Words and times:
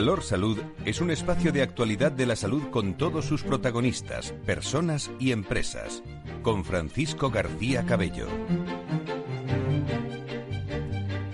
Valor 0.00 0.22
Salud 0.22 0.56
es 0.86 1.02
un 1.02 1.10
espacio 1.10 1.52
de 1.52 1.60
actualidad 1.60 2.10
de 2.10 2.24
la 2.24 2.34
salud 2.34 2.62
con 2.70 2.94
todos 2.94 3.26
sus 3.26 3.42
protagonistas, 3.42 4.32
personas 4.46 5.10
y 5.20 5.30
empresas. 5.30 6.02
Con 6.40 6.64
Francisco 6.64 7.28
García 7.28 7.84
Cabello. 7.84 8.26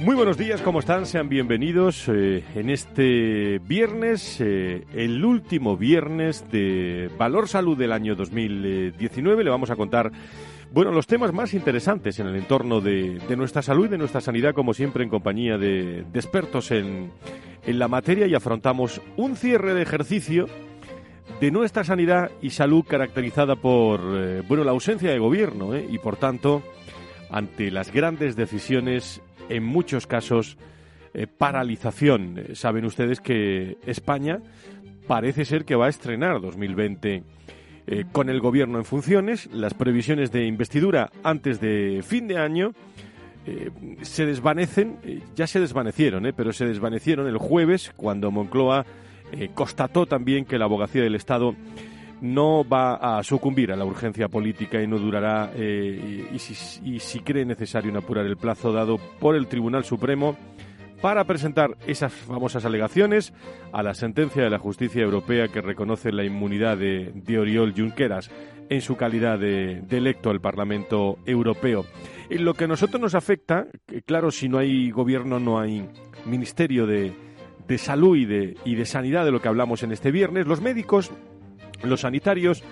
Muy 0.00 0.16
buenos 0.16 0.36
días, 0.36 0.62
¿cómo 0.62 0.80
están? 0.80 1.06
Sean 1.06 1.28
bienvenidos 1.28 2.08
eh, 2.08 2.42
en 2.56 2.70
este 2.70 3.60
viernes, 3.60 4.40
eh, 4.40 4.84
el 4.94 5.24
último 5.24 5.76
viernes 5.76 6.44
de 6.50 7.08
Valor 7.16 7.48
Salud 7.48 7.78
del 7.78 7.92
año 7.92 8.16
2019. 8.16 9.44
Le 9.44 9.50
vamos 9.50 9.70
a 9.70 9.76
contar 9.76 10.10
bueno, 10.72 10.90
los 10.92 11.06
temas 11.06 11.32
más 11.32 11.54
interesantes 11.54 12.18
en 12.18 12.26
el 12.26 12.36
entorno 12.36 12.80
de, 12.80 13.20
nuestra 13.36 13.62
salud 13.62 13.86
y 13.86 13.88
de 13.88 13.98
nuestra 13.98 14.20
sanidad, 14.20 14.54
como 14.54 14.74
siempre, 14.74 15.04
en 15.04 15.10
compañía 15.10 15.56
de, 15.56 16.00
expertos 16.14 16.70
en, 16.70 17.12
la 17.66 17.88
materia 17.88 18.26
y 18.26 18.34
afrontamos 18.34 19.00
un 19.16 19.34
cierre 19.34 19.74
de 19.74 19.82
ejercicio 19.82 20.46
de 21.40 21.50
nuestra 21.50 21.82
sanidad 21.82 22.30
y 22.40 22.50
salud 22.50 22.84
caracterizada 22.86 23.56
por 23.56 24.00
eh, 24.14 24.42
bueno 24.46 24.62
la 24.62 24.70
ausencia 24.70 25.10
de 25.10 25.18
gobierno 25.18 25.74
¿eh? 25.74 25.84
y 25.90 25.98
por 25.98 26.16
tanto 26.16 26.62
ante 27.28 27.72
las 27.72 27.92
grandes 27.92 28.36
decisiones 28.36 29.20
en 29.48 29.64
muchos 29.64 30.06
casos 30.06 30.58
eh, 31.12 31.26
paralización 31.26 32.44
saben 32.54 32.84
ustedes 32.84 33.20
que 33.20 33.76
España 33.84 34.38
parece 35.08 35.44
ser 35.44 35.64
que 35.64 35.74
va 35.74 35.86
a 35.86 35.90
estrenar 35.90 36.40
2020 36.40 37.24
eh, 37.88 38.04
con 38.10 38.28
el 38.28 38.40
gobierno 38.40 38.78
en 38.78 38.84
funciones. 38.84 39.48
Las 39.52 39.72
previsiones 39.72 40.32
de 40.32 40.44
investidura 40.44 41.10
antes 41.22 41.60
de 41.60 42.02
fin 42.04 42.26
de 42.26 42.36
año 42.36 42.72
eh, 43.46 43.70
se 44.02 44.26
desvanecen, 44.26 44.98
eh, 45.04 45.20
ya 45.36 45.46
se 45.46 45.60
desvanecieron, 45.60 46.32
pero 46.36 46.52
se 46.52 46.66
desvanecieron 46.66 47.28
el 47.28 47.38
jueves 47.38 47.92
cuando 47.96 48.30
Moncloa 48.30 48.84
constató 49.54 50.06
también 50.06 50.44
que 50.44 50.56
la 50.56 50.66
abogacía 50.66 51.02
del 51.02 51.16
Estado 51.16 51.56
no 52.20 52.64
va 52.64 53.18
a 53.18 53.22
sucumbir 53.24 53.72
a 53.72 53.76
la 53.76 53.84
urgencia 53.84 54.28
política 54.28 54.80
y 54.80 54.86
no 54.86 55.00
durará, 55.00 55.50
y, 55.52 56.38
si, 56.38 56.54
y 56.84 57.00
si 57.00 57.18
cree 57.18 57.44
necesario 57.44 57.96
apurar 57.98 58.24
el 58.24 58.36
plazo 58.36 58.72
dado 58.72 58.98
por 59.18 59.34
el 59.34 59.48
Tribunal 59.48 59.82
Supremo, 59.82 60.36
para 61.06 61.22
presentar 61.22 61.76
esas 61.86 62.12
famosas 62.12 62.64
alegaciones 62.64 63.32
a 63.72 63.84
la 63.84 63.94
sentencia 63.94 64.42
de 64.42 64.50
la 64.50 64.58
justicia 64.58 65.04
europea 65.04 65.46
que 65.46 65.60
reconoce 65.60 66.10
la 66.10 66.24
inmunidad 66.24 66.78
de, 66.78 67.38
Oriol 67.38 67.74
Junqueras 67.76 68.28
en 68.70 68.80
su 68.80 68.96
calidad 68.96 69.38
de, 69.38 69.84
electo 69.88 70.30
al 70.30 70.40
Parlamento 70.40 71.20
Europeo. 71.24 71.86
Lo 72.28 72.54
que 72.54 72.64
a 72.64 72.66
nosotros 72.66 73.00
nos 73.00 73.14
afecta, 73.14 73.68
claro, 74.04 74.32
si 74.32 74.48
no 74.48 74.58
hay 74.58 74.90
gobierno 74.90 75.38
no 75.38 75.60
hay 75.60 75.88
Ministerio 76.24 76.88
de, 76.88 77.14
Salud 77.78 78.16
y 78.16 78.24
de, 78.24 78.56
y 78.64 78.74
de 78.74 78.84
Sanidad, 78.84 79.24
de 79.24 79.30
lo 79.30 79.40
que 79.40 79.46
hablamos 79.46 79.84
en 79.84 79.92
este 79.92 80.10
viernes, 80.10 80.48
los 80.48 80.60
médicos, 80.60 81.12
los 81.84 82.00
sanitarios, 82.00 82.64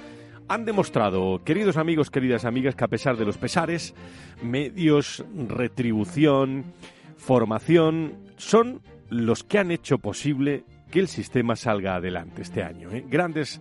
han 0.48 0.64
demostrado, 0.64 1.40
queridos 1.44 1.77
amigos, 1.77 2.10
queridas 2.10 2.44
amigas, 2.44 2.74
que 2.74 2.83
a 2.83 2.89
pesar 2.89 3.17
de 3.17 3.27
los 3.27 3.39
pesares, 3.39 3.94
medios, 4.42 5.24
retribución, 5.48 6.74
formación, 7.17 8.14
son 8.36 8.80
los 9.11 9.45
que 9.45 9.58
han 9.58 9.70
hecho 9.70 9.98
posible 9.98 10.64
que 10.91 11.01
el 11.01 11.08
sistema 11.08 11.57
salga 11.57 11.97
adelante 11.97 12.42
este 12.42 12.63
año. 12.63 12.91
¿eh? 12.91 13.05
Grandes 13.08 13.61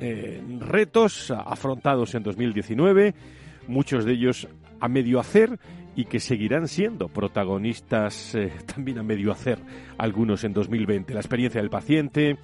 eh, 0.00 0.42
retos 0.60 1.30
afrontados 1.30 2.14
en 2.14 2.22
2019, 2.22 3.14
muchos 3.66 4.04
de 4.04 4.12
ellos 4.12 4.48
a 4.80 4.88
medio 4.88 5.18
hacer 5.18 5.58
y 5.96 6.04
que 6.04 6.20
seguirán 6.20 6.68
siendo 6.68 7.08
protagonistas 7.08 8.34
eh, 8.36 8.52
también 8.72 8.98
a 8.98 9.02
medio 9.02 9.32
hacer 9.32 9.58
algunos 9.98 10.44
en 10.44 10.52
2020. 10.52 11.12
La 11.14 11.20
experiencia 11.20 11.60
del 11.60 11.70
paciente, 11.70 12.38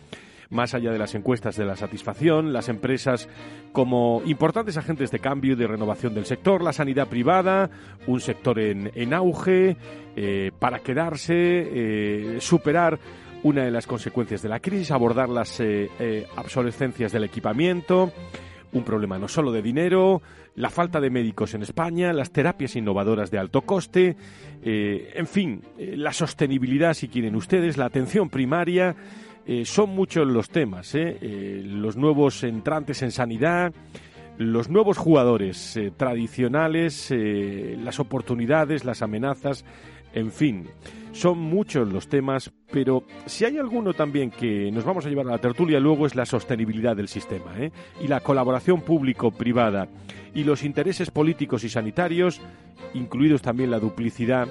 más 0.54 0.72
allá 0.72 0.92
de 0.92 0.98
las 0.98 1.14
encuestas 1.14 1.56
de 1.56 1.66
la 1.66 1.76
satisfacción, 1.76 2.52
las 2.52 2.68
empresas 2.68 3.28
como 3.72 4.22
importantes 4.24 4.76
agentes 4.76 5.10
de 5.10 5.18
cambio 5.18 5.52
y 5.52 5.56
de 5.56 5.66
renovación 5.66 6.14
del 6.14 6.24
sector, 6.24 6.62
la 6.62 6.72
sanidad 6.72 7.08
privada, 7.08 7.68
un 8.06 8.20
sector 8.20 8.58
en, 8.60 8.90
en 8.94 9.12
auge, 9.12 9.76
eh, 10.16 10.52
para 10.60 10.78
quedarse, 10.78 11.34
eh, 11.34 12.36
superar 12.40 13.00
una 13.42 13.64
de 13.64 13.72
las 13.72 13.86
consecuencias 13.86 14.42
de 14.42 14.48
la 14.48 14.60
crisis, 14.60 14.92
abordar 14.92 15.28
las 15.28 15.58
eh, 15.60 16.26
obsolescencias 16.36 17.10
del 17.10 17.24
equipamiento, 17.24 18.12
un 18.72 18.84
problema 18.84 19.18
no 19.18 19.26
solo 19.26 19.50
de 19.50 19.60
dinero, 19.60 20.22
la 20.54 20.70
falta 20.70 21.00
de 21.00 21.10
médicos 21.10 21.54
en 21.54 21.62
España, 21.62 22.12
las 22.12 22.30
terapias 22.30 22.76
innovadoras 22.76 23.30
de 23.30 23.38
alto 23.38 23.62
coste, 23.62 24.16
en 24.62 25.26
fin, 25.26 25.62
la 25.78 26.12
sostenibilidad, 26.12 26.94
si 26.94 27.08
quieren 27.08 27.36
ustedes, 27.36 27.76
la 27.76 27.84
atención 27.84 28.30
primaria, 28.30 28.96
eh, 29.46 29.64
son 29.64 29.90
muchos 29.90 30.26
los 30.26 30.48
temas, 30.48 30.94
¿eh? 30.94 31.18
Eh, 31.20 31.62
los 31.64 31.96
nuevos 31.96 32.42
entrantes 32.44 33.02
en 33.02 33.10
sanidad, 33.10 33.74
los 34.38 34.68
nuevos 34.68 34.98
jugadores 34.98 35.78
tradicionales, 35.96 37.12
las 37.12 38.00
oportunidades, 38.00 38.84
las 38.84 39.00
amenazas, 39.00 39.64
en 40.12 40.32
fin, 40.32 40.66
son 41.12 41.38
muchos 41.38 41.92
los 41.92 42.08
temas, 42.08 42.52
pero 42.72 43.04
si 43.26 43.44
hay 43.44 43.58
alguno 43.58 43.94
también 43.94 44.32
que 44.32 44.72
nos 44.72 44.84
vamos 44.84 45.06
a 45.06 45.08
llevar 45.08 45.28
a 45.28 45.32
la 45.32 45.38
tertulia 45.38 45.78
luego 45.78 46.06
es 46.06 46.16
la 46.16 46.26
sostenibilidad 46.26 46.96
del 46.96 47.06
sistema 47.06 47.52
y 48.00 48.08
la 48.08 48.20
colaboración 48.20 48.80
público-privada 48.80 49.88
y 50.34 50.42
los 50.42 50.64
intereses 50.64 51.12
políticos 51.12 51.62
y 51.62 51.68
sanitarios, 51.68 52.40
incluidos 52.94 53.42
también 53.42 53.70
la 53.70 53.78
duplicidad 53.78 54.48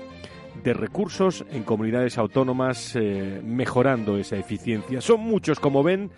de 0.62 0.74
recursos 0.74 1.46
en 1.52 1.64
comunidades 1.64 2.18
autónomas 2.18 2.96
eh, 2.96 3.42
mejorando 3.44 4.18
esa 4.18 4.38
eficiencia. 4.38 5.02
Son 5.02 5.22
muchos, 5.22 5.60
como 5.60 5.84
ven, 5.84 6.12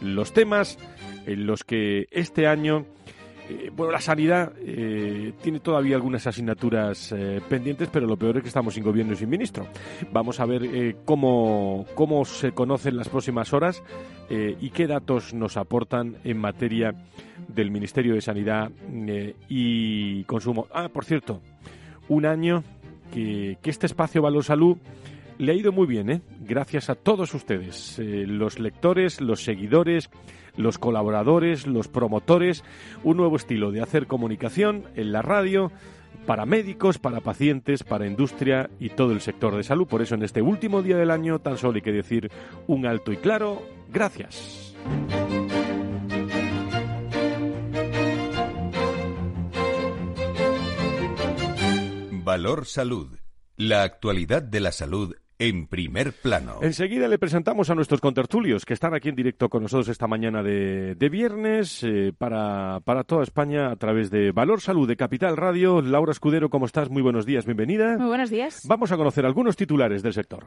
los 0.00 0.32
temas 0.32 0.78
en 1.26 1.46
los 1.46 1.62
que 1.62 2.06
este 2.10 2.46
año, 2.46 2.86
eh, 3.48 3.70
bueno, 3.74 3.92
la 3.92 4.00
sanidad 4.00 4.52
eh, 4.58 5.32
tiene 5.42 5.60
todavía 5.60 5.96
algunas 5.96 6.26
asignaturas 6.26 7.14
pendientes, 7.48 7.88
pero 7.92 8.06
lo 8.06 8.16
peor 8.16 8.38
es 8.38 8.42
que 8.42 8.48
estamos 8.48 8.74
sin 8.74 8.82
gobierno 8.82 9.12
y 9.12 9.16
sin 9.16 9.28
ministro. 9.28 9.66
Vamos 10.12 10.40
a 10.40 10.46
ver 10.46 10.96
cómo, 11.04 11.86
cómo 11.94 12.24
se 12.24 12.52
conocen 12.52 12.96
las 12.96 13.08
próximas 13.08 13.52
horas 13.52 13.82
y 14.30 14.70
qué 14.70 14.86
datos 14.86 15.34
nos 15.34 15.56
aportan 15.56 16.16
en 16.24 16.38
materia 16.38 16.94
del 17.48 17.70
Ministerio 17.70 18.14
de 18.14 18.20
Sanidad 18.20 18.70
y 19.48 20.24
Consumo. 20.24 20.66
Ah, 20.72 20.88
por 20.88 21.04
cierto, 21.04 21.40
un 22.08 22.26
año 22.26 22.64
que, 23.12 23.58
este 23.62 23.86
espacio 23.86 24.22
Valor 24.22 24.44
Salud 24.44 24.78
le 25.38 25.52
ha 25.52 25.54
ido 25.54 25.72
muy 25.72 25.86
bien, 25.86 26.10
¿eh? 26.10 26.22
gracias 26.40 26.90
a 26.90 26.94
todos 26.94 27.34
ustedes, 27.34 27.98
eh, 27.98 28.24
los 28.26 28.58
lectores, 28.58 29.20
los 29.20 29.44
seguidores, 29.44 30.10
los 30.56 30.78
colaboradores, 30.78 31.66
los 31.66 31.88
promotores, 31.88 32.64
un 33.04 33.16
nuevo 33.16 33.36
estilo 33.36 33.70
de 33.70 33.82
hacer 33.82 34.06
comunicación 34.06 34.84
en 34.94 35.12
la 35.12 35.22
radio 35.22 35.72
para 36.26 36.46
médicos, 36.46 36.98
para 36.98 37.20
pacientes, 37.20 37.82
para 37.82 38.06
industria 38.06 38.70
y 38.78 38.90
todo 38.90 39.12
el 39.12 39.20
sector 39.20 39.56
de 39.56 39.64
salud. 39.64 39.86
Por 39.86 40.02
eso 40.02 40.14
en 40.14 40.22
este 40.22 40.42
último 40.42 40.82
día 40.82 40.96
del 40.96 41.10
año 41.10 41.38
tan 41.40 41.56
solo 41.56 41.76
hay 41.76 41.82
que 41.82 41.92
decir 41.92 42.30
un 42.66 42.86
alto 42.86 43.12
y 43.12 43.16
claro 43.16 43.62
gracias. 43.92 44.76
Valor 52.32 52.64
Salud. 52.64 53.18
La 53.58 53.82
actualidad 53.82 54.40
de 54.40 54.60
la 54.60 54.72
salud 54.72 55.14
en 55.38 55.66
primer 55.66 56.14
plano. 56.14 56.60
Enseguida 56.62 57.06
le 57.06 57.18
presentamos 57.18 57.68
a 57.68 57.74
nuestros 57.74 58.00
contertulios 58.00 58.64
que 58.64 58.72
están 58.72 58.94
aquí 58.94 59.10
en 59.10 59.16
directo 59.16 59.50
con 59.50 59.64
nosotros 59.64 59.88
esta 59.88 60.06
mañana 60.06 60.42
de, 60.42 61.08
viernes 61.10 61.84
eh, 61.84 62.14
para, 62.16 62.80
para 62.86 63.04
toda 63.04 63.22
España 63.22 63.70
a 63.70 63.76
través 63.76 64.10
de 64.10 64.32
Valor 64.32 64.62
Salud 64.62 64.88
de 64.88 64.96
Capital 64.96 65.36
Radio. 65.36 65.82
Laura 65.82 66.12
Escudero, 66.12 66.48
¿cómo 66.48 66.64
estás? 66.64 66.88
Muy 66.88 67.02
buenos 67.02 67.26
días, 67.26 67.44
bienvenida. 67.44 67.98
Muy 67.98 68.08
buenos 68.08 68.30
días. 68.30 68.62
Vamos 68.66 68.92
a 68.92 68.96
conocer 68.96 69.26
algunos 69.26 69.54
titulares 69.54 70.02
del 70.02 70.14
sector. 70.14 70.46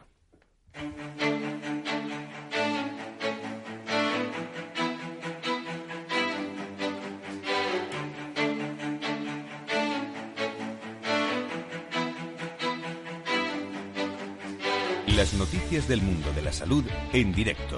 Las 15.15 15.33
noticias 15.33 15.87
del 15.87 16.01
mundo 16.01 16.33
de 16.35 16.41
la 16.41 16.51
salud 16.51 16.83
en 17.13 17.31
directo. 17.31 17.77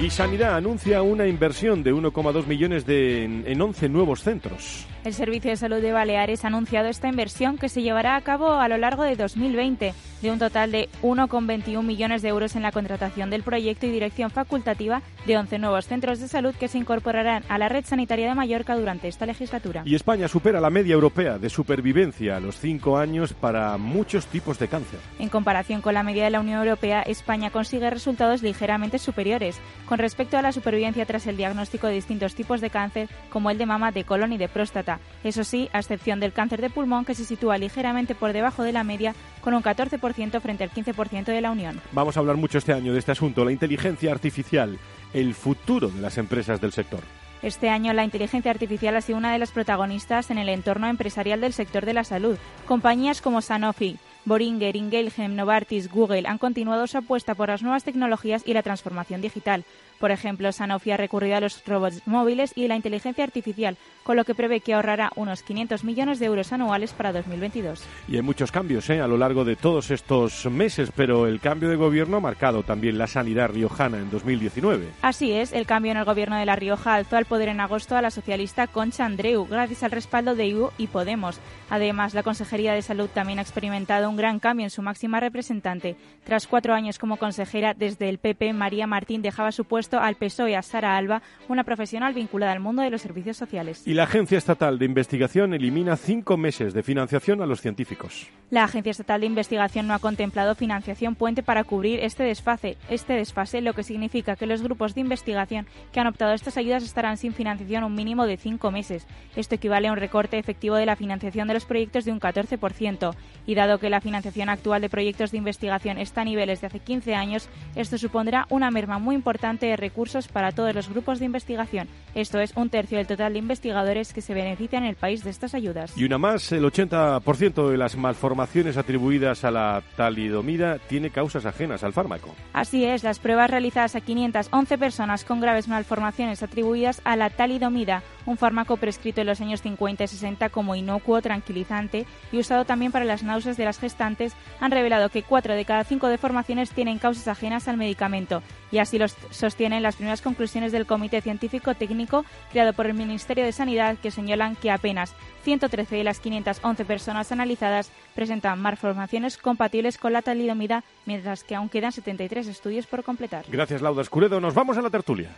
Y 0.00 0.10
Sanidad 0.10 0.56
anuncia 0.56 1.00
una 1.02 1.28
inversión 1.28 1.84
de 1.84 1.94
1,2 1.94 2.46
millones 2.46 2.86
de, 2.86 3.24
en 3.24 3.60
11 3.62 3.88
nuevos 3.88 4.22
centros. 4.22 4.84
El 5.04 5.12
Servicio 5.12 5.50
de 5.50 5.58
Salud 5.58 5.82
de 5.82 5.92
Baleares 5.92 6.44
ha 6.44 6.48
anunciado 6.48 6.88
esta 6.88 7.08
inversión 7.08 7.58
que 7.58 7.68
se 7.68 7.82
llevará 7.82 8.16
a 8.16 8.22
cabo 8.22 8.54
a 8.54 8.68
lo 8.68 8.78
largo 8.78 9.02
de 9.02 9.16
2020, 9.16 9.92
de 10.22 10.30
un 10.30 10.38
total 10.38 10.72
de 10.72 10.88
1,21 11.02 11.82
millones 11.82 12.22
de 12.22 12.30
euros 12.30 12.56
en 12.56 12.62
la 12.62 12.72
contratación 12.72 13.28
del 13.28 13.42
proyecto 13.42 13.84
y 13.84 13.90
dirección 13.90 14.30
facultativa 14.30 15.02
de 15.26 15.36
11 15.36 15.58
nuevos 15.58 15.86
centros 15.88 16.20
de 16.20 16.28
salud 16.28 16.54
que 16.54 16.68
se 16.68 16.78
incorporarán 16.78 17.44
a 17.50 17.58
la 17.58 17.68
red 17.68 17.84
sanitaria 17.84 18.30
de 18.30 18.34
Mallorca 18.34 18.74
durante 18.76 19.08
esta 19.08 19.26
legislatura. 19.26 19.82
Y 19.84 19.94
España 19.94 20.26
supera 20.26 20.58
la 20.58 20.70
media 20.70 20.94
europea 20.94 21.36
de 21.36 21.50
supervivencia 21.50 22.38
a 22.38 22.40
los 22.40 22.58
cinco 22.58 22.96
años 22.96 23.34
para 23.34 23.76
muchos 23.76 24.26
tipos 24.28 24.58
de 24.58 24.68
cáncer. 24.68 25.00
En 25.18 25.28
comparación 25.28 25.82
con 25.82 25.92
la 25.92 26.02
media 26.02 26.24
de 26.24 26.30
la 26.30 26.40
Unión 26.40 26.60
Europea, 26.60 27.02
España 27.02 27.50
consigue 27.50 27.90
resultados 27.90 28.42
ligeramente 28.42 28.98
superiores 28.98 29.60
con 29.84 29.98
respecto 29.98 30.38
a 30.38 30.42
la 30.42 30.52
supervivencia 30.52 31.04
tras 31.04 31.26
el 31.26 31.36
diagnóstico 31.36 31.88
de 31.88 31.92
distintos 31.92 32.34
tipos 32.34 32.62
de 32.62 32.70
cáncer, 32.70 33.10
como 33.28 33.50
el 33.50 33.58
de 33.58 33.66
mama, 33.66 33.92
de 33.92 34.04
colon 34.04 34.32
y 34.32 34.38
de 34.38 34.48
próstata 34.48 34.93
eso 35.22 35.44
sí, 35.44 35.68
a 35.72 35.78
excepción 35.78 36.20
del 36.20 36.32
cáncer 36.32 36.60
de 36.60 36.70
pulmón, 36.70 37.04
que 37.04 37.14
se 37.14 37.24
sitúa 37.24 37.58
ligeramente 37.58 38.14
por 38.14 38.32
debajo 38.32 38.62
de 38.62 38.72
la 38.72 38.84
media, 38.84 39.14
con 39.40 39.54
un 39.54 39.62
14% 39.62 40.40
frente 40.40 40.64
al 40.64 40.70
15% 40.70 41.24
de 41.24 41.40
la 41.40 41.50
Unión. 41.50 41.80
Vamos 41.92 42.16
a 42.16 42.20
hablar 42.20 42.36
mucho 42.36 42.58
este 42.58 42.72
año 42.72 42.92
de 42.92 42.98
este 42.98 43.12
asunto, 43.12 43.44
la 43.44 43.52
inteligencia 43.52 44.12
artificial, 44.12 44.78
el 45.12 45.34
futuro 45.34 45.88
de 45.88 46.00
las 46.00 46.18
empresas 46.18 46.60
del 46.60 46.72
sector. 46.72 47.00
Este 47.44 47.68
año 47.68 47.92
la 47.92 48.04
inteligencia 48.04 48.50
artificial 48.50 48.96
ha 48.96 49.02
sido 49.02 49.18
una 49.18 49.30
de 49.30 49.38
las 49.38 49.50
protagonistas 49.50 50.30
en 50.30 50.38
el 50.38 50.48
entorno 50.48 50.88
empresarial 50.88 51.42
del 51.42 51.52
sector 51.52 51.84
de 51.84 51.92
la 51.92 52.02
salud. 52.02 52.38
Compañías 52.66 53.20
como 53.20 53.42
Sanofi, 53.42 53.98
Boringer, 54.24 54.74
Ingelheim, 54.74 55.36
Novartis, 55.36 55.90
Google 55.90 56.26
han 56.26 56.38
continuado 56.38 56.86
su 56.86 56.96
apuesta 56.96 57.34
por 57.34 57.50
las 57.50 57.62
nuevas 57.62 57.84
tecnologías 57.84 58.42
y 58.46 58.54
la 58.54 58.62
transformación 58.62 59.20
digital. 59.20 59.64
Por 59.98 60.10
ejemplo, 60.10 60.52
Sanofi 60.52 60.90
ha 60.90 60.96
recurrido 60.96 61.36
a 61.36 61.40
los 61.40 61.64
robots 61.66 62.02
móviles 62.06 62.52
y 62.54 62.68
la 62.68 62.76
inteligencia 62.76 63.24
artificial, 63.24 63.76
con 64.02 64.16
lo 64.16 64.24
que 64.24 64.34
prevé 64.34 64.60
que 64.60 64.74
ahorrará 64.74 65.10
unos 65.16 65.42
500 65.42 65.84
millones 65.84 66.18
de 66.18 66.26
euros 66.26 66.52
anuales 66.52 66.92
para 66.92 67.12
2022. 67.12 67.82
Y 68.08 68.16
hay 68.16 68.22
muchos 68.22 68.52
cambios 68.52 68.88
¿eh? 68.90 69.00
a 69.00 69.06
lo 69.06 69.16
largo 69.16 69.44
de 69.44 69.56
todos 69.56 69.90
estos 69.90 70.44
meses, 70.46 70.90
pero 70.94 71.26
el 71.26 71.40
cambio 71.40 71.68
de 71.68 71.76
gobierno 71.76 72.18
ha 72.18 72.20
marcado 72.20 72.62
también 72.62 72.98
la 72.98 73.06
sanidad 73.06 73.48
riojana 73.48 73.98
en 73.98 74.10
2019. 74.10 74.88
Así 75.02 75.32
es, 75.32 75.52
el 75.52 75.66
cambio 75.66 75.92
en 75.92 75.98
el 75.98 76.04
gobierno 76.04 76.36
de 76.36 76.46
La 76.46 76.56
Rioja 76.56 76.94
alzó 76.94 77.16
al 77.16 77.24
poder 77.24 77.48
en 77.48 77.60
agosto 77.60 77.96
a 77.96 78.02
la 78.02 78.10
socialista 78.10 78.66
Concha 78.66 79.04
Andreu, 79.04 79.46
gracias 79.46 79.82
al 79.82 79.90
respaldo 79.90 80.34
de 80.34 80.48
IU 80.48 80.70
y 80.76 80.88
Podemos. 80.88 81.40
Además, 81.70 82.14
la 82.14 82.22
Consejería 82.22 82.74
de 82.74 82.82
Salud 82.82 83.08
también 83.12 83.38
ha 83.38 83.42
experimentado 83.42 84.08
un 84.08 84.16
gran 84.16 84.38
cambio 84.38 84.64
en 84.64 84.70
su 84.70 84.82
máxima 84.82 85.20
representante. 85.20 85.96
Tras 86.24 86.46
cuatro 86.46 86.74
años 86.74 86.98
como 86.98 87.16
consejera, 87.16 87.74
desde 87.74 88.08
el 88.08 88.18
PP, 88.18 88.52
María 88.52 88.86
Martín 88.86 89.22
dejaba 89.22 89.52
su 89.52 89.64
puesto 89.64 89.83
al 89.92 90.16
PSOE 90.16 90.56
a 90.56 90.62
Sara 90.62 90.96
Alba, 90.96 91.22
una 91.48 91.64
profesional 91.64 92.14
vinculada 92.14 92.52
al 92.52 92.60
mundo 92.60 92.82
de 92.82 92.90
los 92.90 93.02
servicios 93.02 93.36
sociales. 93.36 93.82
Y 93.86 93.94
la 93.94 94.04
Agencia 94.04 94.38
Estatal 94.38 94.78
de 94.78 94.84
Investigación 94.86 95.54
elimina 95.54 95.96
cinco 95.96 96.36
meses 96.36 96.74
de 96.74 96.82
financiación 96.82 97.42
a 97.42 97.46
los 97.46 97.60
científicos. 97.60 98.28
La 98.50 98.64
Agencia 98.64 98.90
Estatal 98.90 99.20
de 99.20 99.26
Investigación 99.26 99.86
no 99.86 99.94
ha 99.94 99.98
contemplado 99.98 100.54
financiación 100.54 101.14
puente 101.14 101.42
para 101.42 101.64
cubrir 101.64 102.00
este 102.00 102.22
desfase, 102.22 102.76
este 102.88 103.14
desfase, 103.14 103.60
lo 103.60 103.72
que 103.72 103.82
significa 103.82 104.36
que 104.36 104.46
los 104.46 104.62
grupos 104.62 104.94
de 104.94 105.00
investigación 105.00 105.66
que 105.92 106.00
han 106.00 106.06
optado 106.06 106.32
a 106.32 106.34
estas 106.34 106.56
ayudas 106.56 106.84
estarán 106.84 107.16
sin 107.16 107.32
financiación 107.32 107.84
un 107.84 107.94
mínimo 107.94 108.26
de 108.26 108.36
cinco 108.36 108.70
meses. 108.70 109.06
Esto 109.36 109.54
equivale 109.56 109.88
a 109.88 109.92
un 109.92 109.98
recorte 109.98 110.38
efectivo 110.38 110.76
de 110.76 110.86
la 110.86 110.96
financiación 110.96 111.48
de 111.48 111.54
los 111.54 111.64
proyectos 111.64 112.04
de 112.04 112.12
un 112.12 112.20
14%. 112.20 113.14
Y 113.46 113.54
dado 113.54 113.78
que 113.78 113.90
la 113.90 114.00
financiación 114.00 114.48
actual 114.48 114.82
de 114.82 114.88
proyectos 114.88 115.30
de 115.30 115.38
investigación 115.38 115.98
está 115.98 116.22
a 116.22 116.24
niveles 116.24 116.60
de 116.60 116.68
hace 116.68 116.80
15 116.80 117.14
años, 117.14 117.48
esto 117.74 117.98
supondrá 117.98 118.46
una 118.50 118.70
merma 118.70 118.98
muy 118.98 119.14
importante 119.14 119.73
de 119.74 119.76
recursos 119.76 120.28
para 120.28 120.52
todos 120.52 120.74
los 120.74 120.88
grupos 120.88 121.18
de 121.18 121.26
investigación. 121.26 121.88
Esto 122.14 122.40
es 122.40 122.56
un 122.56 122.70
tercio 122.70 122.98
del 122.98 123.06
total 123.06 123.32
de 123.32 123.40
investigadores 123.40 124.12
que 124.12 124.20
se 124.20 124.34
benefician 124.34 124.84
en 124.84 124.90
el 124.90 124.96
país 124.96 125.24
de 125.24 125.30
estas 125.30 125.54
ayudas. 125.54 125.92
Y 125.96 126.04
una 126.04 126.18
más, 126.18 126.52
el 126.52 126.64
80% 126.64 127.70
de 127.70 127.76
las 127.76 127.96
malformaciones 127.96 128.76
atribuidas 128.76 129.44
a 129.44 129.50
la 129.50 129.82
talidomida 129.96 130.78
tiene 130.78 131.10
causas 131.10 131.46
ajenas 131.46 131.82
al 131.82 131.92
fármaco. 131.92 132.34
Así 132.52 132.84
es, 132.84 133.02
las 133.02 133.18
pruebas 133.18 133.50
realizadas 133.50 133.96
a 133.96 134.00
511 134.00 134.78
personas 134.78 135.24
con 135.24 135.40
graves 135.40 135.68
malformaciones 135.68 136.42
atribuidas 136.42 137.00
a 137.04 137.16
la 137.16 137.30
talidomida, 137.30 138.02
un 138.26 138.36
fármaco 138.36 138.76
prescrito 138.76 139.20
en 139.20 139.26
los 139.26 139.40
años 139.40 139.62
50 139.62 140.04
y 140.04 140.08
60 140.08 140.48
como 140.50 140.74
inocuo, 140.74 141.20
tranquilizante 141.22 142.06
y 142.32 142.38
usado 142.38 142.64
también 142.64 142.92
para 142.92 143.04
las 143.04 143.22
náuseas 143.22 143.56
de 143.56 143.64
las 143.64 143.78
gestantes, 143.78 144.34
han 144.60 144.70
revelado 144.70 145.08
que 145.08 145.22
4 145.22 145.54
de 145.54 145.64
cada 145.64 145.84
5 145.84 146.08
deformaciones 146.08 146.70
tienen 146.70 146.98
causas 146.98 147.28
ajenas 147.28 147.68
al 147.68 147.76
medicamento 147.76 148.42
y 148.70 148.78
así 148.78 148.98
lo 148.98 149.06
sostienen 149.08 149.82
las 149.82 149.96
primeras 149.96 150.22
conclusiones 150.22 150.72
del 150.72 150.86
Comité 150.86 151.20
Científico 151.20 151.74
Técnico 151.74 152.24
creado 152.50 152.72
por 152.72 152.86
el 152.86 152.94
Ministerio 152.94 153.44
de 153.44 153.52
Sanidad 153.52 153.96
que 153.98 154.10
señalan 154.10 154.56
que 154.56 154.70
apenas 154.70 155.14
113 155.44 155.96
de 155.96 156.04
las 156.04 156.20
511 156.20 156.84
personas 156.84 157.30
analizadas 157.30 157.90
presentan 158.14 158.60
malformaciones 158.60 159.38
compatibles 159.38 159.98
con 159.98 160.12
la 160.12 160.22
talidomida, 160.22 160.84
mientras 161.06 161.44
que 161.44 161.54
aún 161.54 161.68
quedan 161.68 161.92
73 161.92 162.48
estudios 162.48 162.86
por 162.86 163.04
completar. 163.04 163.44
Gracias, 163.48 163.82
Lauda 163.82 164.02
Escuredo. 164.02 164.40
Nos 164.40 164.54
vamos 164.54 164.78
a 164.78 164.82
la 164.82 164.90
tertulia. 164.90 165.30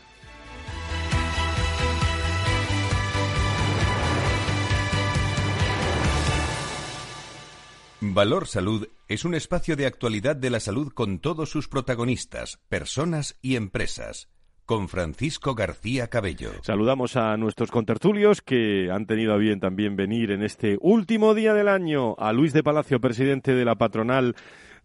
Valor 8.02 8.46
Salud 8.46 8.88
es 9.08 9.24
un 9.24 9.34
espacio 9.34 9.74
de 9.74 9.86
actualidad 9.86 10.36
de 10.36 10.50
la 10.50 10.60
salud 10.60 10.92
con 10.92 11.18
todos 11.18 11.48
sus 11.48 11.66
protagonistas, 11.66 12.58
personas 12.68 13.38
y 13.40 13.56
empresas. 13.56 14.28
Con 14.66 14.88
Francisco 14.88 15.54
García 15.54 16.08
Cabello. 16.08 16.50
Saludamos 16.62 17.16
a 17.16 17.38
nuestros 17.38 17.70
contertulios 17.70 18.42
que 18.42 18.90
han 18.92 19.06
tenido 19.06 19.32
a 19.32 19.38
bien 19.38 19.60
también 19.60 19.96
venir 19.96 20.30
en 20.30 20.42
este 20.42 20.76
último 20.82 21.34
día 21.34 21.54
del 21.54 21.68
año. 21.68 22.16
A 22.18 22.34
Luis 22.34 22.52
de 22.52 22.62
Palacio, 22.62 23.00
presidente 23.00 23.54
de 23.54 23.64
la 23.64 23.76
patronal 23.76 24.36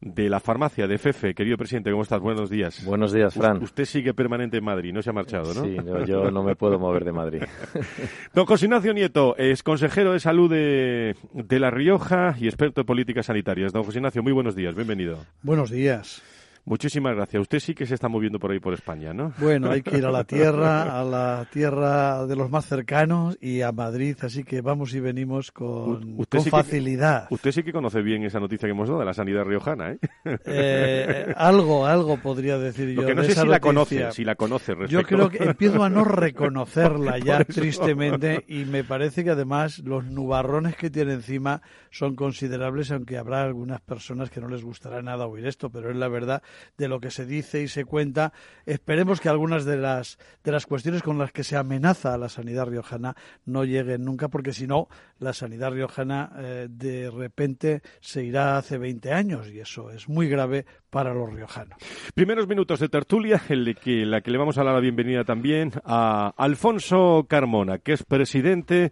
de 0.02 0.30
la 0.30 0.40
farmacia 0.40 0.88
de 0.88 0.98
FEFE. 0.98 1.34
Querido 1.34 1.58
presidente, 1.58 1.92
¿cómo 1.92 2.04
estás? 2.04 2.20
Buenos 2.20 2.50
días. 2.50 2.84
Buenos 2.84 3.14
días, 3.14 3.34
Fran. 3.34 3.62
usted 3.62 3.86
sigue 3.86 4.14
permanente 4.14 4.58
en 4.58 4.64
Madrid, 4.64 4.92
no 4.92 5.02
se 5.02 5.12
ha 5.12 5.14
marchado, 5.14 5.54
¿no? 5.54 5.64
Sí, 5.64 5.78
yo 6.08 6.32
no 6.32 6.44
me 6.44 6.56
puedo 6.56 6.80
mover 6.80 7.06
de 7.06 7.12
Madrid. 7.12 7.44
Don 8.34 8.46
José 8.46 8.66
Ignacio 8.66 8.94
Nieto 8.94 9.36
es 9.38 9.62
consejero 9.64 10.14
de 10.14 10.20
salud 10.20 10.50
de, 10.50 11.16
de 11.34 11.60
La 11.60 11.70
Rioja 11.70 12.36
y 12.40 12.48
experto 12.48 12.82
en 12.82 12.88
políticas 12.88 13.28
sanitarias. 13.28 13.72
Don 13.72 13.84
José 13.84 14.00
Ignacio, 14.00 14.24
muy 14.24 14.34
buenos 14.34 14.56
días, 14.56 14.74
bienvenido. 14.76 15.20
Buenos 15.44 15.70
días. 15.70 16.24
Muchísimas 16.66 17.16
gracias. 17.16 17.42
Usted 17.42 17.60
sí 17.60 17.74
que 17.74 17.86
se 17.86 17.96
está 17.96 18.08
moviendo 18.08 18.40
por 18.40 18.52
ahí 18.52 18.60
por 18.60 18.74
España, 18.74 19.14
¿no? 19.14 19.34
Bueno, 19.40 19.72
hay 19.72 19.82
que 19.82 19.98
ir 19.98 20.06
a 20.06 20.12
la 20.12 20.24
tierra, 20.26 21.00
a 21.00 21.04
la 21.04 21.48
tierra 21.52 22.26
de 22.28 22.36
los 22.36 22.50
más 22.50 22.66
cercanos 22.66 23.38
y 23.42 23.62
a 23.62 23.72
Madrid, 23.72 24.16
así 24.22 24.44
que 24.44 24.62
vamos 24.62 24.94
y 24.94 25.00
venimos 25.00 25.52
con, 25.52 26.18
facilidad. 26.50 27.28
usted 27.30 27.52
sí 27.52 27.64
que 27.64 27.72
conoce 27.72 28.02
bien 28.02 28.24
esa 28.24 28.40
noticia 28.40 28.68
que 28.68 28.72
hemos 28.72 28.88
dado 28.88 29.00
de 29.00 29.06
la 29.06 29.14
sanidad 29.14 29.44
riojana, 29.44 29.92
¿eh? 29.92 30.00
eh 30.46 31.34
algo, 31.36 31.86
algo 31.86 32.18
podría 32.18 32.58
decir 32.58 32.90
yo. 32.90 33.02
Lo 33.02 33.08
que 33.08 33.16
no 33.16 33.24
sé 33.24 33.34
si 33.34 33.48
la 33.48 33.60
conoce, 33.60 34.12
si 34.12 34.24
la 34.24 34.36
conoce. 34.36 34.76
Yo 34.88 35.04
creo 35.04 35.30
que 35.30 35.44
empiezo 35.44 35.84
a 35.84 35.90
no 35.90 36.04
reconocerla 36.04 37.18
ya 37.18 37.44
tristemente 37.44 38.46
y 38.48 38.66
me 38.66 38.84
parece 38.84 39.24
que 39.24 39.32
además 39.32 39.80
los 39.80 40.06
nubarrones 40.06 40.76
que 40.76 40.90
tiene 40.90 41.14
encima 41.14 41.62
son 41.90 42.16
considerables, 42.16 42.92
aunque 42.92 43.18
habrá 43.18 43.44
algunas 43.44 43.82
personas 43.82 44.30
que 44.30 44.40
no 44.40 44.48
les 44.48 44.64
gustará 44.64 45.02
nada 45.02 45.28
oír 45.28 45.46
esto, 45.46 45.70
pero 45.70 45.90
es 45.90 45.96
la 45.96 46.08
verdad 46.08 46.42
de 46.78 46.88
lo 46.88 47.00
que 47.00 47.12
se 47.12 47.26
dice 47.26 47.62
y 47.62 47.68
se 47.68 47.86
cuenta. 47.86 48.34
Esperemos 48.66 49.20
que 49.20 49.30
algunas 49.30 49.66
de 49.66 49.78
las, 49.78 50.18
de 50.44 50.52
las 50.52 50.66
cuestiones 50.66 51.04
con 51.04 51.18
las 51.18 51.32
que 51.32 51.44
se 51.44 51.58
amenaza 51.58 52.14
a 52.14 52.18
la 52.18 52.30
sanidad 52.30 52.68
riojana 52.68 53.16
no 53.46 53.64
lleguen 53.64 54.06
nunca, 54.06 54.28
porque 54.28 54.54
si 54.54 54.68
no, 54.68 54.88
la 55.20 55.34
sanidad 55.34 55.72
riojana 55.72 56.32
eh, 56.38 56.68
de 56.70 57.10
repente 57.10 57.82
se 58.00 58.24
irá 58.24 58.58
hace 58.58 58.78
20 58.78 59.12
años 59.12 59.50
y 59.50 59.60
eso 59.60 59.92
es 59.92 60.10
muy 60.10 60.28
grave 60.28 60.66
para 60.90 61.14
los 61.14 61.34
riojanos. 61.34 61.78
Primeros 62.14 62.48
minutos 62.48 62.80
de 62.80 62.90
tertulia 62.90 63.42
en 63.50 63.74
que, 63.76 64.06
la 64.06 64.22
que 64.22 64.32
le 64.32 64.38
vamos 64.38 64.58
a 64.58 64.64
dar 64.64 64.74
la 64.74 64.80
bienvenida 64.80 65.24
también 65.24 65.72
a 65.86 66.34
Alfonso 66.38 67.26
Carmona, 67.28 67.80
que 67.80 67.94
es 67.94 68.04
presidente 68.04 68.92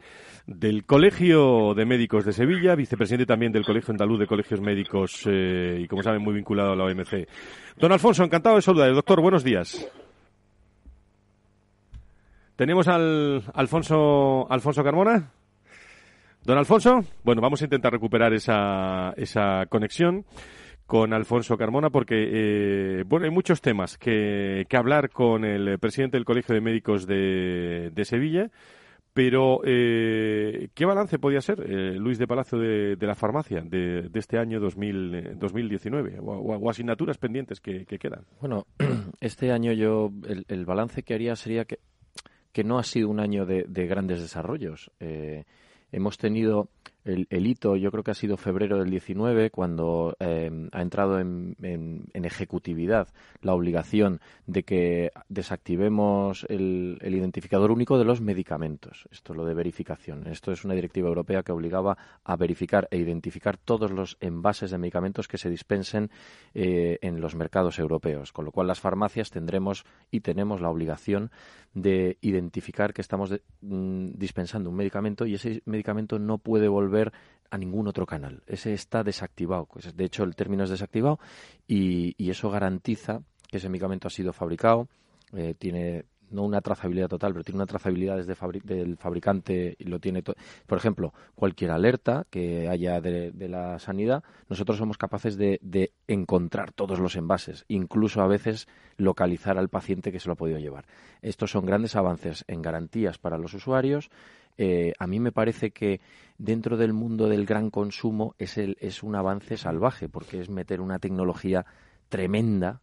del 0.50 0.84
Colegio 0.84 1.76
de 1.76 1.86
Médicos 1.86 2.26
de 2.26 2.34
Sevilla, 2.34 2.74
vicepresidente 2.74 3.28
también 3.28 3.52
del 3.52 3.66
Colegio 3.66 3.92
Andaluz 3.92 4.20
de 4.20 4.28
Colegios 4.28 4.60
Médicos 4.60 5.24
y, 5.26 5.88
como 5.88 6.02
saben, 6.02 6.24
muy 6.24 6.34
vinculado 6.34 6.72
a 6.72 6.76
la 6.76 6.86
OMC. 6.86 7.28
Don 7.78 7.92
Alfonso, 7.92 8.24
encantado 8.24 8.56
de 8.56 8.64
saludar. 8.64 8.92
Doctor, 8.94 9.22
buenos 9.22 9.44
días. 9.44 9.88
¿Tenemos 12.56 12.88
al 12.88 13.44
Alfonso, 13.54 14.48
Alfonso 14.50 14.84
Carmona? 14.84 15.32
Don 16.44 16.58
Alfonso, 16.58 17.04
bueno, 17.24 17.42
vamos 17.42 17.62
a 17.62 17.66
intentar 17.66 17.94
recuperar 17.94 18.34
esa, 18.34 19.14
esa 19.18 19.68
conexión 19.68 20.26
con 20.88 21.14
Alfonso 21.14 21.58
Carmona 21.58 21.92
porque, 21.92 22.16
eh, 22.18 23.04
bueno, 23.06 23.26
hay 23.26 23.32
muchos 23.32 23.62
temas 23.62 24.00
que, 24.00 24.66
que 24.68 24.78
hablar 24.78 25.12
con 25.12 25.46
el 25.46 25.78
presidente 25.78 26.18
del 26.18 26.26
Colegio 26.26 26.56
de 26.56 26.62
Médicos 26.62 27.06
de, 27.06 27.92
de 27.94 28.06
Sevilla 28.06 28.50
Pero, 29.20 29.60
eh, 29.66 30.70
¿qué 30.74 30.86
balance 30.86 31.20
podía 31.20 31.42
ser, 31.42 31.60
eh, 31.70 31.96
Luis 31.96 32.18
de 32.18 32.26
Palacio, 32.26 32.58
de, 32.58 32.96
la 33.02 33.16
farmacia 33.16 33.60
de, 33.60 34.10
este 34.14 34.38
año 34.38 34.62
2000, 34.62 35.38
2019? 35.38 36.20
O, 36.22 36.32
o, 36.38 36.70
asignaturas 36.70 37.18
pendientes 37.18 37.60
que, 37.60 37.86
quedan. 37.86 38.24
Bueno, 38.40 38.66
este 39.20 39.52
año 39.52 39.74
yo, 39.74 40.10
el, 40.48 40.66
balance 40.66 41.04
que 41.04 41.16
haría 41.16 41.36
sería 41.36 41.66
que, 41.66 41.80
que 42.54 42.64
no 42.64 42.80
ha 42.80 42.84
sido 42.84 43.10
un 43.10 43.20
año 43.20 43.46
de, 43.46 43.66
grandes 43.88 44.22
desarrollos. 44.22 44.90
hemos 45.92 46.18
tenido 46.18 46.70
el, 47.06 47.48
hito 47.48 47.76
yo 47.76 47.92
creo 47.92 48.04
que 48.04 48.12
ha 48.12 48.16
sido 48.16 48.38
febrero 48.38 48.78
del 48.78 48.90
19 48.90 49.50
cuando 49.52 50.16
em, 50.20 50.70
ha 50.72 50.82
entrado 50.82 51.20
en, 51.20 51.56
ejecutividad 52.14 53.08
la 53.42 53.54
obligación 53.54 54.20
de 54.46 54.64
que 54.64 55.12
desactivemos 55.30 56.46
el, 56.50 57.00
identificador 57.02 57.72
único 57.72 57.98
de 57.98 58.06
los 58.06 58.22
medicamentos. 58.22 59.08
Esto 59.12 59.34
es 59.34 59.38
lo 59.38 59.46
de 59.46 59.54
verificación. 59.54 60.28
Esto 60.28 60.52
es 60.52 60.64
una 60.66 60.76
directiva 60.76 61.08
europea 61.08 61.44
que 61.44 61.52
obligaba 61.52 61.98
a 62.24 62.36
verificar 62.36 62.88
e 62.92 62.98
identificar 62.98 63.58
todos 63.58 63.92
los 63.92 64.18
envases 64.20 64.72
de 64.72 64.78
medicamentos 64.78 65.28
que 65.28 65.38
se 65.38 65.50
dispensen 65.50 66.12
eh, 66.54 67.00
en 67.02 67.22
los 67.22 67.36
mercados 67.36 67.80
europeos. 67.80 68.32
Con 68.32 68.46
lo 68.46 68.52
cual 68.52 68.68
las 68.68 68.80
farmacias 68.80 69.32
tendremos 69.32 69.86
y 70.12 70.20
tenemos 70.20 70.62
la 70.62 70.70
obligación 70.70 71.32
de 71.74 72.18
identificar 72.22 72.94
que 72.94 73.02
estamos 73.02 73.32
mm, 73.62 74.10
dispensando 74.16 74.70
un 74.70 74.76
medicamento 74.76 75.26
y 75.26 75.36
ese 75.36 75.62
medicamento 75.66 76.20
no 76.20 76.38
puede 76.40 76.68
volver 76.68 76.99
a 77.52 77.58
ningún 77.58 77.88
otro 77.88 78.06
canal. 78.06 78.44
Ese 78.48 78.74
está 78.74 79.04
desactivado. 79.04 79.66
Pues, 79.66 79.96
de 79.96 80.06
hecho, 80.06 80.24
el 80.24 80.36
término 80.36 80.64
es 80.64 80.70
desactivado 80.70 81.20
y, 81.68 82.16
eso 82.30 82.50
garantiza 82.52 83.22
que 83.48 83.58
ese 83.58 83.70
medicamento 83.70 84.08
ha 84.08 84.12
sido 84.12 84.34
fabricado, 84.34 84.88
eh, 85.34 85.56
tiene 85.58 86.06
no 86.32 86.44
una 86.44 86.62
trazabilidad 86.62 87.08
total, 87.08 87.34
pero 87.34 87.44
tiene 87.44 87.58
una 87.58 87.66
trazabilidad 87.66 88.18
desde 88.18 88.36
del 88.64 88.98
fabricante 88.98 89.76
y 89.78 89.86
lo 89.86 90.00
tiene. 90.00 90.22
Por 90.22 90.78
ejemplo, 90.78 91.14
cualquier 91.36 91.72
alerta 91.72 92.26
que 92.30 92.68
haya 92.70 93.02
de, 93.02 93.32
la 93.50 93.80
sanidad, 93.80 94.24
nosotros 94.48 94.78
somos 94.78 94.98
capaces 94.98 95.38
de, 95.38 95.60
encontrar 96.08 96.72
todos 96.72 97.00
los 97.00 97.16
envases, 97.16 97.66
incluso 97.68 98.22
a 98.22 98.28
veces 98.28 98.68
localizar 98.98 99.58
al 99.58 99.70
paciente 99.70 100.12
que 100.12 100.20
se 100.20 100.28
lo 100.28 100.34
ha 100.34 100.38
podido 100.38 100.60
llevar. 100.60 100.86
Estos 101.22 101.52
son 101.52 101.66
grandes 101.66 101.96
avances 101.96 102.44
en 102.48 102.62
garantías 102.62 103.18
para 103.18 103.38
los 103.38 103.54
usuarios, 103.54 104.10
eh, 104.62 104.92
a 105.00 105.08
mí 105.08 105.22
me 105.22 105.32
parece 105.32 105.72
que 105.72 106.02
dentro 106.38 106.76
del 106.76 106.92
mundo 106.92 107.30
del 107.30 107.46
gran 107.46 107.70
consumo 107.70 108.36
es, 108.38 108.58
el, 108.58 108.76
es 108.82 109.04
un 109.04 109.16
avance 109.16 109.56
salvaje, 109.56 110.10
porque 110.10 110.42
es 110.42 110.50
meter 110.50 110.82
una 110.82 111.00
tecnología 111.00 111.66
tremenda, 112.10 112.82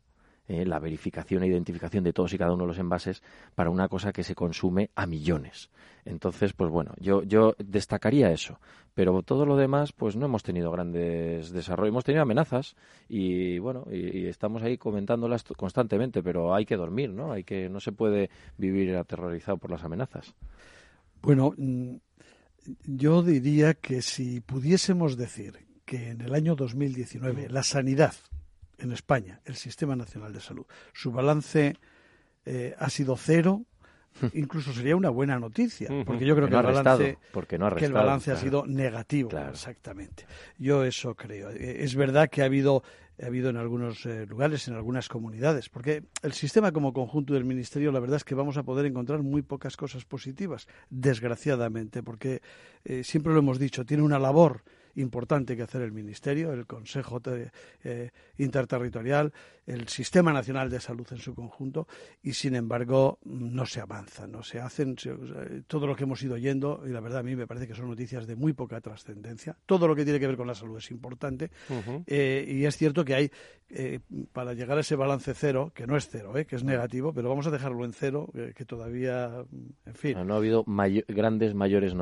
eh, 0.48 0.64
la 0.64 0.78
verificación 0.78 1.42
e 1.42 1.48
identificación 1.48 2.02
de 2.02 2.14
todos 2.14 2.32
y 2.32 2.38
cada 2.38 2.54
uno 2.54 2.62
de 2.62 2.68
los 2.68 2.78
envases, 2.78 3.22
para 3.54 3.68
una 3.68 3.88
cosa 3.88 4.10
que 4.14 4.24
se 4.24 4.34
consume 4.34 4.88
a 4.94 5.04
millones. 5.04 5.68
Entonces, 6.06 6.54
pues 6.54 6.70
bueno, 6.70 6.94
yo, 6.98 7.22
yo 7.24 7.54
destacaría 7.58 8.30
eso. 8.30 8.58
Pero 8.94 9.22
todo 9.22 9.44
lo 9.44 9.58
demás, 9.58 9.92
pues 9.92 10.16
no 10.16 10.24
hemos 10.24 10.42
tenido 10.42 10.70
grandes 10.70 11.50
desarrollos. 11.50 11.90
Hemos 11.90 12.04
tenido 12.04 12.22
amenazas 12.22 12.74
y, 13.06 13.58
bueno, 13.58 13.84
y, 13.90 14.20
y 14.20 14.26
estamos 14.28 14.62
ahí 14.62 14.78
comentándolas 14.78 15.44
constantemente, 15.44 16.22
pero 16.22 16.54
hay 16.54 16.64
que 16.64 16.76
dormir, 16.76 17.10
¿no? 17.10 17.32
Hay 17.32 17.44
que, 17.44 17.68
no 17.68 17.80
se 17.80 17.92
puede 17.92 18.30
vivir 18.56 18.96
aterrorizado 18.96 19.58
por 19.58 19.70
las 19.70 19.84
amenazas. 19.84 20.34
Bueno, 21.26 21.54
mm, 21.56 21.96
yo 22.84 23.20
diría 23.20 23.74
que 23.74 24.00
si 24.00 24.40
pudiésemos 24.40 25.16
decir 25.16 25.58
que 25.84 26.10
en 26.10 26.20
el 26.20 26.32
año 26.32 26.54
2019 26.54 27.48
la 27.48 27.64
sanidad 27.64 28.14
en 28.78 28.92
España, 28.92 29.40
el 29.44 29.56
Sistema 29.56 29.96
Nacional 29.96 30.32
de 30.32 30.38
Salud, 30.38 30.66
su 30.92 31.10
balance 31.10 31.74
eh, 32.44 32.76
ha 32.78 32.88
sido 32.90 33.16
cero, 33.16 33.64
incluso 34.34 34.72
sería 34.72 34.94
una 34.94 35.10
buena 35.10 35.36
noticia, 35.40 35.88
porque 36.04 36.26
yo 36.26 36.36
creo 36.36 36.48
que, 36.48 36.54
el, 36.54 36.62
balance, 36.62 37.18
que 37.76 37.84
el 37.86 37.92
balance 37.92 38.30
ha 38.30 38.36
sido 38.36 38.64
negativo, 38.64 39.36
exactamente. 39.50 40.26
Yo 40.58 40.84
eso 40.84 41.16
creo. 41.16 41.50
Eh, 41.50 41.82
es 41.82 41.96
verdad 41.96 42.30
que 42.30 42.42
ha 42.42 42.44
habido 42.44 42.84
ha 43.22 43.26
habido 43.26 43.50
en 43.50 43.56
algunos 43.56 44.04
eh, 44.06 44.26
lugares, 44.26 44.68
en 44.68 44.74
algunas 44.74 45.08
comunidades, 45.08 45.68
porque 45.68 46.04
el 46.22 46.32
sistema 46.32 46.72
como 46.72 46.92
conjunto 46.92 47.34
del 47.34 47.44
Ministerio, 47.44 47.92
la 47.92 48.00
verdad 48.00 48.16
es 48.16 48.24
que 48.24 48.34
vamos 48.34 48.56
a 48.56 48.62
poder 48.62 48.86
encontrar 48.86 49.22
muy 49.22 49.42
pocas 49.42 49.76
cosas 49.76 50.04
positivas, 50.04 50.68
desgraciadamente, 50.90 52.02
porque 52.02 52.42
eh, 52.84 53.04
siempre 53.04 53.32
lo 53.32 53.38
hemos 53.38 53.58
dicho, 53.58 53.86
tiene 53.86 54.02
una 54.02 54.18
labor 54.18 54.62
importante 54.96 55.56
que 55.56 55.62
hacer 55.62 55.82
el 55.82 55.92
Ministerio, 55.92 56.52
el 56.52 56.66
Consejo 56.66 57.20
eh, 57.84 58.10
Interterritorial, 58.38 59.32
el 59.66 59.88
Sistema 59.88 60.32
Nacional 60.32 60.70
de 60.70 60.80
Salud 60.80 61.06
en 61.10 61.18
su 61.18 61.34
conjunto, 61.34 61.86
y 62.22 62.32
sin 62.32 62.54
embargo 62.54 63.18
no 63.24 63.66
se 63.66 63.80
avanza, 63.80 64.26
no 64.26 64.42
se 64.42 64.60
hacen 64.60 64.96
todo 65.66 65.86
lo 65.86 65.96
que 65.96 66.04
hemos 66.04 66.22
ido 66.22 66.34
oyendo, 66.34 66.82
y 66.86 66.90
la 66.90 67.00
verdad 67.00 67.20
a 67.20 67.22
mí 67.22 67.34
me 67.34 67.46
parece 67.46 67.66
que 67.66 67.74
son 67.74 67.88
noticias 67.88 68.26
de 68.26 68.36
muy 68.36 68.52
poca 68.52 68.80
trascendencia. 68.80 69.56
Todo 69.66 69.88
lo 69.88 69.96
que 69.96 70.04
tiene 70.04 70.20
que 70.20 70.26
ver 70.26 70.36
con 70.36 70.46
la 70.46 70.54
salud 70.54 70.78
es 70.78 70.90
importante, 70.90 71.50
eh, 72.06 72.46
y 72.48 72.64
es 72.64 72.76
cierto 72.76 73.04
que 73.04 73.14
hay, 73.14 73.30
eh, 73.68 73.98
para 74.32 74.54
llegar 74.54 74.78
a 74.78 74.82
ese 74.82 74.94
balance 74.94 75.34
cero, 75.34 75.72
que 75.74 75.86
no 75.86 75.96
es 75.96 76.08
cero, 76.08 76.32
que 76.46 76.56
es 76.56 76.62
negativo, 76.62 77.12
pero 77.12 77.28
vamos 77.28 77.46
a 77.46 77.50
dejarlo 77.50 77.84
en 77.84 77.92
cero, 77.92 78.30
que 78.54 78.64
todavía, 78.64 79.44
en 79.84 79.94
fin. 79.94 80.26
No, 80.26 80.34
ha 80.34 80.36
habido 80.36 80.64
grandes, 81.08 81.54
mayores, 81.54 81.92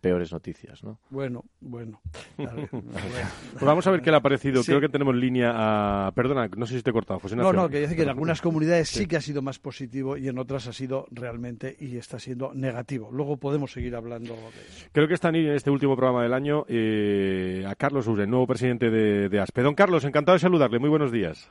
peores 0.00 0.32
noticias, 0.32 0.84
¿no? 0.84 1.00
Bueno, 1.08 1.44
bueno. 1.60 2.02
Pues 2.50 3.64
vamos 3.64 3.86
a 3.86 3.90
ver 3.90 4.02
qué 4.02 4.10
le 4.10 4.16
ha 4.16 4.20
parecido. 4.20 4.62
Creo 4.64 4.80
que 4.80 4.88
tenemos 4.88 5.14
línea 5.14 5.52
a... 5.54 6.12
Perdona, 6.12 6.48
no 6.56 6.66
sé 6.66 6.76
si 6.76 6.82
te 6.82 6.90
he 6.90 6.92
cortado, 6.92 7.20
José 7.20 7.36
No, 7.36 7.52
no, 7.52 7.68
que 7.68 7.80
dice 7.80 7.96
que 7.96 8.02
en 8.02 8.08
algunas 8.08 8.40
comunidades 8.40 8.88
sí. 8.88 9.06
que 9.06 9.16
ha 9.16 9.20
sido 9.20 9.42
más 9.42 9.58
positivo 9.58 10.16
y 10.16 10.28
en 10.28 10.38
otras 10.38 10.66
ha 10.66 10.72
sido 10.72 11.06
realmente 11.10 11.76
y 11.78 11.96
está 11.96 12.18
siendo 12.18 12.52
negativo. 12.54 13.10
Luego 13.12 13.36
podemos 13.36 13.72
seguir 13.72 13.94
hablando 13.94 14.34
de 14.34 14.40
eso. 14.40 14.86
Creo 14.92 15.08
que 15.08 15.14
está 15.14 15.28
en 15.28 15.36
este 15.36 15.70
último 15.70 15.96
programa 15.96 16.22
del 16.22 16.34
año 16.34 16.64
eh, 16.68 17.64
a 17.66 17.74
Carlos 17.74 18.06
Ure, 18.06 18.26
nuevo 18.26 18.46
presidente 18.46 18.90
de, 18.90 19.28
de 19.28 19.40
ASPE. 19.40 19.62
Don 19.62 19.74
Carlos, 19.74 20.04
encantado 20.04 20.34
de 20.34 20.40
saludarle. 20.40 20.78
Muy 20.78 20.90
buenos 20.90 21.12
días. 21.12 21.48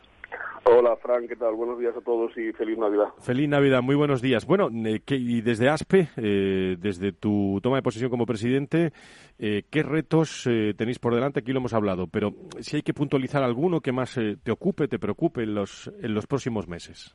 Hola, 0.66 0.96
Fran, 0.96 1.28
¿qué 1.28 1.36
tal? 1.36 1.56
Buenos 1.56 1.78
días 1.78 1.96
a 1.96 2.00
todos 2.00 2.38
y 2.38 2.54
feliz 2.54 2.78
Navidad. 2.78 3.10
Feliz 3.20 3.50
Navidad, 3.50 3.82
muy 3.82 3.96
buenos 3.96 4.22
días. 4.22 4.46
Bueno, 4.46 4.70
eh, 4.86 5.02
y 5.10 5.42
desde 5.42 5.68
ASPE, 5.68 6.08
eh, 6.16 6.78
desde 6.80 7.12
tu 7.12 7.60
toma 7.62 7.76
de 7.76 7.82
posesión 7.82 8.10
como 8.10 8.26
presidente, 8.26 8.94
eh, 9.38 9.64
¿qué 9.70 9.84
retos 9.84 10.44
tenéis 10.78 11.00
por 11.00 11.14
delante? 11.14 11.42
Aquí 11.42 11.52
lo 11.52 11.60
hemos 11.60 11.74
hablado, 11.74 12.08
pero 12.08 12.32
si 12.62 12.78
hay 12.78 12.82
que 12.82 12.94
puntualizar 12.94 13.44
alguno 13.44 13.82
que 13.82 13.92
más 13.92 14.18
te 14.42 14.52
ocupe, 14.52 14.88
te 14.88 15.00
preocupe 15.00 15.44
en 15.44 15.54
los, 15.54 15.92
en 16.02 16.14
los 16.14 16.28
próximos 16.28 16.68
meses. 16.70 17.14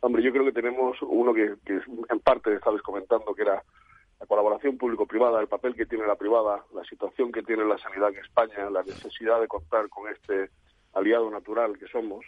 Hombre, 0.00 0.22
yo 0.22 0.30
creo 0.30 0.44
que 0.44 0.52
tenemos 0.52 0.96
uno 1.02 1.34
que, 1.34 1.54
que 1.64 1.80
en 2.08 2.20
parte 2.20 2.54
estabas 2.54 2.80
comentando, 2.82 3.34
que 3.34 3.42
era 3.42 3.60
la 4.20 4.26
colaboración 4.26 4.78
público-privada, 4.78 5.40
el 5.40 5.48
papel 5.48 5.74
que 5.74 5.86
tiene 5.86 6.06
la 6.06 6.14
privada, 6.14 6.64
la 6.72 6.84
situación 6.84 7.32
que 7.32 7.42
tiene 7.42 7.64
la 7.64 7.76
sanidad 7.78 8.10
en 8.10 8.18
España, 8.18 8.70
la 8.70 8.84
necesidad 8.84 9.40
de 9.40 9.48
contar 9.48 9.88
con 9.88 10.08
este 10.12 10.50
aliado 10.96 11.30
natural 11.30 11.78
que 11.78 11.86
somos 11.88 12.24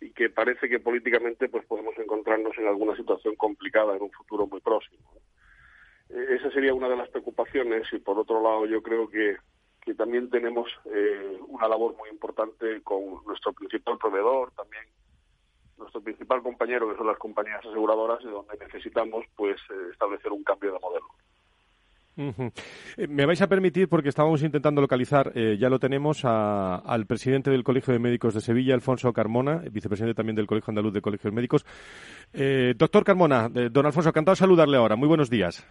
y 0.00 0.10
que 0.10 0.28
parece 0.28 0.68
que 0.68 0.80
políticamente 0.80 1.48
pues 1.48 1.64
podemos 1.66 1.96
encontrarnos 1.98 2.56
en 2.58 2.66
alguna 2.66 2.96
situación 2.96 3.36
complicada 3.36 3.96
en 3.96 4.02
un 4.02 4.10
futuro 4.10 4.46
muy 4.46 4.60
próximo. 4.60 5.02
Eh, 6.10 6.36
esa 6.38 6.50
sería 6.50 6.74
una 6.74 6.88
de 6.88 6.96
las 6.96 7.08
preocupaciones 7.08 7.90
y 7.92 7.98
por 7.98 8.18
otro 8.18 8.42
lado 8.42 8.66
yo 8.66 8.82
creo 8.82 9.08
que, 9.08 9.36
que 9.80 9.94
también 9.94 10.30
tenemos 10.30 10.70
eh, 10.92 11.38
una 11.48 11.68
labor 11.68 11.96
muy 11.96 12.10
importante 12.10 12.82
con 12.82 13.24
nuestro 13.26 13.52
principal 13.52 13.98
proveedor, 13.98 14.52
también 14.52 14.84
nuestro 15.78 16.00
principal 16.02 16.42
compañero 16.42 16.88
que 16.88 16.96
son 16.96 17.06
las 17.06 17.18
compañías 17.18 17.64
aseguradoras 17.64 18.20
y 18.22 18.28
donde 18.28 18.56
necesitamos 18.58 19.24
pues 19.36 19.56
eh, 19.70 19.90
establecer 19.92 20.32
un 20.32 20.44
cambio 20.44 20.72
de 20.72 20.78
modelo. 20.78 21.06
Eh, 22.16 23.08
me 23.08 23.26
vais 23.26 23.40
a 23.42 23.48
permitir, 23.48 23.88
porque 23.88 24.08
estábamos 24.08 24.42
intentando 24.42 24.80
localizar, 24.80 25.32
eh, 25.34 25.56
ya 25.58 25.68
lo 25.68 25.78
tenemos, 25.78 26.24
al 26.24 27.06
presidente 27.06 27.50
del 27.50 27.64
Colegio 27.64 27.92
de 27.92 27.98
Médicos 27.98 28.34
de 28.34 28.40
Sevilla, 28.40 28.74
Alfonso 28.74 29.12
Carmona, 29.12 29.62
vicepresidente 29.70 30.14
también 30.14 30.36
del 30.36 30.46
Colegio 30.46 30.70
Andaluz 30.70 30.92
de 30.92 31.00
Colegios 31.00 31.32
Médicos. 31.32 31.64
Eh, 32.32 32.74
doctor 32.76 33.04
Carmona, 33.04 33.48
don 33.48 33.86
Alfonso, 33.86 34.10
encantado 34.10 34.34
de 34.34 34.38
saludarle 34.38 34.76
ahora. 34.76 34.96
Muy 34.96 35.08
buenos 35.08 35.30
días. 35.30 35.66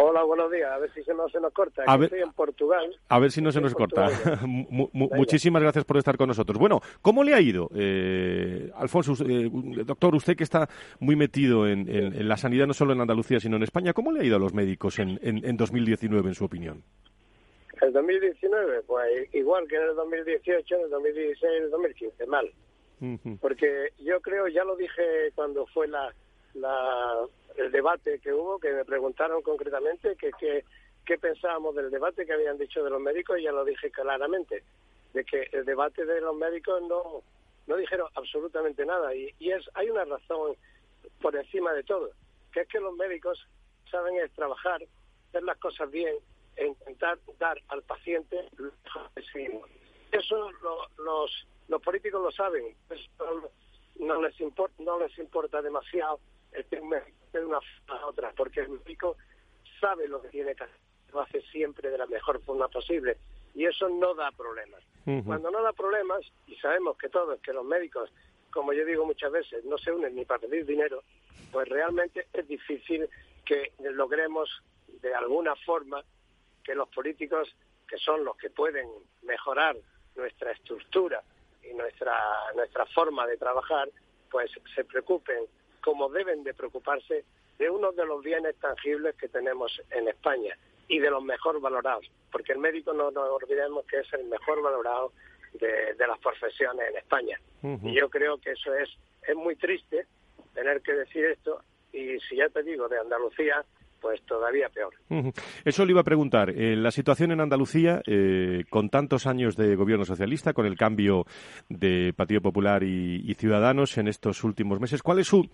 Hola, 0.00 0.22
buenos 0.22 0.50
días. 0.52 0.70
A 0.70 0.78
ver 0.78 0.92
si 0.92 1.02
se 1.02 1.12
nos, 1.12 1.32
se 1.32 1.40
nos 1.40 1.52
corta. 1.52 1.82
A 1.86 1.96
ver, 1.96 2.04
estoy 2.04 2.20
en 2.20 2.32
Portugal. 2.32 2.96
A 3.08 3.18
ver 3.18 3.32
si 3.32 3.42
no 3.42 3.50
se 3.50 3.60
nos 3.60 3.74
corta. 3.74 4.08
muchísimas 4.46 5.60
gracias 5.60 5.84
por 5.84 5.96
estar 5.96 6.16
con 6.16 6.28
nosotros. 6.28 6.58
Bueno, 6.58 6.80
¿cómo 7.02 7.24
le 7.24 7.34
ha 7.34 7.40
ido, 7.40 7.68
eh, 7.74 8.70
Alfonso, 8.76 9.14
eh, 9.24 9.50
doctor, 9.84 10.14
usted 10.14 10.36
que 10.36 10.44
está 10.44 10.68
muy 11.00 11.16
metido 11.16 11.66
en, 11.66 11.88
la 12.28 12.36
sanidad 12.36 12.66
no 12.66 12.74
solo 12.74 12.92
en 12.92 13.00
Andalucía, 13.00 13.40
sino 13.40 13.56
en 13.56 13.64
España, 13.64 13.92
¿cómo 13.92 14.12
le 14.12 14.20
ha 14.20 14.24
ido 14.24 14.36
a 14.36 14.38
los 14.38 14.54
médicos 14.54 14.98
en, 14.98 15.18
en, 15.22 15.56
2019, 15.56 16.28
en 16.28 16.34
su 16.34 16.44
opinión? 16.44 16.82
El 17.80 17.92
2019, 17.92 18.82
pues 18.86 19.34
igual 19.34 19.66
que 19.68 19.76
en 19.76 19.82
el 19.82 19.96
2018, 19.96 20.74
en 20.74 20.80
el 20.82 20.90
2016, 20.90 21.42
en 21.42 21.64
el 21.64 21.70
2015, 21.70 22.26
mal. 22.26 22.50
Porque 23.40 23.90
yo 23.98 24.20
creo, 24.20 24.48
ya 24.48 24.64
lo 24.64 24.76
dije 24.76 25.32
cuando 25.34 25.66
fue 25.66 25.86
la, 25.86 26.12
la 26.54 27.26
el 27.56 27.72
debate 27.72 28.18
que 28.20 28.32
hubo, 28.32 28.58
que 28.58 28.72
me 28.72 28.84
preguntaron 28.84 29.42
concretamente 29.42 30.16
que, 30.16 30.64
qué 31.04 31.18
pensábamos 31.18 31.74
del 31.74 31.90
debate 31.90 32.26
que 32.26 32.32
habían 32.32 32.58
dicho 32.58 32.84
de 32.84 32.90
los 32.90 33.00
médicos 33.00 33.38
y 33.38 33.44
ya 33.44 33.52
lo 33.52 33.64
dije 33.64 33.90
claramente, 33.90 34.62
de 35.14 35.24
que 35.24 35.48
el 35.52 35.64
debate 35.64 36.04
de 36.04 36.20
los 36.20 36.36
médicos 36.36 36.82
no, 36.82 37.22
no 37.66 37.76
dijeron 37.76 38.08
absolutamente 38.14 38.84
nada. 38.84 39.14
Y, 39.14 39.34
y 39.38 39.52
es 39.52 39.68
hay 39.74 39.88
una 39.90 40.04
razón 40.04 40.54
por 41.20 41.34
encima 41.34 41.72
de 41.72 41.82
todo, 41.82 42.10
que 42.52 42.60
es 42.60 42.68
que 42.68 42.80
los 42.80 42.94
médicos 42.94 43.46
saben 43.90 44.16
es 44.16 44.30
trabajar, 44.32 44.82
hacer 45.28 45.42
las 45.42 45.58
cosas 45.58 45.90
bien 45.90 46.14
e 46.56 46.66
intentar 46.66 47.18
dar 47.38 47.60
al 47.68 47.82
paciente 47.82 48.48
lo 48.56 48.70
que 49.14 49.60
Eso 50.12 50.50
los, 50.98 51.46
los 51.68 51.82
políticos 51.82 52.22
lo 52.22 52.30
saben, 52.32 52.74
no 53.98 54.22
les 54.22 54.38
importa, 54.40 54.74
no 54.82 54.98
les 54.98 55.16
importa 55.18 55.62
demasiado 55.62 56.20
el 56.52 56.64
que 56.66 56.80
un 56.80 56.88
médico 56.90 57.17
de 57.32 57.44
una 57.44 57.60
forma 57.60 58.02
a 58.02 58.06
otra, 58.06 58.32
porque 58.36 58.60
el 58.60 58.70
médico 58.70 59.16
sabe 59.80 60.08
lo 60.08 60.22
que 60.22 60.28
tiene 60.28 60.54
que 60.54 60.64
hacer, 60.64 60.80
lo 61.12 61.20
hace 61.20 61.42
siempre 61.42 61.90
de 61.90 61.98
la 61.98 62.06
mejor 62.06 62.40
forma 62.42 62.68
posible 62.68 63.18
y 63.54 63.66
eso 63.66 63.88
no 63.88 64.14
da 64.14 64.30
problemas. 64.32 64.82
Cuando 65.24 65.50
no 65.50 65.62
da 65.62 65.72
problemas, 65.72 66.20
y 66.46 66.54
sabemos 66.56 66.98
que 66.98 67.08
todos, 67.08 67.40
que 67.40 67.54
los 67.54 67.64
médicos, 67.64 68.12
como 68.50 68.74
yo 68.74 68.84
digo 68.84 69.06
muchas 69.06 69.32
veces, 69.32 69.64
no 69.64 69.78
se 69.78 69.90
unen 69.90 70.14
ni 70.14 70.26
para 70.26 70.40
pedir 70.40 70.66
dinero, 70.66 71.02
pues 71.50 71.66
realmente 71.66 72.26
es 72.32 72.46
difícil 72.46 73.08
que 73.44 73.72
logremos 73.80 74.50
de 74.86 75.14
alguna 75.14 75.56
forma 75.56 76.04
que 76.62 76.74
los 76.74 76.90
políticos, 76.90 77.56
que 77.88 77.96
son 77.96 78.22
los 78.22 78.36
que 78.36 78.50
pueden 78.50 78.86
mejorar 79.22 79.76
nuestra 80.14 80.52
estructura 80.52 81.22
y 81.62 81.72
nuestra, 81.74 82.14
nuestra 82.54 82.84
forma 82.86 83.26
de 83.26 83.38
trabajar, 83.38 83.88
pues 84.30 84.50
se 84.74 84.84
preocupen 84.84 85.46
como 85.88 86.10
deben 86.10 86.44
de 86.44 86.52
preocuparse 86.52 87.24
de 87.58 87.70
uno 87.70 87.92
de 87.92 88.04
los 88.04 88.22
bienes 88.22 88.54
tangibles 88.56 89.16
que 89.16 89.26
tenemos 89.26 89.80
en 89.90 90.06
España 90.06 90.54
y 90.86 90.98
de 90.98 91.10
los 91.10 91.24
mejor 91.24 91.62
valorados, 91.62 92.04
porque 92.30 92.52
el 92.52 92.58
médico 92.58 92.92
no 92.92 93.10
nos 93.10 93.30
olvidemos 93.30 93.86
que 93.86 94.00
es 94.00 94.12
el 94.12 94.26
mejor 94.26 94.60
valorado 94.60 95.14
de, 95.54 95.94
las 96.06 96.18
profesiones 96.18 96.90
en 96.90 96.98
España. 96.98 97.40
Y 97.82 97.94
yo 97.94 98.10
creo 98.10 98.36
que 98.36 98.50
eso 98.50 98.74
es, 98.74 98.90
es 99.26 99.34
muy 99.34 99.56
triste 99.56 100.04
tener 100.52 100.82
que 100.82 100.92
decir 100.92 101.24
esto 101.24 101.62
y 101.90 102.20
si 102.20 102.36
ya 102.36 102.50
te 102.50 102.62
digo 102.62 102.86
de 102.86 102.98
Andalucía, 102.98 103.64
pues 104.00 104.22
todavía 104.22 104.68
peor. 104.68 104.94
Eso 105.64 105.84
le 105.84 105.92
iba 105.92 106.00
a 106.00 106.04
preguntar. 106.04 106.50
Eh, 106.50 106.76
la 106.76 106.90
situación 106.90 107.32
en 107.32 107.40
Andalucía, 107.40 108.02
eh, 108.06 108.64
con 108.70 108.90
tantos 108.90 109.26
años 109.26 109.56
de 109.56 109.76
gobierno 109.76 110.04
socialista, 110.04 110.52
con 110.52 110.66
el 110.66 110.76
cambio 110.76 111.26
de 111.68 112.12
Partido 112.14 112.40
Popular 112.40 112.82
y, 112.82 113.34
Ciudadanos 113.38 113.96
en 113.98 114.08
estos 114.08 114.42
últimos 114.42 114.80
meses, 114.80 115.00
¿cuál 115.00 115.20
es 115.20 115.28
su... 115.28 115.48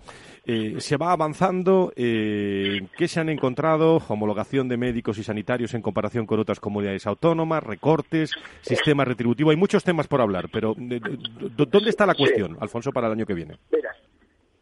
Eh, 0.47 0.77
¿Se 0.79 0.97
va 0.97 1.13
avanzando? 1.13 1.93
¿Qué 1.95 3.09
se 3.09 3.21
han 3.21 3.29
encontrado? 3.29 4.01
¿Homologación 4.09 4.69
de 4.69 4.79
médicos 4.79 5.19
y 5.19 5.23
sanitarios 5.23 5.75
en 5.75 5.83
comparación 5.83 6.25
con 6.25 6.41
otras 6.41 6.61
comunidades 6.61 7.07
autónomas? 7.07 7.63
¿Recortes? 7.63 8.31
¿Sistema 8.63 9.05
retributivo? 9.05 9.51
Hay 9.51 9.57
muchos 9.57 9.85
temas 9.85 10.09
por 10.09 10.23
hablar, 10.23 10.49
pero 10.51 10.75
¿dónde 10.75 11.91
está 11.91 12.07
la 12.07 12.15
cuestión, 12.15 12.57
Alfonso, 12.59 12.91
para 12.91 13.09
el 13.09 13.13
año 13.13 13.27
que 13.27 13.35
viene? 13.35 13.59
Mira, 13.71 13.91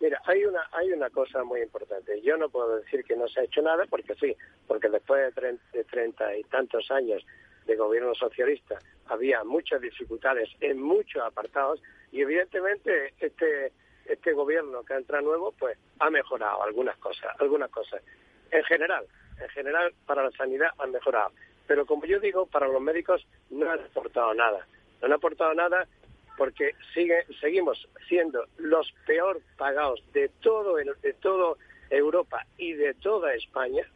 Mira, 0.02 0.20
hay 0.24 0.44
una, 0.44 0.68
hay 0.72 0.90
una 0.90 1.08
cosa 1.10 1.44
muy 1.44 1.60
importante. 1.60 2.20
Yo 2.22 2.36
no 2.36 2.48
puedo 2.48 2.78
decir 2.78 3.04
que 3.04 3.14
no 3.14 3.28
se 3.28 3.38
ha 3.38 3.44
hecho 3.44 3.62
nada, 3.62 3.84
porque 3.88 4.16
sí, 4.16 4.36
porque 4.66 4.88
después 4.88 5.32
de 5.32 5.84
treinta, 5.84 6.36
y 6.36 6.42
tantos 6.42 6.90
años 6.90 7.24
de 7.66 7.76
gobierno 7.76 8.12
socialista 8.16 8.80
había 9.06 9.44
muchas 9.44 9.80
dificultades 9.80 10.48
en 10.60 10.82
muchos 10.82 11.22
apartados 11.22 11.80
y 12.10 12.22
evidentemente 12.22 13.14
este 13.20 13.70
este 14.06 14.32
gobierno 14.32 14.82
que 14.82 14.94
entra 14.94 15.20
nuevo 15.20 15.52
pues 15.52 15.78
ha 16.00 16.10
mejorado 16.10 16.64
algunas 16.64 16.96
cosas, 16.96 17.36
algunas 17.38 17.70
cosas. 17.70 18.02
En 18.50 18.64
general, 18.64 19.06
en 19.40 19.48
general 19.50 19.94
para 20.04 20.24
la 20.24 20.32
sanidad 20.32 20.70
han 20.78 20.90
mejorado, 20.90 21.30
pero 21.68 21.86
como 21.86 22.06
yo 22.06 22.18
digo, 22.18 22.46
para 22.46 22.66
los 22.66 22.82
médicos 22.82 23.24
no 23.50 23.70
han 23.70 23.78
aportado 23.78 24.34
nada. 24.34 24.66
No 25.00 25.06
han 25.06 25.12
aportado 25.12 25.54
nada 25.54 25.86
porque 26.36 26.74
sigue, 26.94 27.24
seguimos 27.40 27.88
siendo 28.08 28.46
los 28.58 28.92
peor 29.06 29.40
pagados 29.56 30.02
de 30.12 30.28
todo, 30.40 30.76
de 30.76 31.12
toda 31.20 31.56
Europa 31.90 32.46
y 32.56 32.72
de 32.72 32.94
toda 32.94 33.34
España, 33.34 33.86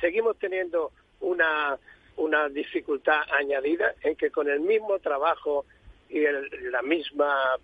seguimos 0.00 0.38
teniendo 0.38 0.92
una, 1.20 1.78
una 2.16 2.48
dificultad 2.48 3.20
añadida 3.32 3.94
en 4.02 4.16
que 4.16 4.30
con 4.30 4.48
el 4.48 4.60
mismo 4.60 4.98
trabajo 4.98 5.64
y 6.08 6.20
la 6.20 6.82
misma, 6.82 7.56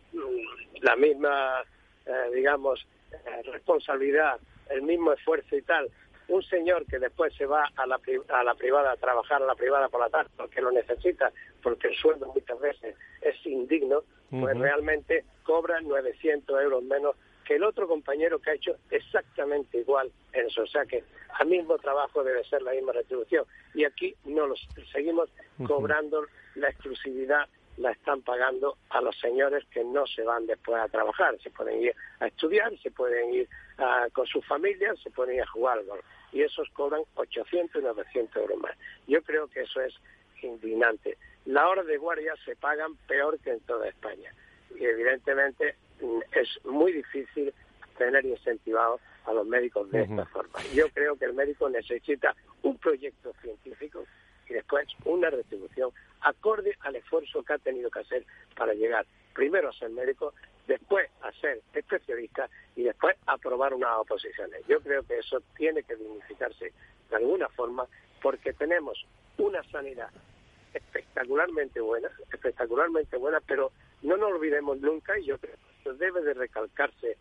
la 0.83 0.97
misma 0.97 1.65
eh, 2.07 2.31
digamos, 2.35 2.87
eh, 3.13 3.43
responsabilidad, 3.51 4.39
el 4.69 4.83
mismo 4.83 5.13
esfuerzo 5.13 5.57
y 5.57 5.63
tal, 5.63 5.91
un 6.29 6.43
señor 6.43 6.85
que 6.85 6.99
después 6.99 7.35
se 7.35 7.47
va 7.47 7.71
a 7.77 7.87
la, 7.87 7.99
a 8.29 8.45
la 8.45 8.55
privada 8.55 8.93
a 8.93 8.97
trabajar 8.97 9.43
a 9.43 9.47
la 9.47 9.55
privada 9.55 9.89
por 9.89 10.01
la 10.01 10.11
tarde 10.11 10.31
porque 10.37 10.61
lo 10.61 10.71
necesita, 10.71 11.33
porque 11.63 11.89
el 11.89 11.95
sueldo 11.97 12.31
muchas 12.35 12.61
veces 12.61 12.95
es 13.14 13.14
indigno, 13.55 14.03
pues 14.31 14.59
realmente 14.59 15.25
cobra 15.45 15.81
900 15.81 16.61
euros 16.61 16.83
menos 16.83 17.15
que 17.45 17.57
el 17.57 17.63
otro 17.63 17.87
compañero 17.87 18.41
que 18.41 18.51
ha 18.51 18.55
hecho 18.55 18.77
exactamente 18.91 19.79
igual 19.79 20.11
en 20.33 20.47
eso. 20.47 20.63
O 20.63 20.67
sea 20.67 20.85
que 20.87 21.05
al 21.39 21.47
mismo 21.47 21.79
trabajo 21.79 22.25
debe 22.25 22.43
ser 22.45 22.63
la 22.63 22.73
misma 22.73 22.93
retribución. 22.93 23.45
Y 23.75 23.85
aquí 23.85 24.15
no 24.25 24.47
los 24.47 24.67
seguimos 24.93 25.31
cobrando 25.67 26.25
la 26.55 26.69
exclusividad 26.69 27.49
la 27.85 27.93
están 27.93 28.23
pagando 28.23 28.79
a 28.89 29.03
los 29.03 29.15
señores 29.21 29.63
que 29.71 29.85
no 29.85 30.07
se 30.07 30.23
van 30.23 30.47
después 30.47 30.81
a 30.81 30.89
trabajar. 30.89 31.39
Se 31.43 31.51
pueden 31.51 31.83
ir 31.83 31.95
a 32.19 32.27
estudiar, 32.27 32.77
se 32.79 32.91
pueden 32.91 33.35
ir 33.35 33.49
con 34.15 34.27
sus 34.27 34.45
familias, 34.47 34.99
se 35.03 35.11
pueden 35.11 35.37
ir 35.37 35.43
a 35.43 35.47
jugar 35.47 35.79
al 35.79 35.85
golf. 35.85 36.05
Y 36.33 36.41
esos 36.41 36.69
cobran 36.71 37.03
800 37.15 37.83
y 37.83 37.85
900 37.85 38.37
euros 38.37 38.59
más. 38.59 38.73
Yo 39.07 39.23
creo 39.23 39.49
que 39.49 39.61
eso 39.61 39.83
es 39.83 39.95
indignante. 40.43 41.19
Las 41.45 41.67
horas 41.67 41.87
de 41.87 41.99
guardia 41.99 42.35
se 42.47 42.57
pagan 42.57 42.97
peor 43.07 43.39
que 43.41 43.51
en 43.51 43.61
toda 43.61 43.87
España. 43.87 44.33
Y 44.75 44.85
evidentemente 44.85 45.77
mm, 46.01 46.21
es 46.33 46.65
muy 46.65 46.93
difícil 46.93 47.53
tener 47.99 48.25
incentivados 48.25 49.01
a 49.27 49.35
los 49.35 49.47
médicos 49.47 49.91
de 49.91 50.05
esta 50.05 50.25
forma. 50.27 50.59
Yo 50.75 50.89
creo 50.89 51.17
que 51.17 51.27
el 51.27 51.35
médico 51.35 51.69
necesita 51.69 52.35
un 52.63 52.79
proyecto 52.79 53.35
científico 53.43 54.05
y 54.49 54.55
después 54.55 54.87
una 55.05 55.31
retribución 55.31 55.91
acorde 56.21 56.77
al 56.81 56.97
esfuerzo 56.97 57.43
que 57.43 57.53
ha 57.53 57.59
tenido 57.59 57.91
que 57.91 58.01
hacer 58.01 58.25
para 58.57 58.75
llegar 58.75 59.07
primero 59.35 59.69
a 59.69 59.73
ser 59.73 59.91
médico, 59.91 60.33
después 60.67 61.11
a 61.23 61.33
ser 61.33 61.61
especialista 61.73 62.49
y 62.77 62.85
después 62.85 63.17
a 63.27 63.33
aprobar 63.33 63.75
unas 63.75 63.97
oposiciones. 63.99 64.67
Yo 64.67 64.81
creo 64.81 65.03
que 65.03 65.19
eso 65.19 65.43
tiene 65.57 65.83
que 65.83 65.97
dignificarse 65.97 66.73
de 67.11 67.17
alguna 67.17 67.49
forma 67.51 67.87
porque 68.23 68.53
tenemos 68.53 69.05
una 69.39 69.63
sanidad 69.65 70.09
espectacularmente 70.73 71.81
buena, 71.81 72.11
espectacularmente 72.33 73.17
buena, 73.17 73.41
pero 73.41 73.73
no 74.03 74.17
nos 74.17 74.33
olvidemos 74.33 74.79
nunca, 74.81 75.19
y 75.19 75.27
yo 75.27 75.39
creo 75.39 75.57
que 75.83 75.93
debe 75.93 76.23
de 76.23 76.35
recalcarse 76.35 77.17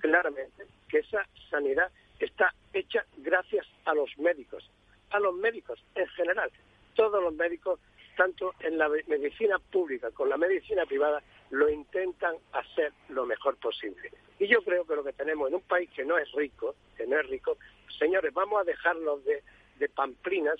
claramente, 0.00 0.66
que 0.88 0.98
esa 0.98 1.26
sanidad 1.50 1.90
está 2.18 2.52
hecha 2.72 3.04
gracias 3.18 3.66
a 3.84 3.94
los 3.94 4.16
médicos, 4.18 4.68
a 5.10 5.18
los 5.20 5.34
médicos 5.34 5.82
en 5.94 6.06
general. 6.08 6.50
Todos 6.94 7.22
los 7.22 7.32
médicos, 7.34 7.80
tanto 8.16 8.54
en 8.60 8.78
la 8.78 8.88
medicina 8.88 9.58
pública 9.58 10.10
como 10.10 10.26
en 10.26 10.30
la 10.30 10.48
medicina 10.48 10.86
privada, 10.86 11.22
lo 11.50 11.68
intentan 11.68 12.36
hacer 12.52 12.92
lo 13.08 13.26
mejor 13.26 13.56
posible. 13.56 14.10
Y 14.38 14.46
yo 14.46 14.62
creo 14.62 14.84
que 14.84 14.96
lo 14.96 15.04
que 15.04 15.12
tenemos 15.12 15.48
en 15.48 15.56
un 15.56 15.62
país 15.62 15.90
que 15.90 16.04
no 16.04 16.18
es 16.18 16.30
rico, 16.32 16.74
que 16.96 17.06
no 17.06 17.18
es 17.18 17.26
rico, 17.28 17.56
señores, 17.98 18.32
vamos 18.32 18.60
a 18.60 18.64
dejarlos 18.64 19.24
de, 19.24 19.42
de 19.78 19.88
pamplinas 19.88 20.58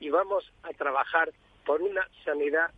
y 0.00 0.10
vamos 0.10 0.50
a 0.62 0.70
trabajar 0.70 1.32
por 1.66 1.82
una 1.82 2.08
sanidad 2.24 2.70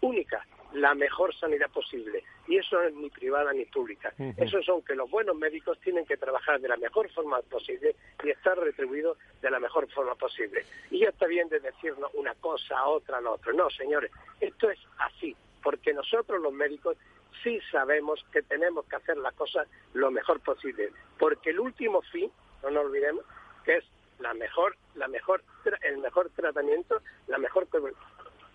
única, 0.00 0.44
la 0.72 0.94
mejor 0.94 1.34
sanidad 1.34 1.70
posible. 1.70 2.22
Y 2.46 2.56
eso 2.56 2.76
no 2.76 2.88
es 2.88 2.94
ni 2.94 3.10
privada 3.10 3.52
ni 3.52 3.64
pública. 3.66 4.12
Eso 4.36 4.62
son 4.62 4.82
que 4.82 4.94
los 4.94 5.10
buenos 5.10 5.36
médicos 5.36 5.78
tienen 5.80 6.06
que 6.06 6.16
trabajar 6.16 6.60
de 6.60 6.68
la 6.68 6.76
mejor 6.76 7.10
forma 7.10 7.40
posible 7.42 7.94
y 8.22 8.30
estar 8.30 8.58
retribuidos 8.58 9.18
de 9.42 9.50
la 9.50 9.60
mejor 9.60 9.90
forma 9.92 10.14
posible. 10.14 10.64
Y 10.90 11.00
ya 11.00 11.10
está 11.10 11.26
bien 11.26 11.48
de 11.48 11.60
decirnos 11.60 12.10
una 12.14 12.34
cosa, 12.36 12.86
otra, 12.86 13.20
la 13.20 13.30
otra. 13.32 13.52
No, 13.52 13.70
señores, 13.70 14.10
esto 14.40 14.70
es 14.70 14.78
así, 14.98 15.36
porque 15.62 15.92
nosotros 15.92 16.40
los 16.40 16.52
médicos 16.52 16.96
sí 17.42 17.60
sabemos 17.70 18.24
que 18.32 18.42
tenemos 18.42 18.84
que 18.86 18.96
hacer 18.96 19.16
las 19.18 19.34
cosas 19.34 19.68
lo 19.94 20.10
mejor 20.10 20.40
posible, 20.40 20.90
porque 21.18 21.50
el 21.50 21.60
último 21.60 22.02
fin, 22.02 22.30
no 22.62 22.70
nos 22.70 22.86
olvidemos, 22.86 23.24
que 23.64 23.76
es 23.76 23.84
la 24.18 24.34
mejor, 24.34 24.76
la 24.94 25.08
mejor, 25.08 25.42
el 25.82 25.98
mejor 25.98 26.30
tratamiento, 26.30 27.00
la 27.28 27.38
mejor 27.38 27.66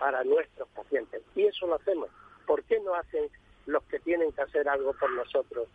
para 0.04 0.22
nuestros 0.26 0.68
pacientes. 0.76 1.22
Y 1.34 1.44
eso 1.44 1.66
lo 1.66 1.76
hacemos. 1.76 2.10
¿Por 2.46 2.62
qué 2.66 2.78
no 2.82 2.94
hacen 2.94 3.30
los 3.68 3.82
que 3.86 4.02
tienen 4.02 4.34
que 4.34 4.42
hacer 4.42 4.68
algo 4.68 4.92
por 4.92 5.10
nosotros? 5.14 5.70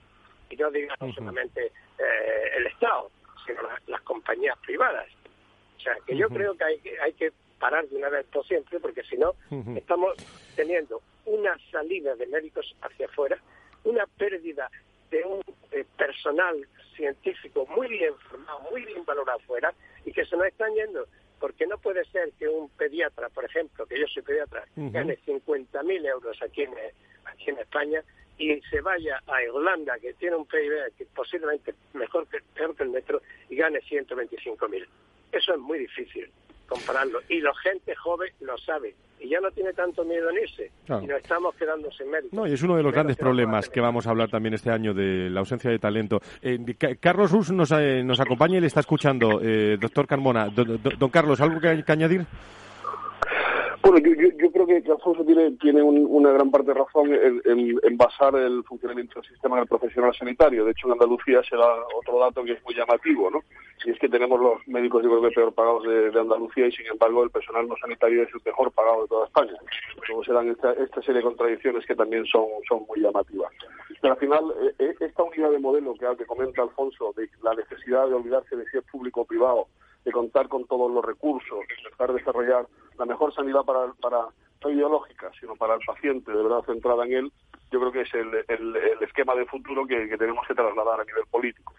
Y 0.51 0.57
no 0.57 0.71
digamos 0.71 1.15
solamente 1.15 1.73
eh, 1.99 2.51
el 2.59 2.67
Estado, 2.67 3.11
sino 3.47 3.63
las, 3.87 4.03
compañías 4.03 4.59
privadas. 4.59 5.07
O 5.79 5.81
sea, 5.81 5.97
que 6.07 6.15
yo 6.15 6.29
creo 6.29 6.55
que 6.59 6.65
hay, 6.65 6.79
que 6.81 7.01
hay 7.01 7.15
que 7.15 7.33
parar 7.59 7.89
de 7.89 7.97
una 7.97 8.11
vez 8.11 8.27
por 8.27 8.47
siempre, 8.47 8.79
porque 8.81 9.03
si 9.05 9.17
no, 9.17 9.33
estamos 9.75 10.15
teniendo 10.55 11.01
una 11.25 11.57
salida 11.71 12.15
de 12.15 12.27
médicos 12.27 12.77
hacia 12.83 13.07
afuera, 13.07 13.39
una 13.85 14.05
pérdida 14.19 14.71
de 15.11 15.25
un 15.25 15.41
eh, 15.71 15.87
personal 15.97 16.69
científico 16.95 17.67
muy 17.75 17.89
bien 17.89 18.15
formado, 18.29 18.61
muy 18.71 18.85
bien 18.85 19.07
valorado 19.07 19.39
afuera, 19.39 19.73
y 20.05 20.13
que 20.13 20.27
se 20.27 20.37
nos 20.37 20.49
están 20.49 20.75
yendo 20.75 21.07
porque 21.41 21.67
no 21.67 21.79
puede 21.79 22.05
ser 22.07 22.33
que 22.39 22.49
un 22.49 22.69
pediatra, 22.71 23.29
por 23.29 23.45
ejemplo, 23.45 23.87
que 23.87 23.99
yo 23.99 24.07
soy 24.07 24.23
pediatra, 24.23 24.65
gane 24.77 25.19
50.000 25.27 26.07
euros 26.07 26.43
aquí 26.43 26.63
en, 26.63 26.73
aquí 27.25 27.51
en 27.51 27.59
España 27.59 28.03
y 28.39 28.61
se 28.63 28.81
vaya 28.81 29.21
a 29.27 29.43
Irlanda, 29.43 29.99
que 29.99 30.15
tiene 30.15 30.37
un 30.37 30.47
PIB 30.47 30.97
que 30.97 31.07
posiblemente 31.07 31.75
mejor 31.93 32.27
que, 32.29 32.39
peor 32.55 32.75
que 32.77 32.85
el 32.85 32.93
nuestro, 32.93 33.21
y 33.49 33.57
gane 33.57 33.81
125.000. 33.81 34.87
Eso 35.33 35.55
es 35.55 35.59
muy 35.59 35.79
difícil 35.79 36.31
compararlo. 36.69 37.21
Y 37.29 37.41
la 37.41 37.53
gente 37.55 37.95
joven 37.97 38.31
lo 38.41 38.57
sabe. 38.59 38.95
Y 39.21 39.29
ya 39.31 39.41
no 39.41 39.51
tiene 39.51 39.73
tanto 39.73 40.05
miedo 40.05 40.31
en 40.31 40.37
irse. 40.43 40.71
Y 40.87 41.07
nos 41.07 41.21
estamos 41.21 41.55
quedando 41.57 41.91
sin 41.91 42.11
médicos. 42.11 42.33
No, 42.33 42.47
y 42.47 42.53
es 42.53 42.63
uno 42.63 42.77
de 42.77 42.83
los 42.85 42.93
grandes 42.93 43.17
problemas 43.17 43.69
que 43.69 43.81
vamos 43.81 44.07
a 44.07 44.11
hablar 44.11 44.31
también 44.31 44.55
este 44.55 44.71
año 44.71 44.95
de 44.95 45.29
la 45.29 45.41
ausencia 45.41 45.71
de 45.71 45.79
talento. 45.79 46.21
Eh, 46.41 46.59
Carlos 47.01 47.33
Rus 47.33 47.51
nos, 47.51 47.73
eh, 47.73 48.03
nos 48.05 48.21
acompaña 48.21 48.59
y 48.59 48.61
le 48.61 48.69
está 48.69 48.81
escuchando. 48.81 49.41
Eh, 49.43 49.77
doctor 49.81 50.07
Carmona. 50.07 50.49
don 50.51 51.11
Carlos, 51.11 51.41
¿algo 51.41 51.61
que 51.61 51.93
añadir? 51.93 52.25
Bueno, 53.91 54.07
yo, 54.07 54.29
yo, 54.37 54.53
creo 54.53 54.67
que, 54.67 54.93
Alfonso 54.93 55.25
tiene, 55.25 55.53
tiene 55.53 55.83
una 55.83 56.31
gran 56.31 56.51
parte 56.51 56.67
de 56.67 56.75
razón 56.75 57.09
en, 57.11 57.97
basar 57.97 58.35
el 58.35 58.63
funcionamiento 58.65 59.19
del 59.19 59.31
sistema 59.31 59.57
en 59.57 59.63
el 59.63 59.67
profesional 59.67 60.15
sanitario. 60.15 60.67
De 60.67 60.73
hecho, 60.73 60.89
en 60.89 60.93
Andalucía 60.93 61.41
se 61.49 61.57
da 61.57 61.67
otro 61.99 62.21
dato 62.21 62.45
que 62.45 62.53
es 62.53 62.63
muy 62.67 62.75
llamativo, 62.75 63.31
¿no? 63.31 63.41
Y 63.87 63.91
es 63.93 63.99
que 63.99 64.11
tenemos 64.11 64.39
los 64.39 64.69
médicos, 64.69 65.03
yo 65.03 65.09
creo 65.09 65.23
que 65.23 65.35
peor 65.35 65.55
pagados 65.55 65.85
de, 65.85 66.21
Andalucía 66.21 66.67
y, 66.67 66.73
sin 66.73 66.87
embargo, 66.87 67.25
el 67.25 67.31
personal 67.31 67.67
no 67.67 67.77
sanitario 67.81 68.25
es 68.25 68.29
el 68.35 68.43
mejor 68.45 68.71
pagado 68.73 69.03
de 69.05 69.09
toda 69.09 69.25
España. 69.25 69.55
Luego 70.07 70.23
se 70.23 70.33
dan 70.35 70.49
esta 70.51 71.01
serie 71.01 71.23
de 71.23 71.23
contradicciones 71.23 71.87
que 71.87 71.95
también 71.95 72.27
son, 72.27 72.45
son 72.69 72.85
muy 72.87 73.01
llamativas. 73.01 73.51
Pero 74.03 74.13
al 74.13 74.21
final, 74.21 74.45
eh, 74.65 74.75
eh, 74.81 74.95
esta 75.01 75.23
unidad 75.23 75.51
de 75.51 75.61
modelo 75.61 75.95
que, 75.95 76.07
que 76.19 76.27
comenta 76.27 76.61
Alfonso, 76.61 77.15
de 77.17 77.27
la 77.43 77.55
necesidad 77.55 78.07
de 78.07 78.17
olvidarse 78.17 78.55
de 78.55 78.67
si 78.67 78.77
es 78.77 78.85
público 78.85 79.23
o 79.23 79.25
privado, 79.25 79.67
de 80.09 80.13
contar 80.13 80.49
con 80.49 80.65
todos 80.65 80.91
los 80.91 81.05
recursos, 81.05 81.59
de 81.69 81.75
intentar 81.77 82.15
desarrollar 82.15 82.67
la 82.99 83.05
mejor 83.05 83.35
sanidad 83.35 83.63
para, 83.63 83.93
para 84.01 84.29
no 84.65 84.71
ideológica, 84.71 85.31
sino 85.39 85.55
para 85.55 85.75
el 85.75 85.81
paciente, 85.87 86.33
de 86.33 86.43
verdad 86.43 86.65
centrada 86.65 87.05
en 87.05 87.13
él, 87.13 87.33
yo 87.71 87.79
creo 87.79 87.93
que 87.93 88.01
es 88.01 88.15
el, 88.15 88.45
el, 88.49 89.03
esquema 89.03 89.35
de 89.35 89.45
futuro 89.45 89.87
que 89.87 90.17
tenemos 90.17 90.47
que 90.49 90.55
trasladar 90.55 91.01
a 91.01 91.05
nivel 91.05 91.25
político. 91.31 91.75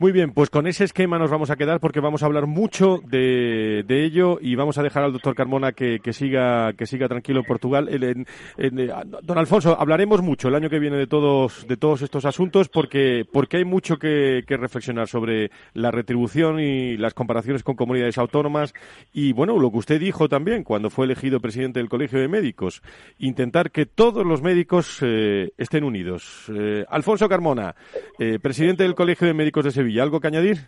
Muy 0.00 0.12
bien, 0.12 0.32
pues 0.32 0.48
con 0.48 0.66
ese 0.66 0.84
esquema 0.84 1.18
nos 1.18 1.30
vamos 1.30 1.50
a 1.50 1.56
quedar 1.56 1.78
porque 1.78 2.00
vamos 2.00 2.22
a 2.22 2.26
hablar 2.26 2.46
mucho 2.46 3.00
de, 3.04 3.84
ello 3.86 4.38
y 4.40 4.54
vamos 4.54 4.78
a 4.78 4.82
dejar 4.82 5.02
al 5.02 5.12
doctor 5.12 5.34
Carmona 5.34 5.72
que, 5.72 6.00
siga 6.12 6.72
que 6.72 6.86
siga 6.86 7.06
tranquilo 7.06 7.40
en 7.40 7.44
Portugal. 7.44 7.88
Eh, 7.90 8.74
don 9.22 9.36
Alfonso, 9.36 9.76
hablaremos 9.78 10.22
mucho 10.22 10.48
el 10.48 10.54
año 10.54 10.70
que 10.70 10.78
viene 10.78 10.96
de 10.96 11.06
todos 11.06 11.66
de 11.68 11.76
todos 11.76 12.00
estos 12.00 12.24
asuntos 12.24 12.70
porque 12.70 13.26
porque 13.30 13.58
hay 13.58 13.66
mucho 13.66 13.98
que, 13.98 14.42
reflexionar 14.48 15.06
sobre 15.06 15.50
la 15.74 15.90
retribución 15.90 16.60
y 16.60 16.96
las 16.96 17.12
comparaciones 17.12 17.62
con 17.62 17.76
comunidades 17.76 18.16
autónomas 18.16 18.72
y 19.12 19.32
bueno 19.34 19.58
lo 19.58 19.70
que 19.70 19.78
usted 19.78 20.00
dijo 20.00 20.30
también 20.30 20.64
cuando 20.64 20.88
fue 20.88 21.04
elegido 21.04 21.40
presidente 21.40 21.78
del 21.78 21.90
Colegio 21.90 22.20
de 22.20 22.28
Médicos, 22.28 22.82
intentar 23.18 23.70
que 23.70 23.84
todos 23.84 24.26
los 24.26 24.40
médicos 24.40 24.98
eh, 25.02 25.50
estén 25.58 25.84
unidos. 25.84 26.50
Eh, 26.54 26.86
Alfonso 26.88 27.28
Carmona, 27.28 27.74
presidente 28.42 28.82
del 28.82 28.94
Colegio 28.94 29.26
de 29.26 29.34
Médicos 29.34 29.49
de 29.52 29.70
Sevilla. 29.70 30.02
¿Algo 30.02 30.20
que 30.20 30.28
añadir? 30.28 30.58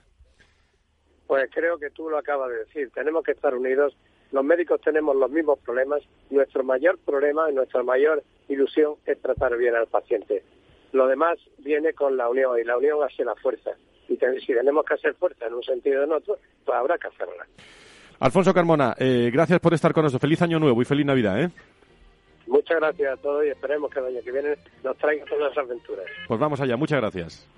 Pues 1.26 1.48
creo 1.52 1.78
que 1.78 1.90
tú 1.90 2.10
lo 2.10 2.18
acabas 2.18 2.50
de 2.50 2.58
decir. 2.58 2.90
Tenemos 2.92 3.24
que 3.24 3.32
estar 3.32 3.54
unidos. 3.54 3.96
Los 4.32 4.44
médicos 4.44 4.80
tenemos 4.80 5.16
los 5.16 5.30
mismos 5.30 5.58
problemas. 5.60 6.02
Nuestro 6.30 6.64
mayor 6.64 6.98
problema 6.98 7.50
y 7.50 7.54
nuestra 7.54 7.82
mayor 7.82 8.22
ilusión 8.48 8.94
es 9.06 9.20
tratar 9.22 9.56
bien 9.56 9.74
al 9.74 9.86
paciente. 9.86 10.42
Lo 10.92 11.06
demás 11.06 11.38
viene 11.58 11.94
con 11.94 12.16
la 12.16 12.28
unión 12.28 12.58
y 12.58 12.64
la 12.64 12.76
unión 12.76 12.98
hace 13.02 13.24
la 13.24 13.34
fuerza. 13.36 13.70
Y 14.08 14.18
si 14.44 14.52
tenemos 14.52 14.84
que 14.84 14.94
hacer 14.94 15.14
fuerza 15.14 15.46
en 15.46 15.54
un 15.54 15.62
sentido 15.62 16.02
o 16.02 16.04
en 16.04 16.12
otro, 16.12 16.36
pues 16.64 16.76
habrá 16.76 16.98
que 16.98 17.08
hacerla. 17.08 17.46
Alfonso 18.20 18.52
Carmona, 18.52 18.94
eh, 18.98 19.30
gracias 19.32 19.58
por 19.58 19.74
estar 19.74 19.92
con 19.92 20.04
nosotros. 20.04 20.20
Feliz 20.20 20.42
año 20.42 20.58
nuevo 20.58 20.82
y 20.82 20.84
feliz 20.84 21.06
Navidad. 21.06 21.42
¿eh? 21.42 21.50
Muchas 22.46 22.78
gracias 22.78 23.18
a 23.18 23.22
todos 23.22 23.44
y 23.44 23.48
esperemos 23.48 23.90
que 23.90 24.00
el 24.00 24.06
año 24.06 24.20
que 24.22 24.32
viene 24.32 24.56
nos 24.84 24.96
traigan 24.98 25.26
todas 25.26 25.48
las 25.48 25.64
aventuras. 25.64 26.06
Pues 26.28 26.38
vamos 26.38 26.60
allá. 26.60 26.76
Muchas 26.76 27.00
gracias. 27.00 27.48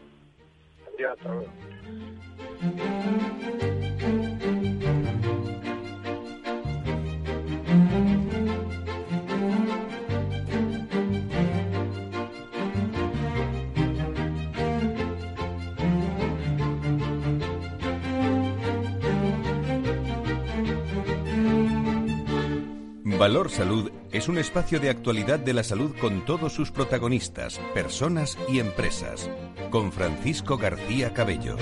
Valor 23.25 23.49
Salud 23.49 24.04
es 24.15 24.29
un 24.29 24.39
espacio 24.39 24.79
de 24.79 24.91
actualidad 24.91 25.41
de 25.41 25.53
la 25.53 25.65
salud 25.65 25.93
con 26.01 26.25
todos 26.25 26.53
sus 26.53 26.71
protagonistas, 26.71 27.59
personas 27.75 28.39
y 28.49 28.61
empresas 28.61 29.29
con 29.71 29.91
Francisco 29.91 30.57
García 30.57 31.13
Cabello. 31.13 31.57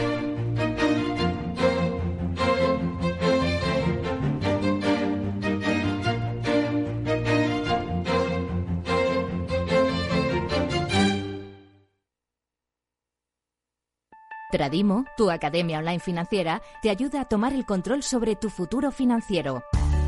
Tradimo, 14.50 15.06
tu 15.16 15.30
academia 15.30 15.78
online 15.78 16.00
financiera, 16.00 16.60
te 16.82 16.90
ayuda 16.90 17.22
a 17.22 17.24
tomar 17.24 17.54
el 17.54 17.64
control 17.64 18.02
sobre 18.02 18.36
tu 18.36 18.50
futuro 18.50 18.92
financiero. 18.92 19.62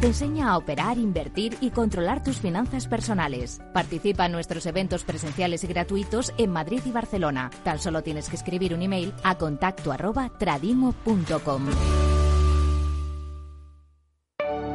Te 0.05 0.09
enseña 0.09 0.51
a 0.51 0.59
operar, 0.59 0.99
invertir 0.99 1.57
y 1.63 1.71
controlar 1.71 2.23
tus 2.23 2.37
finanzas 2.37 2.87
personales. 2.87 3.63
Participa 3.73 4.27
en 4.27 4.33
nuestros 4.33 4.67
eventos 4.67 5.03
presenciales 5.03 5.65
y 5.65 5.67
gratuitos 5.67 6.35
en 6.37 6.51
Madrid 6.51 6.83
y 6.85 6.91
Barcelona. 6.91 7.51
Tan 7.63 7.79
solo 7.79 8.03
tienes 8.03 8.29
que 8.29 8.37
escribir 8.37 8.75
un 8.75 8.83
email 8.83 9.15
a 9.23 9.39
contacto 9.39 9.95
tradimo.com. 10.39 11.69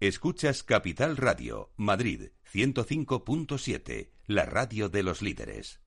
Escuchas 0.00 0.62
Capital 0.62 1.16
Radio, 1.16 1.72
Madrid 1.76 2.30
105.7, 2.52 4.12
la 4.26 4.44
radio 4.44 4.88
de 4.88 5.02
los 5.02 5.22
líderes. 5.22 5.80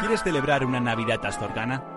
¿Quieres 0.00 0.24
celebrar 0.24 0.64
una 0.64 0.80
Navidad 0.80 1.24
astorgana? 1.24 1.96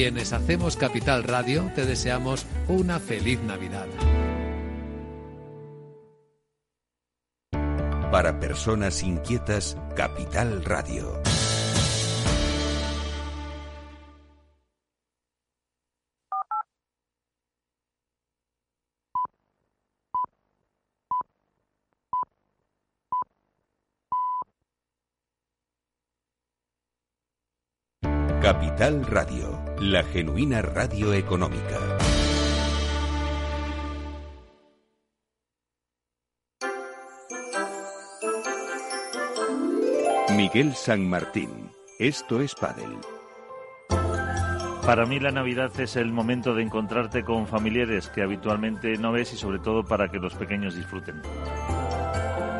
Quienes 0.00 0.32
hacemos 0.32 0.78
Capital 0.78 1.24
Radio 1.24 1.70
te 1.74 1.84
deseamos 1.84 2.46
una 2.68 2.98
feliz 3.00 3.38
Navidad. 3.42 3.86
Para 8.10 8.40
personas 8.40 9.02
inquietas, 9.02 9.76
Capital 9.94 10.64
Radio. 10.64 11.20
Capital 28.42 29.04
Radio, 29.04 29.62
la 29.80 30.02
genuina 30.02 30.62
radio 30.62 31.12
económica. 31.12 31.76
Miguel 40.34 40.74
San 40.74 41.06
Martín, 41.06 41.70
esto 41.98 42.40
es 42.40 42.54
Padel. 42.54 42.96
Para 44.86 45.04
mí 45.04 45.20
la 45.20 45.32
Navidad 45.32 45.78
es 45.78 45.96
el 45.96 46.10
momento 46.10 46.54
de 46.54 46.62
encontrarte 46.62 47.22
con 47.22 47.46
familiares 47.46 48.08
que 48.08 48.22
habitualmente 48.22 48.96
no 48.96 49.12
ves 49.12 49.34
y 49.34 49.36
sobre 49.36 49.58
todo 49.58 49.84
para 49.84 50.10
que 50.10 50.18
los 50.18 50.32
pequeños 50.32 50.74
disfruten. 50.74 51.20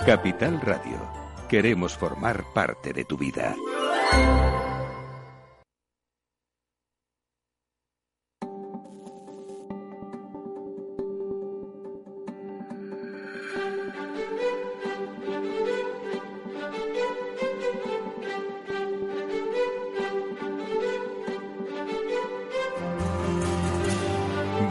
Capital 0.04 0.60
Radio, 0.60 1.10
queremos 1.48 1.96
formar 1.96 2.44
parte 2.52 2.92
de 2.92 3.06
tu 3.06 3.16
vida. 3.16 3.56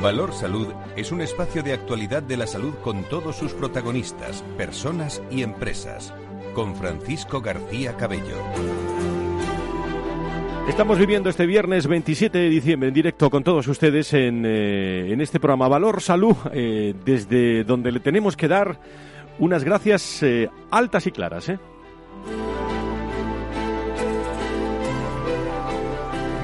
Valor 0.02 0.32
Salud 0.32 0.68
es 0.96 1.12
un 1.12 1.20
espacio 1.20 1.62
de 1.62 1.74
actualidad 1.74 2.24
de 2.24 2.38
la 2.38 2.48
salud 2.48 2.74
con 2.76 3.04
todos 3.04 3.36
sus 3.36 3.52
protagonistas, 3.52 4.44
personas 4.56 5.22
y 5.30 5.44
empresas. 5.44 6.14
Con 6.54 6.74
Francisco 6.78 7.42
García 7.42 7.98
Cabello. 7.98 8.38
Estamos 10.70 10.98
viviendo 11.00 11.30
este 11.30 11.46
viernes 11.46 11.88
27 11.88 12.38
de 12.38 12.50
diciembre 12.50 12.88
en 12.88 12.94
directo 12.94 13.30
con 13.30 13.44
todos 13.44 13.68
ustedes 13.68 14.14
en, 14.14 14.46
eh, 14.46 15.12
en 15.12 15.20
este 15.20 15.38
programa 15.38 15.68
Valor 15.68 16.02
Salud, 16.02 16.38
eh, 16.54 16.94
desde 17.04 17.66
donde 17.66 17.92
le 17.92 18.00
tenemos 18.00 18.38
que 18.38 18.48
dar 18.48 18.80
unas 19.38 19.66
gracias 19.66 20.24
eh, 20.24 20.50
altas 20.72 21.08
y 21.08 21.12
claras. 21.12 21.52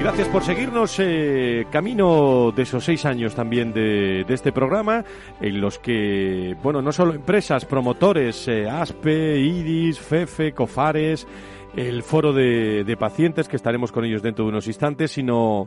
Gracias 0.06 0.28
por 0.28 0.44
seguirnos. 0.44 1.00
Eh, 1.00 1.66
camino 1.68 2.52
de 2.54 2.62
esos 2.62 2.84
seis 2.84 3.04
años 3.04 3.34
también 3.34 3.72
de, 3.72 4.24
este 4.28 4.52
programa, 4.52 5.04
en 5.40 5.60
los 5.60 5.80
que, 5.80 6.56
bueno, 6.62 6.80
no 6.80 6.92
solo 6.92 7.12
empresas, 7.12 7.64
promotores, 7.64 8.46
eh, 8.46 8.68
ASPE, 8.70 9.40
IDIS, 9.40 9.98
FEFE, 9.98 10.52
COFARES, 10.52 11.26
el 11.74 12.04
foro 12.04 12.32
de, 12.32 12.96
pacientes, 12.96 13.48
que 13.48 13.56
estaremos 13.56 13.90
con 13.90 14.04
ellos 14.04 14.22
dentro 14.22 14.44
de 14.44 14.52
unos 14.52 14.68
instantes, 14.68 15.10
sino 15.10 15.66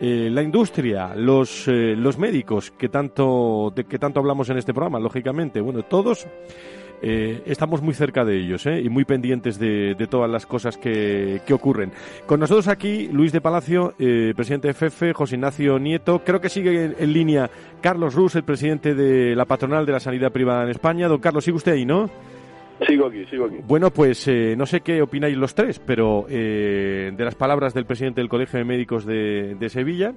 eh, 0.00 0.30
la 0.32 0.42
industria, 0.42 1.14
los, 1.14 1.68
los 1.68 2.18
médicos, 2.18 2.72
que 2.72 2.88
tanto, 2.88 3.72
de 3.72 3.84
que 3.84 4.00
tanto 4.00 4.18
hablamos 4.18 4.50
en 4.50 4.58
este 4.58 4.74
programa, 4.74 4.98
lógicamente. 4.98 5.60
Bueno, 5.60 5.84
todos 5.84 6.26
eh, 7.02 7.42
estamos 7.46 7.82
muy 7.82 7.94
cerca 7.94 8.24
de 8.24 8.38
ellos 8.38 8.64
¿eh? 8.66 8.80
y 8.80 8.88
muy 8.88 9.04
pendientes 9.04 9.58
de, 9.58 9.94
todas 10.08 10.30
las 10.30 10.46
cosas 10.46 10.78
que, 10.78 11.40
ocurren. 11.50 11.92
Con 12.26 12.40
nosotros 12.40 12.68
aquí 12.68 13.08
Luis 13.08 13.32
de 13.32 13.40
Palacio, 13.40 13.94
eh, 13.98 14.32
presidente 14.34 14.68
de 14.68 14.74
FEFE, 14.74 15.12
José 15.12 15.36
Ignacio 15.36 15.78
Nieto, 15.78 16.22
creo 16.24 16.40
que 16.40 16.48
sigue 16.48 16.94
en, 16.98 17.12
línea 17.12 17.50
Carlos 17.80 18.14
Rus, 18.14 18.34
el 18.36 18.44
presidente 18.44 18.94
de 18.94 19.34
la 19.34 19.44
patronal 19.44 19.86
de 19.86 19.92
la 19.92 20.00
sanidad 20.00 20.32
privada 20.32 20.64
en 20.64 20.70
España. 20.70 21.08
Don 21.08 21.20
Carlos, 21.20 21.44
sigue 21.44 21.56
usted 21.56 21.72
ahí, 21.72 21.84
¿no? 21.84 22.08
Sigo 22.86 23.06
aquí, 23.06 23.24
sigo 23.26 23.46
aquí. 23.46 23.56
Bueno, 23.66 23.90
pues 23.90 24.28
no 24.56 24.66
sé 24.66 24.80
qué 24.80 25.00
opináis 25.00 25.36
los 25.36 25.54
tres, 25.54 25.78
pero 25.78 26.26
de 26.28 27.14
las 27.16 27.34
palabras 27.34 27.72
del 27.72 27.86
presidente 27.86 28.20
del 28.20 28.28
Colegio 28.28 28.58
de 28.58 28.66
Médicos 28.66 29.06
de, 29.06 29.56
de 29.58 29.68
Sevilla, 29.70 30.12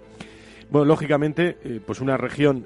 bueno, 0.69 0.85
lógicamente, 0.85 1.55
pues 1.85 2.01
una 2.01 2.17
región 2.17 2.65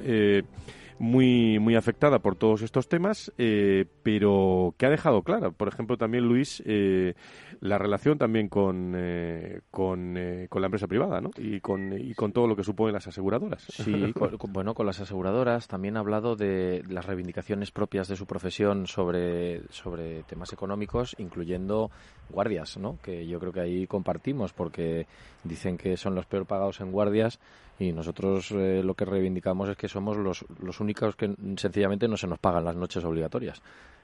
muy, 1.04 1.60
muy 1.60 1.76
afectada 1.76 2.20
por 2.20 2.38
todos 2.38 2.62
estos 2.62 2.88
temas, 2.88 3.30
eh, 3.38 3.86
pero 4.04 4.74
que 4.78 4.86
ha 4.86 4.90
dejado 4.90 5.22
clara, 5.22 5.52
por 5.52 5.68
ejemplo, 5.68 5.98
también 5.98 6.24
Luis, 6.24 6.64
eh, 6.66 7.14
la 7.60 7.78
relación 7.78 8.18
también 8.18 8.48
con, 8.48 8.94
eh, 8.96 9.60
con, 9.70 10.18
con, 10.48 10.62
la 10.62 10.68
empresa 10.68 10.88
privada 10.88 11.20
¿no? 11.20 11.32
y, 11.38 11.60
con, 11.60 11.92
y 12.00 12.14
con 12.14 12.32
todo 12.32 12.48
lo 12.48 12.56
que 12.56 12.64
suponen 12.64 12.94
las 12.94 13.06
aseguradoras. 13.06 13.66
Sí, 13.68 14.14
bueno, 14.50 14.74
con 14.74 14.86
las 14.86 15.02
aseguradoras 15.02 15.68
también 15.68 15.98
ha 15.98 16.00
hablado 16.00 16.38
de 16.38 16.84
las 16.88 17.06
reivindicaciones 17.06 17.72
propias 17.72 18.08
de 18.08 18.16
su 18.16 18.26
profesión 18.26 18.88
sobre, 18.88 19.64
sobre 19.72 20.24
temas 20.24 20.54
económicos, 20.54 21.18
incluyendo 21.20 21.92
guardias, 22.30 22.78
¿no? 22.78 22.98
que 23.02 23.28
yo 23.28 23.42
creo 23.42 23.52
que 23.52 23.60
ahí 23.60 23.88
compartimos, 23.88 24.54
porque 24.54 25.06
dicen 25.44 25.78
que 25.78 25.98
son 25.98 26.16
los 26.16 26.26
peor 26.26 26.46
pagados 26.46 26.80
en 26.80 26.92
guardias 26.94 27.42
y 27.80 27.92
nosotros 27.92 28.52
eh, 28.52 28.82
lo 28.84 28.94
que 28.94 29.06
reivindicamos 29.06 29.70
es 29.70 29.78
que 29.78 29.88
somos 29.88 30.18
los, 30.18 30.46
los 30.60 30.80
únicos 30.80 30.93
que 30.94 31.34
sencillamente 31.58 32.08
no 32.08 32.18
se 32.18 32.28
nos 32.28 32.40
pagan 32.40 32.66
las 32.66 32.76
noches 32.76 33.04
obligatorias, 33.04 33.62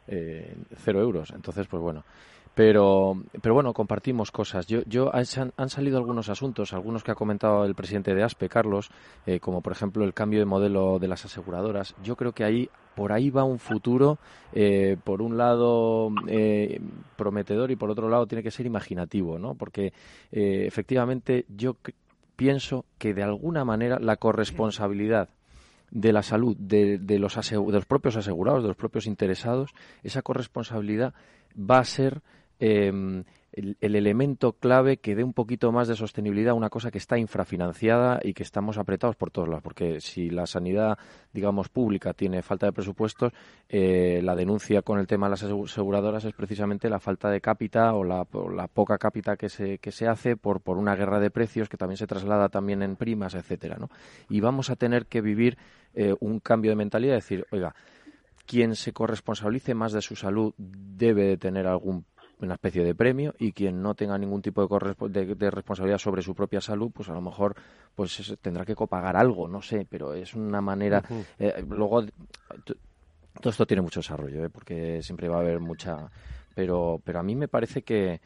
eh, 0.08 0.56
cero 0.78 1.02
euros. 1.02 1.32
Entonces, 1.32 1.68
pues 1.68 1.82
bueno. 1.82 2.04
Pero, 2.56 3.24
pero 3.42 3.54
bueno, 3.54 3.74
compartimos 3.74 4.32
cosas. 4.32 4.68
Yo, 4.68 4.82
yo 4.86 5.16
han, 5.16 5.24
han, 5.56 5.70
salido 5.70 5.98
algunos 5.98 6.28
asuntos, 6.28 6.74
algunos 6.74 7.04
que 7.04 7.12
ha 7.12 7.16
comentado 7.16 7.64
el 7.64 7.76
presidente 7.76 8.14
de 8.14 8.24
ASPE, 8.24 8.50
Carlos, 8.50 8.90
eh, 9.26 9.40
como 9.40 9.62
por 9.62 9.72
ejemplo 9.72 10.04
el 10.04 10.14
cambio 10.14 10.40
de 10.40 10.46
modelo 10.46 11.00
de 11.00 11.08
las 11.08 11.24
aseguradoras. 11.24 11.96
Yo 12.04 12.18
creo 12.18 12.34
que 12.34 12.44
ahí 12.44 12.70
por 12.96 13.14
ahí 13.14 13.30
va 13.30 13.46
un 13.46 13.60
futuro, 13.60 14.18
eh, 14.52 14.98
por 15.06 15.22
un 15.22 15.38
lado 15.38 16.10
prometedor 17.16 17.72
y 17.72 17.78
por 17.78 17.92
otro 17.92 18.10
lado 18.10 18.28
tiene 18.28 18.44
que 18.44 18.52
ser 18.52 18.66
imaginativo, 18.66 19.40
¿no? 19.40 19.56
Porque 19.56 19.94
efectivamente 20.32 21.46
yo 21.48 21.78
pienso 22.40 22.86
que 22.98 23.14
de 23.14 23.22
alguna 23.22 23.66
manera 23.66 24.00
la 24.00 24.16
corresponsabilidad 24.16 25.28
de 25.92 26.14
la 26.14 26.24
salud 26.24 26.56
de, 26.58 26.98
de, 26.98 27.20
los 27.20 27.36
de 27.36 27.56
los 27.58 27.86
propios 27.86 28.16
asegurados, 28.16 28.64
de 28.64 28.70
los 28.70 28.78
propios 28.78 29.08
interesados, 29.08 29.72
esa 30.04 30.22
corresponsabilidad 30.22 31.14
va 31.58 31.80
a 31.80 31.86
ser 31.86 32.22
eh, 32.60 33.24
el, 33.52 33.78
elemento 33.82 34.54
clave 34.54 34.98
que 34.98 35.16
dé 35.16 35.24
un 35.24 35.34
poquito 35.34 35.72
más 35.72 35.88
de 35.88 35.96
sostenibilidad 35.96 36.52
a 36.52 36.54
una 36.54 36.70
cosa 36.70 36.92
que 36.92 36.98
está 36.98 37.18
infrafinanciada 37.18 38.20
y 38.24 38.34
que 38.34 38.44
estamos 38.44 38.78
apretados 38.78 39.16
por 39.16 39.32
todos 39.32 39.48
lados. 39.48 39.64
Porque 39.64 40.02
si 40.02 40.30
la 40.30 40.46
sanidad, 40.46 40.98
digamos, 41.34 41.70
pública 41.70 42.14
tiene 42.14 42.42
falta 42.42 42.66
de 42.66 42.74
presupuestos, 42.74 43.34
eh, 43.68 44.22
la 44.24 44.36
denuncia 44.36 44.82
con 44.82 45.00
el 45.00 45.08
tema 45.08 45.28
de 45.28 45.32
las 45.32 45.44
aseguradoras 45.44 46.26
es 46.26 46.34
precisamente 46.34 46.90
la 46.90 47.00
falta 47.00 47.30
de 47.30 47.42
cápita 47.42 47.94
o 47.94 48.04
la, 48.04 48.26
poca 48.26 48.98
cápita 48.98 49.38
que 49.38 49.50
se, 49.50 49.78
que 49.80 49.92
se 49.92 50.08
hace 50.08 50.38
por, 50.38 50.62
por 50.62 50.78
una 50.78 50.96
guerra 50.96 51.20
de 51.20 51.32
precios 51.32 51.70
que 51.70 51.78
también 51.78 51.98
se 51.98 52.08
traslada 52.08 52.50
también 52.50 52.82
en 52.82 52.96
primas, 52.96 53.36
etcétera, 53.36 53.78
¿no? 53.80 53.90
Y 54.30 54.40
vamos 54.40 54.70
a 54.70 54.76
tener 54.76 55.08
que 55.08 55.22
vivir 55.22 55.58
eh, 55.94 56.16
un 56.20 56.40
cambio 56.40 56.72
de 56.72 56.76
mentalidad, 56.76 57.16
decir, 57.16 57.46
oiga, 57.52 57.74
quien 58.46 58.76
se 58.76 58.94
corresponsabilice 58.94 59.76
más 59.76 59.92
de 59.92 60.02
su 60.02 60.16
salud 60.16 60.54
debe 60.58 61.24
de 61.26 61.38
tener 61.38 61.68
algún 61.68 62.06
una 62.40 62.54
especie 62.54 62.84
de 62.84 62.96
premio 62.96 63.36
y 63.38 63.52
quien 63.52 63.82
no 63.82 63.96
tenga 63.96 64.18
ningún 64.18 64.42
tipo 64.42 64.68
de, 65.10 65.36
de, 65.36 65.52
responsabilidad 65.52 65.98
sobre 65.98 66.22
su 66.22 66.34
propia 66.34 66.62
salud, 66.62 66.92
pues 66.94 67.10
a 67.10 67.14
lo 67.14 67.22
mejor 67.22 67.56
pues 67.96 68.38
tendrá 68.42 68.66
que 68.66 68.76
copagar 68.76 69.18
algo, 69.18 69.48
no 69.48 69.62
sé, 69.62 69.86
pero 69.90 70.14
es 70.14 70.34
una 70.34 70.62
manera. 70.62 71.04
Eh, 71.38 71.64
luego 71.68 72.04
todo 73.42 73.50
esto 73.50 73.66
tiene 73.66 73.82
mucho 73.82 74.00
desarrollo, 74.00 74.46
¿eh? 74.46 74.50
porque 74.50 75.02
siempre 75.04 75.28
va 75.28 75.38
a 75.38 75.42
haber 75.42 75.60
mucha, 75.60 76.10
pero 76.56 77.02
pero 77.04 77.20
a 77.20 77.24
mí 77.24 77.36
me 77.36 77.48
parece 77.48 77.82
que 77.82 78.22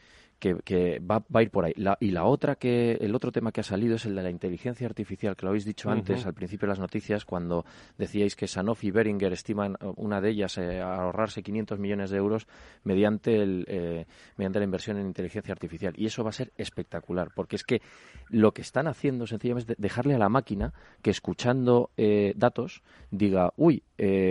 que, 0.52 1.00
va, 1.00 1.24
a 1.32 1.42
ir 1.42 1.50
por 1.50 1.64
ahí. 1.64 1.72
y 2.00 2.10
la 2.10 2.24
otra 2.24 2.56
que, 2.56 2.92
el 3.00 3.14
otro 3.14 3.32
tema 3.32 3.52
que 3.52 3.60
ha 3.60 3.64
salido 3.64 3.96
es 3.96 4.04
el 4.04 4.14
de 4.14 4.22
la 4.22 4.30
inteligencia 4.30 4.86
artificial, 4.86 5.36
que 5.36 5.46
lo 5.46 5.50
habéis 5.50 5.64
dicho 5.64 5.90
antes, 5.90 6.26
al 6.26 6.34
principio 6.34 6.66
de 6.66 6.70
las 6.70 6.78
noticias, 6.78 7.24
cuando 7.24 7.64
decíais 7.96 8.36
que 8.36 8.46
Sanofi 8.46 8.88
y 8.88 8.90
Beringer 8.90 9.32
estiman 9.32 9.76
uh, 9.80 9.94
una 9.96 10.20
de 10.20 10.30
ellas 10.30 10.58
eh, 10.58 10.80
ahorrarse 10.80 11.42
500 11.42 11.78
millones 11.78 12.10
de 12.10 12.18
euros 12.18 12.46
mediante, 12.82 13.42
el, 13.42 13.64
eh, 13.68 14.06
mediante 14.36 14.58
la 14.58 14.64
inversión 14.64 14.98
en 14.98 15.06
inteligencia 15.06 15.52
artificial. 15.52 15.94
Y 15.96 16.06
eso 16.06 16.22
va 16.22 16.30
a 16.30 16.34
ser 16.34 16.52
espectacular, 16.56 17.30
porque 17.34 17.56
es 17.56 17.64
que 17.64 17.80
lo 18.28 18.52
que 18.52 18.62
están 18.62 18.86
haciendo 18.86 19.26
sencillamente 19.26 19.72
es 19.72 19.78
dejarle 19.78 20.14
a 20.14 20.18
la 20.18 20.28
máquina 20.28 20.74
que 21.00 21.10
escuchando 21.10 21.90
eh, 21.96 22.34
datos 22.36 22.82
diga, 23.10 23.52
uy, 23.56 23.82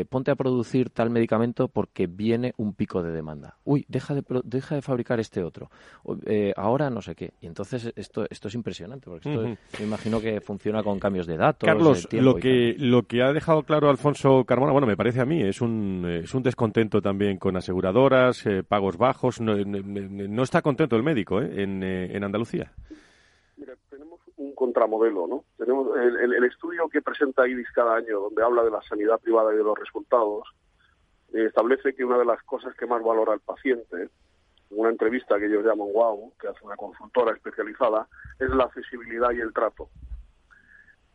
ponte 0.10 0.30
a 0.30 0.36
producir 0.36 0.89
tal 0.89 1.10
medicamento 1.10 1.69
porque 1.69 2.06
viene 2.06 2.54
un 2.58 2.73
pico 2.73 3.02
de 3.02 3.12
demanda. 3.12 3.58
Uy, 3.63 3.86
deja 3.88 4.13
de, 4.13 4.23
deja 4.43 4.76
de 4.76 4.82
fabricar 4.82 5.21
este 5.21 5.41
otro 5.41 5.71
eh, 6.26 6.54
ahora 6.56 6.89
no 6.89 7.02
sé 7.02 7.16
qué. 7.16 7.34
Y 7.42 7.48
entonces 7.48 7.94
esto, 7.96 8.26
esto 8.30 8.48
es 8.48 8.56
impresionante, 8.56 9.10
porque 9.10 9.30
esto 9.30 9.42
me 9.80 9.86
imagino 9.86 10.20
que 10.20 10.42
funciona 10.42 10.84
con 10.84 11.00
cambios 11.00 11.26
de 11.28 11.38
datos. 11.38 11.68
Carlos, 11.68 12.08
lo, 12.12 12.36
que, 12.36 12.76
lo 12.78 13.04
que 13.04 13.24
ha 13.24 13.32
dejado 13.32 13.63
claro 13.63 13.89
Alfonso 13.89 14.44
Carmona, 14.46 14.74
bueno, 14.74 14.88
me 14.88 14.98
parece 14.98 15.22
a 15.22 15.26
mí, 15.26 15.42
es 15.42 15.62
un, 15.62 16.06
es 16.24 16.34
un 16.34 16.44
descontento 16.44 17.02
también 17.02 17.38
con 17.38 17.56
aseguradoras, 17.56 18.46
eh, 18.46 18.63
pagos 18.63 18.98
bajos. 18.98 19.39
No, 19.39 20.44
está 20.44 20.62
contento 20.62 20.96
el 20.96 21.04
médico 21.04 21.42
¿eh? 21.42 21.63
en, 21.63 21.84
en 21.84 22.24
Andalucía. 22.24 22.72
Mira, 23.58 23.74
tenemos 23.89 24.20
un 24.38 24.54
contramodelo, 24.56 25.28
¿no? 25.28 25.46
Tenemos 25.58 25.88
el, 25.98 26.34
el, 26.34 26.44
estudio 26.44 26.89
que 26.89 27.02
presenta 27.02 27.48
IDIS 27.48 27.72
cada 27.74 27.96
año, 27.96 28.20
donde 28.20 28.44
habla 28.44 28.63
de 28.63 28.72
la 28.72 28.82
sanidad 28.82 29.20
privada 29.20 29.54
y 29.54 29.58
de 29.58 29.63
los 29.63 29.78
resultados, 29.78 30.44
establece 31.34 31.94
que 31.96 32.04
una 32.04 32.18
de 32.18 32.26
las 32.26 32.44
cosas 32.44 32.76
que 32.76 32.86
más 32.86 33.02
valora 33.02 33.34
el 33.34 33.39
paciente, 33.39 34.10
una 34.76 34.90
entrevista 34.90 35.40
que 35.40 35.46
ellos 35.46 35.64
llaman 35.64 35.88
WOW, 35.92 36.34
que 36.40 36.48
hace 36.48 36.64
una 36.64 36.76
consultora 36.76 37.34
especializada, 37.34 38.08
es 38.40 38.50
la 38.50 38.66
accesibilidad 38.66 39.32
y 39.32 39.42
el 39.42 39.54
trato. 39.54 39.90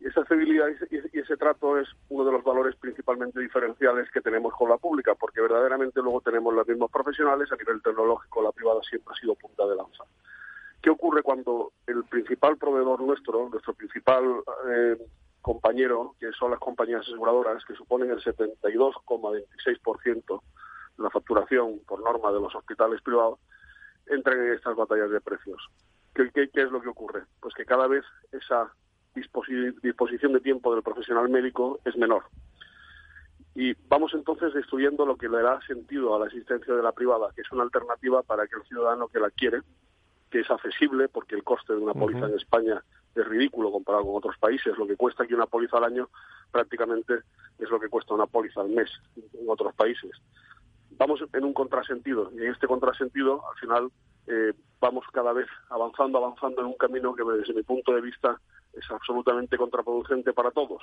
Y 0.00 0.06
esa 0.06 0.20
accesibilidad 0.20 0.68
y 0.90 1.18
ese 1.18 1.36
trato 1.36 1.78
es 1.78 1.88
uno 2.08 2.24
de 2.24 2.32
los 2.32 2.44
valores 2.44 2.76
principalmente 2.76 3.40
diferenciales 3.40 4.08
que 4.12 4.20
tenemos 4.20 4.54
con 4.54 4.68
la 4.68 4.76
pública, 4.76 5.16
porque 5.16 5.40
verdaderamente 5.40 6.00
luego 6.00 6.20
tenemos 6.20 6.54
los 6.54 6.68
mismos 6.68 6.90
profesionales, 6.90 7.50
a 7.50 7.56
nivel 7.56 7.82
tecnológico 7.82 8.42
la 8.42 8.52
privada 8.52 8.80
siempre 8.88 9.14
ha 9.14 9.20
sido 9.20 9.34
punta 9.34 9.66
de 9.66 9.74
lanza. 9.74 10.04
¿Qué 10.80 10.90
ocurre 10.90 11.22
cuando 11.22 11.72
el 11.88 12.04
principal 12.04 12.56
proveedor 12.56 13.00
nuestro, 13.00 13.48
nuestro 13.48 13.74
principal 13.74 14.24
eh, 14.70 14.96
compañero, 15.40 16.14
que 16.20 16.30
son 16.32 16.52
las 16.52 16.60
compañías 16.60 17.00
aseguradoras, 17.00 17.64
que 17.64 17.74
suponen 17.74 18.10
el 18.10 18.20
72,26% 18.20 20.22
de 20.22 20.40
la 20.98 21.10
facturación 21.10 21.80
por 21.86 22.02
norma 22.02 22.32
de 22.32 22.40
los 22.40 22.54
hospitales 22.54 23.00
privados, 23.02 23.38
entran 24.06 24.40
en 24.40 24.52
estas 24.54 24.76
batallas 24.76 25.10
de 25.10 25.20
precios. 25.20 25.68
¿Qué, 26.14 26.30
qué, 26.32 26.48
es 26.52 26.70
lo 26.70 26.80
que 26.80 26.88
ocurre? 26.88 27.24
Pues 27.40 27.54
que 27.54 27.64
cada 27.64 27.86
vez 27.86 28.04
esa 28.32 28.72
disposición 29.14 30.32
de 30.32 30.40
tiempo 30.40 30.72
del 30.74 30.82
profesional 30.82 31.28
médico 31.28 31.80
es 31.84 31.96
menor. 31.96 32.24
Y 33.54 33.74
vamos 33.88 34.14
entonces 34.14 34.54
destruyendo 34.54 35.04
lo 35.04 35.16
que 35.16 35.28
le 35.28 35.42
da 35.42 35.60
sentido 35.66 36.14
a 36.14 36.20
la 36.20 36.26
existencia 36.26 36.74
de 36.74 36.82
la 36.82 36.92
privada, 36.92 37.32
que 37.34 37.42
es 37.42 37.50
una 37.50 37.64
alternativa 37.64 38.22
para 38.22 38.46
que 38.46 38.56
el 38.56 38.62
ciudadano 38.62 39.08
que 39.08 39.18
la 39.18 39.30
quiere, 39.30 39.62
que 40.30 40.40
es 40.40 40.50
accesible, 40.50 41.08
porque 41.08 41.34
el 41.34 41.42
coste 41.42 41.72
de 41.72 41.80
una 41.80 41.94
póliza 41.94 42.26
en 42.26 42.34
España 42.34 42.82
es 43.14 43.26
ridículo 43.26 43.72
comparado 43.72 44.04
con 44.04 44.16
otros 44.16 44.38
países. 44.38 44.76
Lo 44.78 44.86
que 44.86 44.96
cuesta 44.96 45.24
aquí 45.24 45.34
una 45.34 45.46
póliza 45.46 45.78
al 45.78 45.84
año 45.84 46.08
prácticamente 46.52 47.14
es 47.58 47.70
lo 47.70 47.80
que 47.80 47.88
cuesta 47.88 48.14
una 48.14 48.26
póliza 48.26 48.60
al 48.60 48.68
mes 48.68 48.90
en 49.16 49.48
otros 49.48 49.74
países. 49.74 50.10
Vamos 50.98 51.20
en 51.32 51.44
un 51.44 51.52
contrasentido 51.52 52.30
y 52.32 52.38
en 52.38 52.52
este 52.52 52.66
contrasentido 52.66 53.42
al 53.48 53.56
final 53.58 53.90
eh, 54.26 54.52
vamos 54.80 55.04
cada 55.12 55.32
vez 55.32 55.46
avanzando, 55.70 56.18
avanzando 56.18 56.60
en 56.60 56.66
un 56.68 56.76
camino 56.76 57.14
que 57.14 57.24
desde 57.24 57.54
mi 57.54 57.62
punto 57.62 57.92
de 57.94 58.00
vista 58.00 58.40
es 58.72 58.90
absolutamente 58.90 59.56
contraproducente 59.56 60.32
para 60.32 60.50
todos 60.50 60.82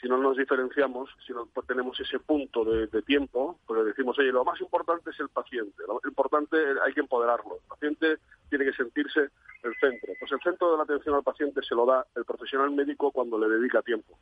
si 0.00 0.08
no 0.08 0.16
nos 0.18 0.36
diferenciamos, 0.36 1.10
si 1.26 1.32
no 1.32 1.48
tenemos 1.66 1.98
ese 1.98 2.20
punto 2.20 2.64
de, 2.64 2.86
tiempo, 3.02 3.58
pues 3.66 3.84
decimos, 3.84 4.18
oye, 4.18 4.30
lo 4.30 4.44
más 4.44 4.60
importante 4.60 5.10
es 5.10 5.18
el 5.18 5.28
paciente, 5.28 5.82
lo 5.86 6.00
importante 6.04 6.56
hay 6.84 6.92
que 6.92 7.00
empoderarlo, 7.00 7.56
el 7.56 7.68
paciente 7.68 8.18
tiene 8.48 8.66
que 8.66 8.72
sentirse 8.72 9.30
el 9.62 9.74
centro. 9.80 10.12
Pues 10.20 10.30
el 10.32 10.40
centro 10.40 10.70
de 10.70 10.76
la 10.76 10.82
atención 10.84 11.14
al 11.14 11.22
paciente 11.22 11.62
se 11.62 11.74
lo 11.74 11.86
da 11.86 12.06
el 12.14 12.24
profesional 12.24 12.70
médico 12.70 13.10
cuando 13.10 13.38
le 13.38 13.48
dedica 13.48 13.82
tiempo. 13.82 14.18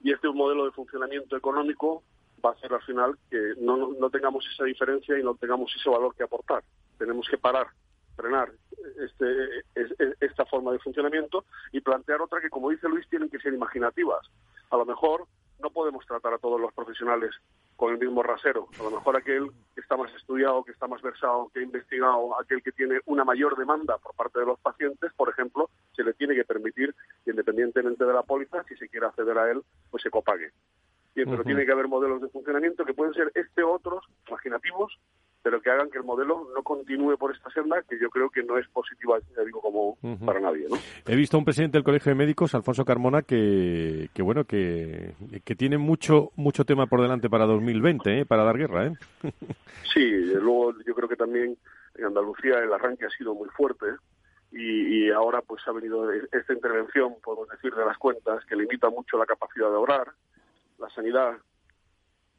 Y 0.00 0.12
este 0.12 0.28
modelo 0.28 0.64
de 0.64 0.72
funcionamiento 0.72 1.36
económico 1.36 2.02
va 2.44 2.50
a 2.50 2.52
hacer 2.52 2.72
al 2.72 2.82
final 2.82 3.16
que 3.30 3.54
no, 3.58 3.92
no 3.98 4.10
tengamos 4.10 4.44
esa 4.52 4.64
diferencia 4.64 5.18
y 5.18 5.22
no 5.22 5.34
tengamos 5.34 5.74
ese 5.74 5.88
valor 5.88 6.14
que 6.14 6.24
aportar. 6.24 6.62
Tenemos 6.98 7.26
que 7.28 7.38
parar 7.38 7.68
frenar 8.16 8.50
este, 8.98 9.64
esta 10.20 10.44
forma 10.46 10.72
de 10.72 10.78
funcionamiento 10.78 11.44
y 11.72 11.80
plantear 11.80 12.22
otra 12.22 12.40
que, 12.40 12.50
como 12.50 12.70
dice 12.70 12.88
Luis, 12.88 13.08
tienen 13.08 13.28
que 13.28 13.38
ser 13.38 13.52
imaginativas. 13.52 14.30
A 14.70 14.76
lo 14.76 14.84
mejor 14.84 15.26
no 15.60 15.70
podemos 15.70 16.04
tratar 16.06 16.34
a 16.34 16.38
todos 16.38 16.60
los 16.60 16.72
profesionales 16.74 17.30
con 17.76 17.92
el 17.92 17.98
mismo 17.98 18.22
rasero. 18.22 18.68
A 18.78 18.82
lo 18.82 18.90
mejor 18.90 19.16
aquel 19.16 19.50
que 19.74 19.80
está 19.80 19.96
más 19.96 20.12
estudiado, 20.14 20.62
que 20.64 20.72
está 20.72 20.86
más 20.86 21.02
versado, 21.02 21.50
que 21.52 21.60
ha 21.60 21.62
investigado, 21.62 22.38
aquel 22.38 22.62
que 22.62 22.72
tiene 22.72 23.00
una 23.06 23.24
mayor 23.24 23.56
demanda 23.56 23.98
por 23.98 24.14
parte 24.14 24.40
de 24.40 24.46
los 24.46 24.60
pacientes, 24.60 25.12
por 25.14 25.28
ejemplo, 25.30 25.70
se 25.96 26.04
le 26.04 26.12
tiene 26.14 26.34
que 26.34 26.44
permitir, 26.44 26.94
independientemente 27.26 28.04
de 28.04 28.12
la 28.12 28.22
póliza, 28.22 28.62
si 28.64 28.76
se 28.76 28.88
quiere 28.88 29.06
acceder 29.06 29.38
a 29.38 29.50
él, 29.50 29.62
pues 29.90 30.02
se 30.02 30.10
copague. 30.10 30.50
Pero 31.14 31.44
tiene 31.44 31.64
que 31.64 31.72
haber 31.72 31.88
modelos 31.88 32.20
de 32.20 32.28
funcionamiento 32.28 32.84
que 32.84 32.94
pueden 32.94 33.14
ser 33.14 33.30
este 33.34 33.62
u 33.62 33.70
otros, 33.70 34.04
imaginativos, 34.28 34.98
pero 35.44 35.60
que 35.60 35.70
hagan 35.70 35.90
que 35.90 35.98
el 35.98 36.04
modelo 36.04 36.48
no 36.56 36.62
continúe 36.62 37.18
por 37.18 37.30
esta 37.30 37.50
senda, 37.50 37.82
que 37.82 37.98
yo 38.00 38.08
creo 38.08 38.30
que 38.30 38.42
no 38.42 38.56
es 38.56 38.66
positiva, 38.68 39.18
ya 39.36 39.44
digo, 39.44 39.60
como 39.60 39.98
para 40.24 40.40
nadie. 40.40 40.66
¿no? 40.70 40.76
He 41.06 41.14
visto 41.14 41.36
a 41.36 41.38
un 41.38 41.44
presidente 41.44 41.76
del 41.76 41.84
Colegio 41.84 42.10
de 42.10 42.16
Médicos, 42.16 42.54
Alfonso 42.54 42.86
Carmona, 42.86 43.20
que, 43.20 44.08
que 44.14 44.22
bueno, 44.22 44.44
que, 44.44 45.12
que 45.44 45.54
tiene 45.54 45.76
mucho 45.76 46.30
mucho 46.36 46.64
tema 46.64 46.86
por 46.86 47.02
delante 47.02 47.28
para 47.28 47.44
2020, 47.44 48.20
¿eh? 48.20 48.24
para 48.24 48.42
dar 48.42 48.56
guerra. 48.56 48.86
¿eh? 48.86 48.92
sí, 49.92 50.10
luego 50.32 50.72
yo 50.86 50.94
creo 50.94 51.10
que 51.10 51.16
también 51.16 51.58
en 51.96 52.04
Andalucía 52.04 52.60
el 52.60 52.72
arranque 52.72 53.04
ha 53.04 53.10
sido 53.10 53.34
muy 53.34 53.50
fuerte. 53.50 53.86
Y, 54.50 55.08
y, 55.08 55.10
ahora 55.10 55.42
pues 55.42 55.62
ha 55.66 55.72
venido 55.72 56.10
esta 56.10 56.52
intervención, 56.52 57.14
podemos 57.22 57.48
decir, 57.50 57.74
de 57.74 57.84
las 57.84 57.98
cuentas, 57.98 58.44
que 58.46 58.54
limita 58.54 58.88
mucho 58.88 59.18
la 59.18 59.26
capacidad 59.26 59.68
de 59.68 59.74
obrar. 59.74 60.12
La 60.78 60.88
sanidad 60.90 61.38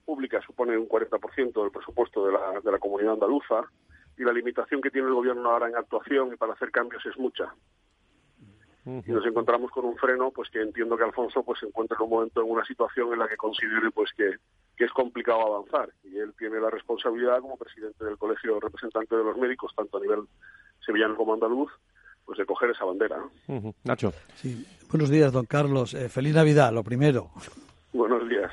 pública 0.05 0.41
supone 0.45 0.77
un 0.77 0.87
40% 0.87 1.61
del 1.61 1.71
presupuesto 1.71 2.25
de 2.25 2.33
la, 2.33 2.59
de 2.61 2.71
la 2.71 2.79
comunidad 2.79 3.13
andaluza 3.13 3.63
y 4.17 4.23
la 4.23 4.31
limitación 4.31 4.81
que 4.81 4.91
tiene 4.91 5.07
el 5.07 5.13
gobierno 5.13 5.49
ahora 5.49 5.67
en 5.67 5.75
actuación 5.75 6.33
y 6.33 6.37
para 6.37 6.53
hacer 6.53 6.71
cambios 6.71 7.05
es 7.05 7.17
mucha. 7.17 7.53
Y 8.85 9.11
nos 9.11 9.25
encontramos 9.25 9.71
con 9.71 9.83
un 9.83 9.97
freno, 9.97 10.29
pues 10.29 10.47
que 10.51 10.61
entiendo 10.61 10.95
que 10.95 11.03
Alfonso 11.03 11.41
pues 11.41 11.59
se 11.59 11.65
encuentra 11.65 11.97
en 11.99 12.03
un 12.03 12.09
momento 12.11 12.41
en 12.41 12.51
una 12.51 12.63
situación 12.65 13.11
en 13.13 13.19
la 13.19 13.27
que 13.27 13.35
considere 13.35 13.89
pues 13.89 14.11
que, 14.15 14.35
que 14.77 14.85
es 14.85 14.91
complicado 14.91 15.41
avanzar 15.41 15.89
y 16.03 16.19
él 16.19 16.35
tiene 16.37 16.59
la 16.59 16.69
responsabilidad 16.69 17.39
como 17.39 17.57
presidente 17.57 18.05
del 18.05 18.15
colegio 18.19 18.59
representante 18.59 19.15
de 19.15 19.23
los 19.23 19.37
médicos, 19.37 19.73
tanto 19.75 19.97
a 19.97 20.01
nivel 20.01 20.19
sevillano 20.85 21.15
como 21.15 21.33
andaluz, 21.33 21.71
pues 22.25 22.37
de 22.37 22.45
coger 22.45 22.69
esa 22.69 22.85
bandera. 22.85 23.23
Nacho. 23.83 24.13
Sí. 24.35 24.67
Buenos 24.91 25.09
días, 25.09 25.33
don 25.33 25.47
Carlos. 25.47 25.95
Eh, 25.95 26.07
feliz 26.07 26.35
Navidad, 26.35 26.71
lo 26.71 26.83
primero. 26.83 27.31
Buenos 27.95 28.27
días. 28.27 28.51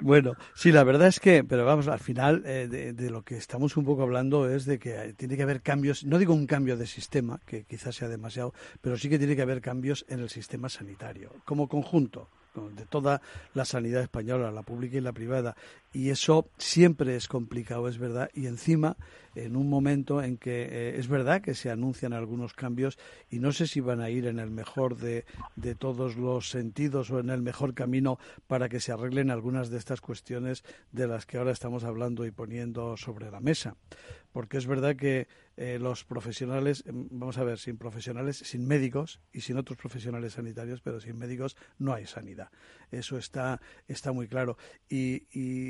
Bueno, 0.00 0.34
sí, 0.54 0.70
la 0.70 0.84
verdad 0.84 1.08
es 1.08 1.18
que, 1.18 1.42
pero 1.42 1.64
vamos, 1.64 1.88
al 1.88 1.98
final 1.98 2.42
eh, 2.46 2.68
de, 2.68 3.10
lo 3.10 3.22
que 3.22 3.36
estamos 3.36 3.76
un 3.76 3.84
poco 3.84 4.02
hablando 4.02 4.48
es 4.48 4.64
de 4.64 4.78
que 4.78 5.14
tiene 5.16 5.36
que 5.36 5.42
haber 5.42 5.62
cambios, 5.62 6.04
no 6.04 6.18
digo 6.18 6.34
un 6.34 6.46
cambio 6.46 6.76
de 6.76 6.86
sistema, 6.86 7.40
que 7.46 7.64
quizás 7.64 7.96
sea 7.96 8.08
demasiado, 8.08 8.52
pero 8.80 8.96
sí 8.96 9.08
que 9.08 9.18
tiene 9.18 9.34
que 9.34 9.42
haber 9.42 9.60
cambios 9.60 10.06
en 10.08 10.20
el 10.20 10.28
sistema 10.28 10.68
sanitario, 10.68 11.32
como 11.44 11.66
conjunto 11.66 12.28
de 12.70 12.84
toda 12.86 13.20
la 13.54 13.64
sanidad 13.64 14.02
española, 14.02 14.50
la 14.50 14.62
pública 14.62 14.96
y 14.96 15.00
la 15.00 15.12
privada. 15.12 15.56
Y 15.92 16.10
eso 16.10 16.48
siempre 16.58 17.16
es 17.16 17.28
complicado, 17.28 17.88
es 17.88 17.98
verdad. 17.98 18.30
Y 18.34 18.46
encima, 18.46 18.96
en 19.34 19.56
un 19.56 19.68
momento 19.68 20.22
en 20.22 20.36
que 20.36 20.62
eh, 20.62 20.98
es 20.98 21.08
verdad 21.08 21.40
que 21.40 21.54
se 21.54 21.70
anuncian 21.70 22.12
algunos 22.12 22.52
cambios 22.54 22.98
y 23.30 23.38
no 23.38 23.52
sé 23.52 23.66
si 23.66 23.80
van 23.80 24.00
a 24.00 24.10
ir 24.10 24.26
en 24.26 24.38
el 24.38 24.50
mejor 24.50 24.96
de, 24.96 25.24
de 25.56 25.74
todos 25.74 26.16
los 26.16 26.50
sentidos 26.50 27.10
o 27.10 27.20
en 27.20 27.30
el 27.30 27.42
mejor 27.42 27.74
camino 27.74 28.18
para 28.46 28.68
que 28.68 28.80
se 28.80 28.92
arreglen 28.92 29.30
algunas 29.30 29.70
de 29.70 29.78
estas 29.78 30.00
cuestiones 30.00 30.64
de 30.92 31.06
las 31.06 31.26
que 31.26 31.38
ahora 31.38 31.52
estamos 31.52 31.84
hablando 31.84 32.26
y 32.26 32.30
poniendo 32.30 32.96
sobre 32.96 33.30
la 33.30 33.40
mesa 33.40 33.76
porque 34.36 34.58
es 34.58 34.66
verdad 34.66 34.96
que 34.96 35.28
eh, 35.56 35.78
los 35.80 36.04
profesionales, 36.04 36.84
em, 36.86 37.08
vamos 37.10 37.38
a 37.38 37.42
ver, 37.42 37.58
sin 37.58 37.78
profesionales, 37.78 38.36
sin 38.36 38.66
médicos 38.66 39.22
y 39.32 39.40
sin 39.40 39.56
otros 39.56 39.78
profesionales 39.78 40.34
sanitarios, 40.34 40.82
pero 40.82 41.00
sin 41.00 41.16
médicos 41.16 41.56
no 41.78 41.94
hay 41.94 42.04
sanidad. 42.04 42.50
Eso 42.90 43.16
está, 43.16 43.62
está 43.88 44.12
muy 44.12 44.28
claro. 44.28 44.58
Y, 44.90 45.22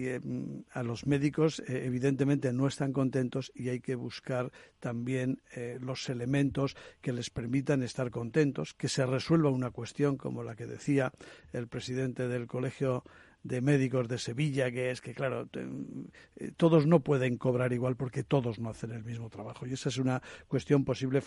em, 0.09 0.65
a 0.73 0.83
los 0.83 1.07
médicos, 1.07 1.61
eh, 1.61 1.85
evidentemente, 1.87 2.53
no 2.53 2.67
están 2.67 2.93
contentos 2.93 3.53
y 3.55 3.69
hay 3.69 3.79
que 3.79 3.95
buscar 3.95 4.51
también 4.81 5.41
eh, 5.55 5.79
los 5.81 6.09
elementos 6.09 6.75
que 7.01 7.13
les 7.13 7.31
permitan 7.31 7.85
estar 7.85 8.11
contentos, 8.11 8.75
que 8.75 8.89
se 8.89 9.07
resuelva 9.07 9.51
una 9.51 9.71
cuestión 9.71 10.17
como 10.17 10.43
la 10.43 10.57
que 10.57 10.67
decía 10.67 11.13
el 11.53 11.69
presidente 11.69 12.27
del 12.27 12.49
Colegio 12.49 13.05
de 13.47 13.61
médicos 13.61 14.09
de 14.09 14.19
Sevilla, 14.19 14.71
que 14.71 14.91
es 14.91 15.01
que, 15.01 15.15
claro, 15.15 15.49
eh, 15.55 16.51
todos 16.57 16.87
no 16.87 17.01
pueden 17.01 17.37
cobrar 17.37 17.73
igual 17.73 17.97
porque 17.97 18.25
todos 18.25 18.59
no 18.59 18.71
hacen 18.71 18.91
el 18.93 19.05
mismo 19.05 19.31
trabajo. 19.31 19.67
Y 19.67 19.73
esa 19.73 19.89
es 19.89 19.99
una 19.99 20.23
cuestión 20.49 20.85
posible, 20.85 21.23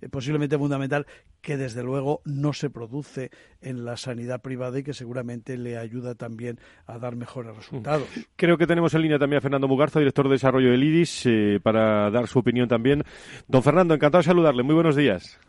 eh, 0.00 0.08
posiblemente 0.08 0.58
fundamental 0.58 1.06
que, 1.40 1.56
desde 1.56 1.82
luego, 1.82 2.20
no 2.24 2.52
se 2.52 2.70
produce 2.70 3.30
en 3.60 3.84
la 3.84 3.96
sanidad 3.96 4.42
privada 4.42 4.78
y 4.78 4.82
que 4.82 4.92
seguramente 4.92 5.56
le 5.56 5.78
ayuda 5.78 6.14
también 6.14 6.58
a 6.86 6.98
dar 6.98 7.16
mejores 7.16 7.56
resultados. 7.56 8.08
Creo 8.36 8.58
que 8.58 8.66
tenemos 8.66 8.94
en 8.94 9.02
línea 9.02 9.18
también 9.18 9.38
a 9.38 9.40
Fernando 9.40 9.68
Mugarza, 9.68 9.98
director 9.98 10.26
de 10.28 10.32
desarrollo 10.32 10.70
del 10.70 10.84
IDIS, 10.84 11.26
eh, 11.26 11.60
para 11.62 12.10
dar 12.10 12.26
su 12.26 12.38
opinión 12.38 12.68
también. 12.68 13.02
Don 13.48 13.62
Fernando, 13.62 13.94
encantado 13.94 14.20
de 14.20 14.26
saludarle. 14.26 14.62
Muy 14.62 14.74
buenos 14.74 14.96
días. 14.96 15.40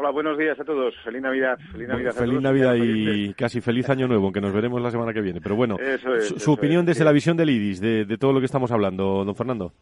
Hola, 0.00 0.10
buenos 0.10 0.38
días 0.38 0.56
a 0.60 0.64
todos. 0.64 0.94
Feliz 1.02 1.20
Navidad. 1.20 1.58
Feliz 1.72 1.88
Navidad, 1.88 2.12
feliz 2.12 2.40
Navidad 2.40 2.76
y 2.76 3.34
casi 3.34 3.60
feliz 3.60 3.90
Año 3.90 4.06
Nuevo, 4.06 4.26
aunque 4.26 4.40
nos 4.40 4.52
veremos 4.52 4.80
la 4.80 4.92
semana 4.92 5.12
que 5.12 5.20
viene. 5.20 5.40
Pero 5.40 5.56
bueno, 5.56 5.76
su, 6.20 6.52
opinión 6.52 6.86
desde 6.86 7.02
la 7.04 7.10
visión 7.10 7.36
del 7.36 7.50
IDIS, 7.50 7.80
de, 7.80 8.16
todo 8.16 8.32
lo 8.32 8.38
que 8.38 8.46
estamos 8.46 8.70
hablando, 8.70 9.24
don 9.24 9.34
Fernando. 9.34 9.72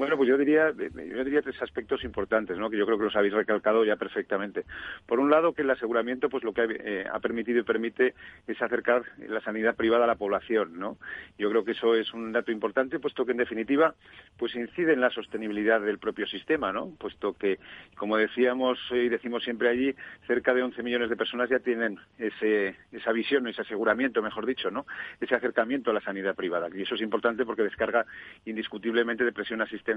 Bueno, 0.00 0.16
pues 0.16 0.30
yo 0.30 0.38
diría, 0.38 0.72
yo 0.72 1.24
diría 1.24 1.42
tres 1.42 1.60
aspectos 1.60 2.04
importantes, 2.04 2.56
¿no? 2.56 2.70
que 2.70 2.78
yo 2.78 2.86
creo 2.86 2.96
que 2.96 3.04
los 3.04 3.16
habéis 3.16 3.34
recalcado 3.34 3.84
ya 3.84 3.96
perfectamente. 3.96 4.64
Por 5.04 5.20
un 5.20 5.28
lado, 5.28 5.52
que 5.52 5.60
el 5.60 5.68
aseguramiento 5.68 6.30
pues 6.30 6.42
lo 6.42 6.54
que 6.54 6.62
ha, 6.62 6.64
eh, 6.70 7.04
ha 7.12 7.20
permitido 7.20 7.60
y 7.60 7.64
permite 7.64 8.14
es 8.46 8.62
acercar 8.62 9.02
la 9.18 9.42
sanidad 9.42 9.76
privada 9.76 10.04
a 10.04 10.06
la 10.06 10.14
población. 10.14 10.78
¿no? 10.78 10.96
Yo 11.36 11.50
creo 11.50 11.66
que 11.66 11.72
eso 11.72 11.94
es 11.94 12.14
un 12.14 12.32
dato 12.32 12.50
importante, 12.50 12.98
puesto 12.98 13.26
que 13.26 13.32
en 13.32 13.36
definitiva 13.36 13.94
pues 14.38 14.54
incide 14.54 14.94
en 14.94 15.02
la 15.02 15.10
sostenibilidad 15.10 15.82
del 15.82 15.98
propio 15.98 16.26
sistema, 16.26 16.72
¿no? 16.72 16.94
puesto 16.98 17.34
que, 17.34 17.58
como 17.94 18.16
decíamos 18.16 18.78
y 18.92 19.10
decimos 19.10 19.44
siempre 19.44 19.68
allí, 19.68 19.94
cerca 20.26 20.54
de 20.54 20.62
11 20.62 20.82
millones 20.82 21.10
de 21.10 21.16
personas 21.16 21.50
ya 21.50 21.58
tienen 21.58 21.98
ese, 22.16 22.74
esa 22.90 23.12
visión, 23.12 23.46
ese 23.48 23.60
aseguramiento, 23.60 24.22
mejor 24.22 24.46
dicho, 24.46 24.70
¿no? 24.70 24.86
ese 25.20 25.34
acercamiento 25.34 25.90
a 25.90 25.92
la 25.92 26.00
sanidad 26.00 26.34
privada. 26.34 26.68
Y 26.74 26.80
eso 26.80 26.94
es 26.94 27.02
importante 27.02 27.44
porque 27.44 27.64
descarga 27.64 28.06
indiscutiblemente 28.46 29.24
de 29.24 29.32
presión 29.32 29.60
asistencial 29.60 29.89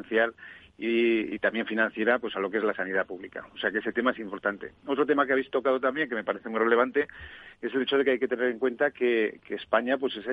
y, 0.77 1.37
también 1.39 1.65
financiera 1.65 2.19
pues 2.19 2.35
a 2.35 2.39
lo 2.39 2.49
que 2.49 2.57
es 2.57 2.63
la 2.63 2.73
sanidad 2.73 3.05
pública. 3.05 3.45
O 3.53 3.57
sea 3.57 3.71
que 3.71 3.79
ese 3.79 3.91
tema 3.91 4.11
es 4.11 4.19
importante. 4.19 4.71
Otro 4.85 5.05
tema 5.05 5.25
que 5.25 5.33
habéis 5.33 5.49
tocado 5.49 5.79
también, 5.79 6.09
que 6.09 6.15
me 6.15 6.23
parece 6.23 6.49
muy 6.49 6.59
relevante, 6.59 7.07
es 7.61 7.73
el 7.73 7.83
hecho 7.83 7.97
de 7.97 8.03
que 8.03 8.11
hay 8.11 8.19
que 8.19 8.27
tener 8.27 8.49
en 8.49 8.59
cuenta 8.59 8.91
que, 8.91 9.39
España 9.49 9.97
pues 9.97 10.17
es 10.17 10.25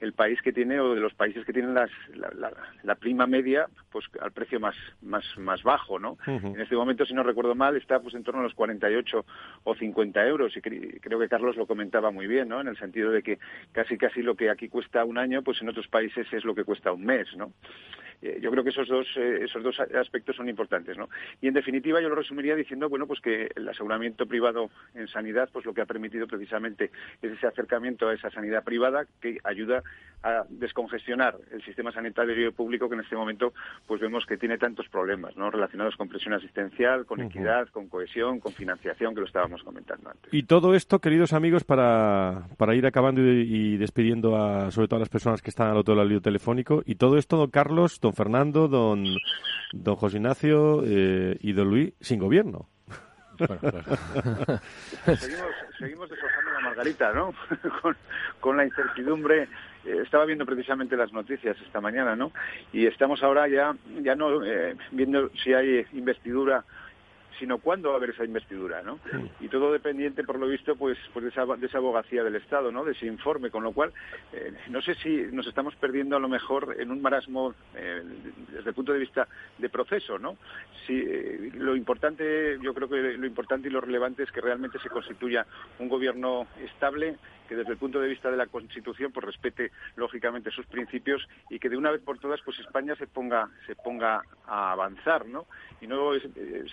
el, 0.00 0.12
país 0.12 0.40
que 0.42 0.52
tiene, 0.52 0.80
o 0.80 0.94
de 0.94 1.00
los 1.00 1.14
países 1.14 1.44
que 1.46 1.52
tienen 1.52 1.72
las, 1.74 1.90
la, 2.14 2.94
prima 2.96 3.26
media 3.26 3.66
pues 3.90 4.04
al 4.20 4.32
precio 4.32 4.60
más, 4.60 4.76
más, 5.02 5.24
más 5.38 5.62
bajo. 5.62 5.98
¿no? 5.98 6.18
En 6.26 6.60
este 6.60 6.76
momento, 6.76 7.06
si 7.06 7.14
no 7.14 7.22
recuerdo 7.22 7.54
mal, 7.54 7.76
está 7.76 8.00
pues 8.00 8.14
en 8.14 8.22
torno 8.22 8.40
a 8.40 8.44
los 8.44 8.54
48 8.54 9.24
o 9.64 9.74
50 9.74 10.26
euros. 10.26 10.56
Y 10.56 10.60
creo 10.60 11.18
que 11.18 11.28
Carlos 11.28 11.56
lo 11.56 11.66
comentaba 11.66 12.10
muy 12.10 12.26
bien, 12.26 12.48
¿no? 12.48 12.60
en 12.60 12.68
el 12.68 12.78
sentido 12.78 13.10
de 13.10 13.22
que 13.22 13.38
casi 13.72 13.96
casi 13.96 14.22
lo 14.22 14.34
que 14.34 14.50
aquí 14.50 14.68
cuesta 14.68 15.04
un 15.04 15.16
año, 15.16 15.42
pues 15.42 15.62
en 15.62 15.68
otros 15.68 15.88
países 15.88 16.26
es 16.32 16.44
lo 16.44 16.54
que 16.54 16.64
cuesta 16.64 16.92
un 16.92 17.04
mes. 17.04 17.28
¿no? 17.36 17.52
Eh, 18.22 18.38
yo 18.40 18.50
creo 18.50 18.64
que 18.64 18.70
esos 18.70 18.88
dos, 18.88 19.06
eh, 19.16 19.44
esos 19.44 19.62
dos 19.62 19.78
aspectos 19.80 20.36
son 20.36 20.48
importantes, 20.48 20.96
¿no? 20.96 21.08
Y 21.40 21.48
en 21.48 21.54
definitiva 21.54 22.00
yo 22.00 22.08
lo 22.08 22.14
resumiría 22.14 22.54
diciendo, 22.54 22.88
bueno, 22.88 23.06
pues 23.06 23.20
que 23.20 23.50
el 23.54 23.68
aseguramiento 23.68 24.26
privado 24.26 24.70
en 24.94 25.08
sanidad, 25.08 25.48
pues 25.52 25.64
lo 25.64 25.74
que 25.74 25.82
ha 25.82 25.86
permitido 25.86 26.26
precisamente 26.26 26.90
es 27.22 27.32
ese 27.32 27.46
acercamiento 27.46 28.08
a 28.08 28.14
esa 28.14 28.30
sanidad 28.30 28.64
privada 28.64 29.06
que 29.20 29.38
ayuda 29.44 29.82
a 30.22 30.44
descongestionar 30.48 31.36
el 31.52 31.62
sistema 31.62 31.92
sanitario 31.92 32.52
público 32.52 32.88
que 32.88 32.94
en 32.94 33.02
este 33.02 33.16
momento 33.16 33.52
pues 33.86 34.00
vemos 34.00 34.24
que 34.26 34.36
tiene 34.36 34.58
tantos 34.58 34.88
problemas, 34.88 35.36
¿no? 35.36 35.50
Relacionados 35.50 35.96
con 35.96 36.08
presión 36.08 36.34
asistencial, 36.34 37.06
con 37.06 37.20
equidad, 37.20 37.68
con 37.68 37.88
cohesión, 37.88 38.40
con 38.40 38.52
financiación, 38.52 39.14
que 39.14 39.20
lo 39.20 39.26
estábamos 39.26 39.62
comentando 39.62 40.10
antes. 40.10 40.32
Y 40.32 40.44
todo 40.44 40.74
esto, 40.74 40.98
queridos 41.00 41.32
amigos, 41.32 41.64
para, 41.64 42.48
para 42.56 42.74
ir 42.74 42.86
acabando 42.86 43.20
y, 43.22 43.76
despidiendo 43.76 44.36
a, 44.36 44.70
sobre 44.70 44.88
todo 44.88 44.96
a 44.96 45.00
las 45.00 45.08
personas 45.08 45.42
que 45.42 45.50
están 45.50 45.68
al 45.68 45.76
otro 45.76 45.94
lado 45.94 46.08
del 46.08 46.22
telefónico, 46.22 46.82
y 46.84 46.96
todo 46.96 47.16
esto, 47.16 47.36
don 47.36 47.50
Carlos, 47.50 48.00
don 48.06 48.14
Fernando, 48.14 48.68
don, 48.68 49.04
don 49.72 49.96
José 49.96 50.18
Ignacio 50.18 50.82
eh, 50.86 51.36
y 51.40 51.52
don 51.52 51.68
Luis 51.68 51.92
sin 52.00 52.20
gobierno. 52.20 52.68
seguimos, 55.04 55.50
seguimos 55.78 56.08
deshojando 56.08 56.52
la 56.52 56.60
margarita, 56.60 57.12
¿no? 57.12 57.34
con, 58.40 58.56
la 58.56 58.64
incertidumbre. 58.64 59.48
Eh, 59.84 60.02
estaba 60.04 60.24
viendo 60.24 60.46
precisamente 60.46 60.96
las 60.96 61.12
noticias 61.12 61.56
esta 61.60 61.80
mañana, 61.80 62.14
¿no? 62.14 62.30
Y 62.72 62.86
estamos 62.86 63.22
ahora 63.24 63.48
ya, 63.48 63.74
ya 64.02 64.14
no 64.14 64.44
eh, 64.44 64.76
viendo 64.92 65.28
si 65.42 65.52
hay 65.52 65.84
investidura 65.92 66.64
sino 67.38 67.58
cuándo 67.58 67.88
va 67.88 67.94
a 67.94 67.98
haber 67.98 68.10
esa 68.10 68.24
investidura, 68.24 68.82
¿no? 68.82 68.98
Y 69.40 69.48
todo 69.48 69.72
dependiente, 69.72 70.24
por 70.24 70.38
lo 70.38 70.46
visto, 70.46 70.76
pues, 70.76 70.98
pues 71.12 71.24
de, 71.24 71.30
esa, 71.30 71.44
de 71.44 71.66
esa 71.66 71.78
abogacía 71.78 72.22
del 72.22 72.36
Estado, 72.36 72.72
¿no? 72.72 72.84
De 72.84 72.92
ese 72.92 73.06
informe, 73.06 73.50
con 73.50 73.62
lo 73.62 73.72
cual, 73.72 73.92
eh, 74.32 74.52
no 74.68 74.80
sé 74.82 74.94
si 74.94 75.16
nos 75.32 75.46
estamos 75.46 75.74
perdiendo 75.76 76.16
a 76.16 76.20
lo 76.20 76.28
mejor 76.28 76.76
en 76.78 76.90
un 76.90 77.00
marasmo 77.00 77.54
eh, 77.74 78.02
desde 78.52 78.68
el 78.68 78.74
punto 78.74 78.92
de 78.92 78.98
vista 78.98 79.28
de 79.58 79.68
proceso, 79.68 80.18
¿no? 80.18 80.36
Si, 80.86 80.94
eh, 80.98 81.50
lo 81.54 81.76
importante, 81.76 82.58
yo 82.60 82.74
creo 82.74 82.88
que 82.88 82.96
lo 83.16 83.26
importante 83.26 83.68
y 83.68 83.70
lo 83.70 83.80
relevante 83.80 84.22
es 84.22 84.32
que 84.32 84.40
realmente 84.40 84.78
se 84.78 84.88
constituya 84.88 85.46
un 85.78 85.88
gobierno 85.88 86.46
estable, 86.64 87.16
que 87.46 87.56
desde 87.56 87.72
el 87.72 87.78
punto 87.78 88.00
de 88.00 88.08
vista 88.08 88.30
de 88.30 88.36
la 88.36 88.46
Constitución 88.46 89.12
pues 89.12 89.24
respete 89.24 89.72
lógicamente 89.96 90.50
sus 90.50 90.66
principios 90.66 91.26
y 91.50 91.58
que 91.58 91.68
de 91.68 91.76
una 91.76 91.90
vez 91.90 92.02
por 92.02 92.18
todas 92.18 92.40
pues 92.42 92.58
España 92.58 92.94
se 92.96 93.06
ponga 93.06 93.48
se 93.66 93.74
ponga 93.74 94.22
a 94.46 94.72
avanzar, 94.72 95.26
¿no? 95.26 95.46
Y 95.80 95.86
no 95.86 96.10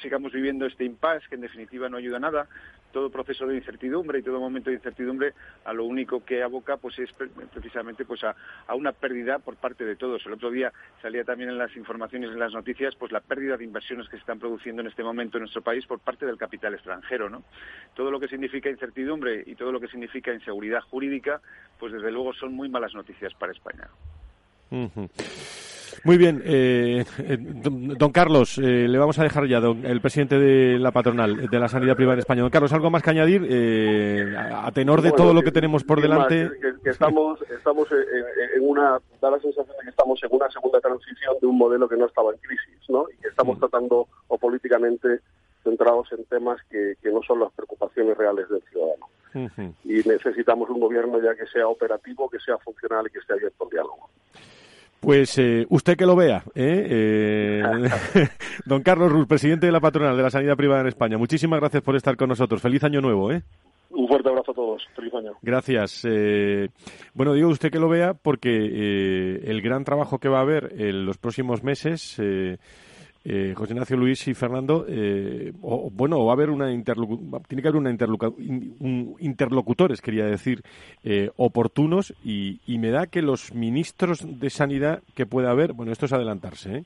sigamos 0.01 0.32
viviendo 0.32 0.65
este 0.65 0.86
impasse 0.86 1.28
que 1.30 1.36
en 1.36 1.41
definitiva 1.41 1.89
no 1.89 1.97
ayuda 1.97 2.17
a 2.17 2.21
nada. 2.21 2.47
Todo 2.93 3.09
proceso 3.09 3.45
de 3.45 3.57
incertidumbre 3.57 4.19
y 4.19 4.23
todo 4.23 4.39
momento 4.39 4.69
de 4.69 4.77
incertidumbre 4.77 5.33
a 5.65 5.73
lo 5.73 5.83
único 5.83 6.23
que 6.23 6.41
aboca 6.41 6.77
pues 6.77 6.97
es 6.99 7.09
precisamente 7.51 8.05
pues 8.05 8.23
a, 8.23 8.35
una 8.73 8.93
pérdida 8.93 9.39
por 9.39 9.57
parte 9.57 9.83
de 9.83 9.97
todos. 9.97 10.25
El 10.25 10.33
otro 10.33 10.49
día 10.49 10.71
salía 11.01 11.25
también 11.25 11.49
en 11.49 11.57
las 11.57 11.75
informaciones, 11.75 12.29
en 12.29 12.39
las 12.39 12.53
noticias, 12.53 12.95
pues 12.95 13.11
la 13.11 13.19
pérdida 13.19 13.57
de 13.57 13.65
inversiones 13.65 14.07
que 14.07 14.17
se 14.17 14.21
están 14.21 14.39
produciendo 14.39 14.81
en 14.81 14.87
este 14.87 15.03
momento 15.03 15.37
en 15.37 15.41
nuestro 15.41 15.61
país 15.61 15.85
por 15.85 15.99
parte 15.99 16.25
del 16.25 16.37
capital 16.37 16.73
extranjero, 16.73 17.29
¿no? 17.29 17.43
Todo 17.95 18.11
lo 18.11 18.19
que 18.19 18.27
significa 18.27 18.69
incertidumbre 18.69 19.43
y 19.45 19.55
todo 19.55 19.71
lo 19.71 19.79
que 19.79 19.87
significa 19.87 20.33
inseguridad 20.33 20.81
jurídica, 20.81 21.41
pues 21.79 21.91
desde 21.91 22.11
luego 22.11 22.33
son 22.33 22.53
muy 22.53 22.69
malas 22.69 22.93
noticias 22.93 23.33
para 23.33 23.51
España. 23.51 23.89
Muy 26.03 26.17
bien, 26.17 26.41
eh, 26.45 27.05
eh 27.19 27.37
don 27.39 28.11
Carlos, 28.11 28.57
eh, 28.57 28.87
le 28.87 28.97
vamos 28.97 29.17
a 29.19 29.23
dejar 29.23 29.47
ya, 29.47 29.57
el 29.57 30.01
presidente 30.01 30.37
de 30.37 30.79
la 30.79 30.91
patronal 30.91 31.49
de 31.49 31.59
la 31.59 31.67
sanidad 31.67 31.95
privada 31.95 32.15
en 32.15 32.19
España. 32.19 32.41
Don 32.41 32.49
Carlos, 32.49 32.73
¿algo 32.73 32.89
más 32.89 33.03
que 33.03 33.09
añadir 33.09 33.45
eh, 33.49 34.35
a 34.37 34.71
tenor 34.71 35.01
de 35.01 35.11
todo 35.11 35.33
lo 35.33 35.41
que, 35.41 35.51
tenemos 35.51 35.83
por 35.83 36.01
delante? 36.01 36.49
que, 36.83 36.89
estamos, 36.89 37.41
estamos 37.43 37.87
en, 37.91 38.61
una, 38.61 38.99
da 39.21 39.31
la 39.31 39.39
sensación 39.39 39.75
de 39.77 39.83
que 39.83 39.89
estamos 39.89 40.21
en 40.23 40.29
una 40.31 40.49
segunda 40.49 40.79
transición 40.79 41.35
de 41.39 41.47
un 41.47 41.57
modelo 41.57 41.87
que 41.87 41.97
no 41.97 42.05
estaba 42.05 42.31
en 42.31 42.37
crisis, 42.37 42.89
¿no? 42.89 43.05
Y 43.09 43.21
que 43.21 43.29
estamos 43.29 43.57
mm. 43.57 43.59
tratando 43.59 44.07
o 44.27 44.37
políticamente 44.37 45.19
centrados 45.63 46.11
en 46.11 46.25
temas 46.25 46.59
que, 46.69 46.95
que 47.01 47.11
no 47.11 47.21
son 47.23 47.39
las 47.39 47.51
preocupaciones 47.53 48.17
reales 48.17 48.49
del 48.49 48.61
ciudadano. 48.63 49.07
Y 49.83 50.07
necesitamos 50.07 50.69
un 50.69 50.79
gobierno 50.79 51.19
ya 51.21 51.35
que 51.35 51.47
sea 51.47 51.67
operativo, 51.67 52.29
que 52.29 52.39
sea 52.39 52.57
funcional 52.59 53.05
y 53.07 53.11
que 53.11 53.19
esté 53.19 53.33
abierto 53.33 53.63
al 53.63 53.69
diálogo. 53.69 54.09
Pues 55.04 55.38
eh, 55.38 55.66
usted 55.68 55.97
que 55.97 56.06
lo 56.06 56.16
vea, 56.16 56.45
¿eh? 56.56 56.88
eh 56.89 57.62
don 58.66 58.82
Carlos 58.82 59.12
Ruz, 59.12 59.28
presidente 59.28 59.66
de 59.66 59.72
la 59.74 59.82
patronal 59.82 60.16
de 60.16 60.24
la 60.24 60.30
sanidad 60.30 60.56
privada 60.56 60.80
en 60.80 60.88
España. 60.88 61.18
Muchísimas 61.18 61.60
gracias 61.60 61.84
por 61.84 61.97
estar 61.97 62.16
con 62.16 62.30
nosotros. 62.30 62.62
Feliz 62.62 62.86
año 62.86 63.01
nuevo, 63.01 63.30
¿eh? 63.30 63.43
Un 63.89 64.08
fuerte 64.08 64.30
abrazo 64.30 64.51
a 64.51 64.56
todos. 64.56 64.88
Feliz 64.95 65.14
año. 65.14 65.34
Gracias. 65.41 66.06
Eh, 66.10 66.70
bueno, 67.14 67.34
digo 67.34 67.49
usted 67.49 67.70
que 67.70 67.80
lo 67.80 67.89
vea 67.89 68.14
porque 68.14 68.49
el 69.43 69.62
gran 69.62 69.84
trabajo 69.84 70.20
que 70.20 70.30
va 70.30 70.38
a 70.38 70.43
haber 70.43 70.74
en 70.78 71.06
los 71.06 71.18
próximos 71.18 71.64
meses 71.64 72.18
eh, 73.26 73.53
José 73.55 73.74
Ignacio 73.74 73.95
Luis 73.95 74.28
y 74.28 74.34
Fernando, 74.34 74.86
eh, 74.88 75.53
o, 75.61 75.89
bueno, 75.89 76.26
va 76.26 76.32
a 76.32 76.36
haber 76.36 76.49
una 76.49 76.67
tiene 77.47 77.61
que 77.61 77.67
haber 77.67 77.80
una 77.80 77.89
un 77.89 79.15
interlocutores, 79.19 80.01
quería 80.01 80.26
decir, 80.26 80.61
eh, 81.03 81.30
oportunos 81.38 82.13
y, 82.24 82.59
y, 82.65 82.78
me 82.80 82.89
da 82.89 83.07
que 83.07 83.21
los 83.21 83.53
ministros 83.53 84.26
de 84.39 84.49
Sanidad 84.49 85.01
que 85.15 85.26
pueda 85.26 85.51
haber, 85.51 85.74
bueno, 85.74 85.91
esto 85.91 86.05
es 86.05 86.13
adelantarse, 86.13 86.78
¿eh? 86.78 86.84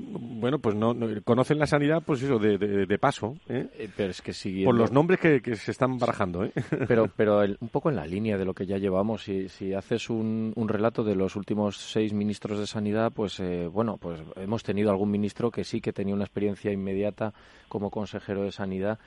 Bueno, 0.00 0.58
pues 0.58 0.74
no, 0.74 0.94
conocen 1.24 1.58
la 1.58 1.66
sanidad, 1.66 2.02
pues 2.04 2.22
eso, 2.22 2.38
de, 2.38 2.58
de, 2.58 2.98
paso. 2.98 3.36
¿eh? 3.48 3.68
¿eh? 3.74 3.90
pero 3.96 4.10
es 4.10 4.22
que 4.22 4.32
Por 4.64 4.74
los 4.74 4.92
nombres 4.92 5.20
que, 5.20 5.40
que 5.40 5.56
se 5.56 5.70
están 5.70 5.98
barajando. 5.98 6.44
¿eh? 6.44 6.52
Pero, 6.88 7.08
pero 7.16 7.40
un 7.40 7.68
poco 7.68 7.90
en 7.90 7.96
la 7.96 8.06
línea 8.06 8.38
de 8.38 8.44
lo 8.44 8.54
que 8.54 8.66
ya 8.66 8.78
llevamos. 8.78 9.24
Si, 9.24 9.48
si 9.48 9.74
haces 9.74 10.10
un, 10.10 10.52
un 10.54 10.68
relato 10.68 11.02
de 11.02 11.14
los 11.14 11.36
últimos 11.36 11.76
seis 11.76 12.12
ministros 12.12 12.58
de 12.58 12.66
sanidad, 12.66 13.12
pues 13.12 13.40
eh, 13.40 13.66
bueno, 13.66 13.96
pues 13.98 14.20
hemos 14.36 14.62
tenido 14.62 14.90
algún 14.90 15.10
ministro 15.10 15.50
que 15.50 15.64
sí 15.64 15.80
que 15.80 15.92
tenía 15.92 16.14
una 16.14 16.24
experiencia 16.24 16.72
inmediata 16.72 17.32
como 17.68 17.90
consejero 17.90 18.42
de 18.42 18.52
sanidad 18.52 18.98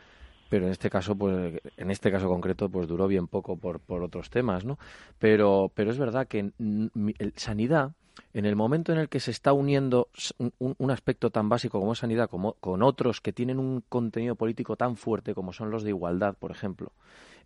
pero 0.50 0.66
en 0.66 0.72
este 0.74 0.90
caso 0.90 1.16
pues 1.16 1.62
en 1.78 1.92
este 1.92 2.12
caso 2.12 2.28
concreto 2.28 2.68
pues 2.68 2.86
duró 2.86 3.08
bien 3.08 3.28
poco 3.28 3.56
por, 3.56 3.80
por 3.80 4.04
otros 4.04 4.30
temas 4.30 4.66
no 4.66 4.78
pero 5.18 5.72
pero 5.74 5.92
es 5.92 5.98
verdad 5.98 6.28
que 6.28 6.52
sanidad 7.38 7.94
en 8.34 8.46
el 8.46 8.56
momento 8.56 8.92
en 8.92 9.00
el 9.00 9.10
que 9.10 9.20
se 9.20 9.32
está 9.32 9.54
uniendo 9.54 10.10
un, 10.60 10.92
aspecto 10.92 11.30
tan 11.30 11.50
básico 11.50 11.80
como 11.80 11.96
sanidad 11.96 12.30
como, 12.30 12.54
con 12.54 12.84
otros 12.84 13.22
que 13.22 13.34
tienen 13.34 13.60
un 13.60 13.84
contenido 13.88 14.36
político 14.36 14.76
tan 14.76 14.96
fuerte 14.96 15.34
como 15.34 15.54
son 15.54 15.72
los 15.72 15.84
de 15.84 15.90
igualdad, 15.90 16.36
por 16.38 16.52
ejemplo, 16.52 16.92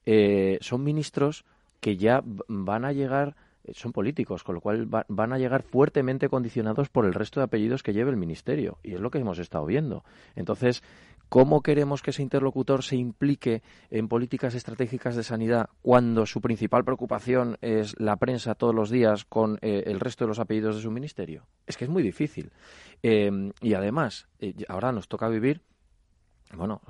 eh, 0.06 0.58
son 0.62 0.84
ministros 0.84 1.46
que 1.80 1.98
ya 1.98 2.24
van 2.26 2.86
a 2.86 2.92
llegar 2.92 3.36
eh, 3.66 3.74
son 3.74 3.92
políticos, 3.92 4.44
con 4.44 4.56
lo 4.56 4.62
cual 4.62 4.88
van 5.08 5.34
a 5.34 5.38
llegar 5.38 5.64
fuertemente 5.64 6.30
condicionados 6.30 6.90
por 6.90 7.06
el 7.06 7.14
resto 7.14 7.40
de 7.40 7.46
apellidos 7.46 7.84
que 7.84 7.94
lleve 7.94 8.12
el 8.12 8.18
ministerio. 8.18 8.78
Y 8.84 8.94
es 8.94 9.00
lo 9.00 9.10
que 9.10 9.18
hemos 9.18 9.40
estado 9.40 9.66
viendo. 9.66 10.04
Entonces, 10.36 10.84
¿Cómo 11.30 11.62
queremos 11.62 12.02
que 12.02 12.12
ese 12.12 12.22
interlocutor 12.22 12.84
se 12.84 12.96
implique 12.96 13.62
en 13.90 14.08
políticas 14.08 14.56
estratégicas 14.56 15.16
de 15.16 15.24
sanidad 15.24 15.70
cuando 15.82 16.26
su 16.26 16.42
principal 16.42 16.84
preocupación 16.84 17.58
es 17.62 17.96
la 18.00 18.18
prensa 18.18 18.56
todos 18.56 18.76
los 18.76 18.90
días 18.90 19.26
con 19.26 19.58
eh, 19.62 19.84
el 19.88 20.00
resto 20.00 20.24
de 20.24 20.30
los 20.30 20.40
apellidos 20.40 20.76
de 20.76 20.82
su 20.82 20.92
ministerio? 20.92 21.46
Es 21.66 21.78
que 21.78 21.86
es 21.86 21.90
muy 21.90 22.04
difícil. 22.04 22.52
Em, 23.02 23.52
y 23.62 23.74
además, 23.74 24.28
eh, 24.40 24.54
ahora 24.68 24.92
nos 24.92 25.08
toca 25.08 25.28
vivir 25.28 25.62
bueno, 26.56 26.82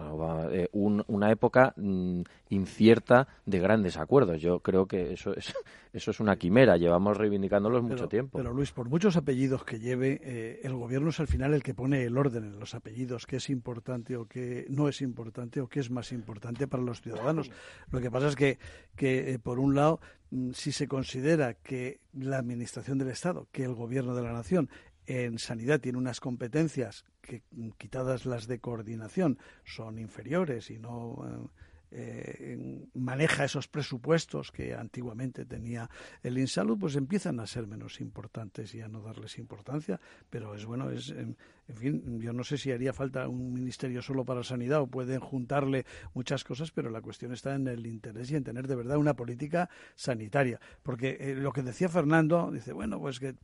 eh, 0.52 0.68
una 0.72 1.32
época 1.32 1.74
mm, 1.76 2.22
incierta 2.50 3.28
de 3.46 3.60
grandes 3.60 3.98
acuerdos. 3.98 4.42
Yo 4.42 4.60
creo 4.60 4.88
que 4.88 5.14
eso 5.14 5.36
es, 5.36 5.54
eso 5.94 6.12
es 6.12 6.20
una 6.20 6.36
quimera, 6.38 6.78
llevamos 6.78 7.18
reivindicándolos 7.18 7.84
mucho 7.84 8.08
tiempo. 8.08 8.38
Pero 8.38 8.54
Luis, 8.54 8.72
por 8.72 8.90
muchos 8.90 9.18
apellidos 9.18 9.64
que 9.64 9.80
lleve, 9.80 10.20
eh, 10.24 10.62
el 10.64 10.74
gobierno 10.74 11.10
es 11.10 11.20
al 11.20 11.28
final 11.28 11.54
el 11.54 11.64
que 11.64 11.74
pone 11.74 12.04
el 12.04 12.18
orden 12.18 12.44
en 12.44 12.60
los 12.60 12.76
apellidos, 12.76 13.26
qué 13.26 13.38
es 13.38 13.50
importante 13.50 14.18
o 14.18 14.26
qué 14.26 14.66
no 14.70 14.88
es 14.88 15.02
importante 15.02 15.62
o 15.62 15.68
qué 15.68 15.80
es 15.80 15.90
más 15.90 16.12
importante 16.12 16.68
para 16.68 16.84
los 16.84 17.02
ciudadanos. 17.02 17.52
Lo 17.92 18.02
que 18.02 18.12
pasa 18.12 18.28
es 18.28 18.36
que, 18.36 18.60
que 18.96 19.34
eh, 19.34 19.40
por 19.40 19.60
un 19.60 19.76
lado, 19.76 20.00
mm, 20.32 20.52
si 20.52 20.72
se 20.72 20.88
considera 20.88 21.56
que 21.56 22.00
la 22.14 22.38
Administración 22.38 22.98
del 22.98 23.10
Estado, 23.10 23.48
que 23.52 23.64
el 23.64 23.74
Gobierno 23.74 24.16
de 24.16 24.24
la 24.24 24.34
Nación 24.34 24.70
en 25.08 25.40
sanidad 25.40 25.80
tiene 25.80 25.98
unas 25.98 26.20
competencias 26.20 27.06
que, 27.22 27.44
quitadas 27.78 28.26
las 28.26 28.48
de 28.48 28.60
coordinación, 28.60 29.40
son 29.64 30.00
inferiores 30.00 30.70
y 30.70 30.80
no 30.80 31.52
eh, 31.92 32.58
maneja 32.94 33.46
esos 33.46 33.68
presupuestos 33.68 34.52
que 34.52 34.74
antiguamente 34.74 35.46
tenía 35.46 35.90
el 36.24 36.38
Insalud, 36.38 36.78
pues 36.80 36.96
empiezan 36.96 37.40
a 37.40 37.48
ser 37.48 37.68
menos 37.68 38.02
importantes 38.02 38.74
y 38.76 38.82
a 38.82 38.88
no 38.88 39.02
darles 39.02 39.38
importancia. 39.38 40.00
Pero 40.30 40.56
es 40.56 40.66
bueno, 40.66 40.90
es, 40.90 41.10
en, 41.10 41.36
fin, 41.74 42.20
yo 42.20 42.34
no 42.34 42.44
sé 42.44 42.58
si 42.58 42.72
haría 42.72 42.94
falta 42.94 43.28
un 43.28 43.54
ministerio 43.54 44.02
solo 44.02 44.26
para 44.26 44.44
sanidad 44.44 44.82
o 44.82 44.88
pueden 44.88 45.20
juntarle 45.20 45.86
muchas 46.14 46.44
cosas, 46.44 46.72
pero 46.72 46.90
la 46.90 47.02
cuestión 47.02 47.34
está 47.34 47.56
en 47.56 47.68
el 47.68 47.86
interés 47.86 48.32
y 48.32 48.36
en 48.36 48.44
tener 48.44 48.68
de 48.68 48.76
verdad 48.76 48.98
una 48.98 49.16
política 49.16 49.70
sanitaria. 49.96 50.60
Porque 50.84 51.18
eh, 51.20 51.36
lo 51.36 51.52
que 51.52 51.64
decía 51.64 51.90
Fernando, 51.90 52.52
dice, 52.52 52.74
bueno, 52.74 53.00
pues 53.00 53.20
que 53.20 53.36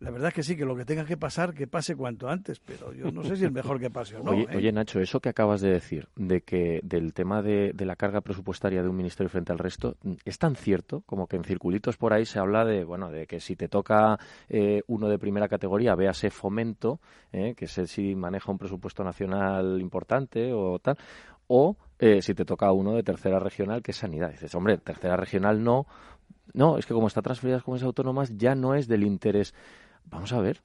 la 0.00 0.10
verdad 0.10 0.28
es 0.28 0.34
que 0.34 0.42
sí, 0.42 0.56
que 0.56 0.64
lo 0.64 0.76
que 0.76 0.84
tenga 0.84 1.04
que 1.04 1.16
pasar, 1.16 1.54
que 1.54 1.66
pase 1.66 1.96
cuanto 1.96 2.28
antes, 2.28 2.60
pero 2.60 2.92
yo 2.92 3.10
no 3.10 3.22
sé 3.22 3.36
si 3.36 3.44
es 3.44 3.52
mejor 3.52 3.78
que 3.80 3.90
pase 3.90 4.16
o 4.16 4.22
no. 4.22 4.30
Oye, 4.32 4.46
¿eh? 4.50 4.56
oye 4.56 4.72
Nacho, 4.72 5.00
eso 5.00 5.20
que 5.20 5.28
acabas 5.28 5.60
de 5.60 5.70
decir, 5.70 6.08
de 6.16 6.40
que 6.42 6.80
del 6.82 7.12
tema 7.12 7.42
de, 7.42 7.72
de 7.72 7.81
la 7.84 7.96
carga 7.96 8.20
presupuestaria 8.20 8.82
de 8.82 8.88
un 8.88 8.96
ministerio 8.96 9.28
frente 9.28 9.52
al 9.52 9.58
resto 9.58 9.96
es 10.24 10.38
tan 10.38 10.56
cierto 10.56 11.02
como 11.06 11.26
que 11.26 11.36
en 11.36 11.44
circulitos 11.44 11.96
por 11.96 12.12
ahí 12.12 12.24
se 12.24 12.38
habla 12.38 12.64
de 12.64 12.84
bueno 12.84 13.10
de 13.10 13.26
que 13.26 13.40
si 13.40 13.56
te 13.56 13.68
toca 13.68 14.18
eh, 14.48 14.82
uno 14.86 15.08
de 15.08 15.18
primera 15.18 15.48
categoría 15.48 15.94
véase 15.94 16.30
fomento 16.30 17.00
eh, 17.32 17.54
que 17.56 17.66
sé 17.66 17.86
si 17.86 18.14
maneja 18.14 18.50
un 18.50 18.58
presupuesto 18.58 19.04
nacional 19.04 19.80
importante 19.80 20.52
o 20.52 20.78
tal 20.78 20.96
o 21.48 21.76
eh, 21.98 22.22
si 22.22 22.34
te 22.34 22.44
toca 22.44 22.72
uno 22.72 22.94
de 22.94 23.02
tercera 23.02 23.38
regional 23.38 23.82
que 23.82 23.92
es 23.92 23.96
sanidad 23.96 24.30
dices 24.30 24.54
hombre 24.54 24.78
tercera 24.78 25.16
regional 25.16 25.62
no. 25.62 25.86
No, 26.54 26.76
es 26.76 26.84
que 26.84 26.92
como 26.92 27.06
está 27.06 27.22
transferidas 27.22 27.62
como 27.62 27.76
comunidades 27.76 27.86
autónomas 27.86 28.36
ya 28.36 28.54
no 28.54 28.74
es 28.74 28.86
del 28.86 29.04
interés 29.04 29.54
Vamos 30.04 30.32
a 30.32 30.40
ver. 30.40 30.62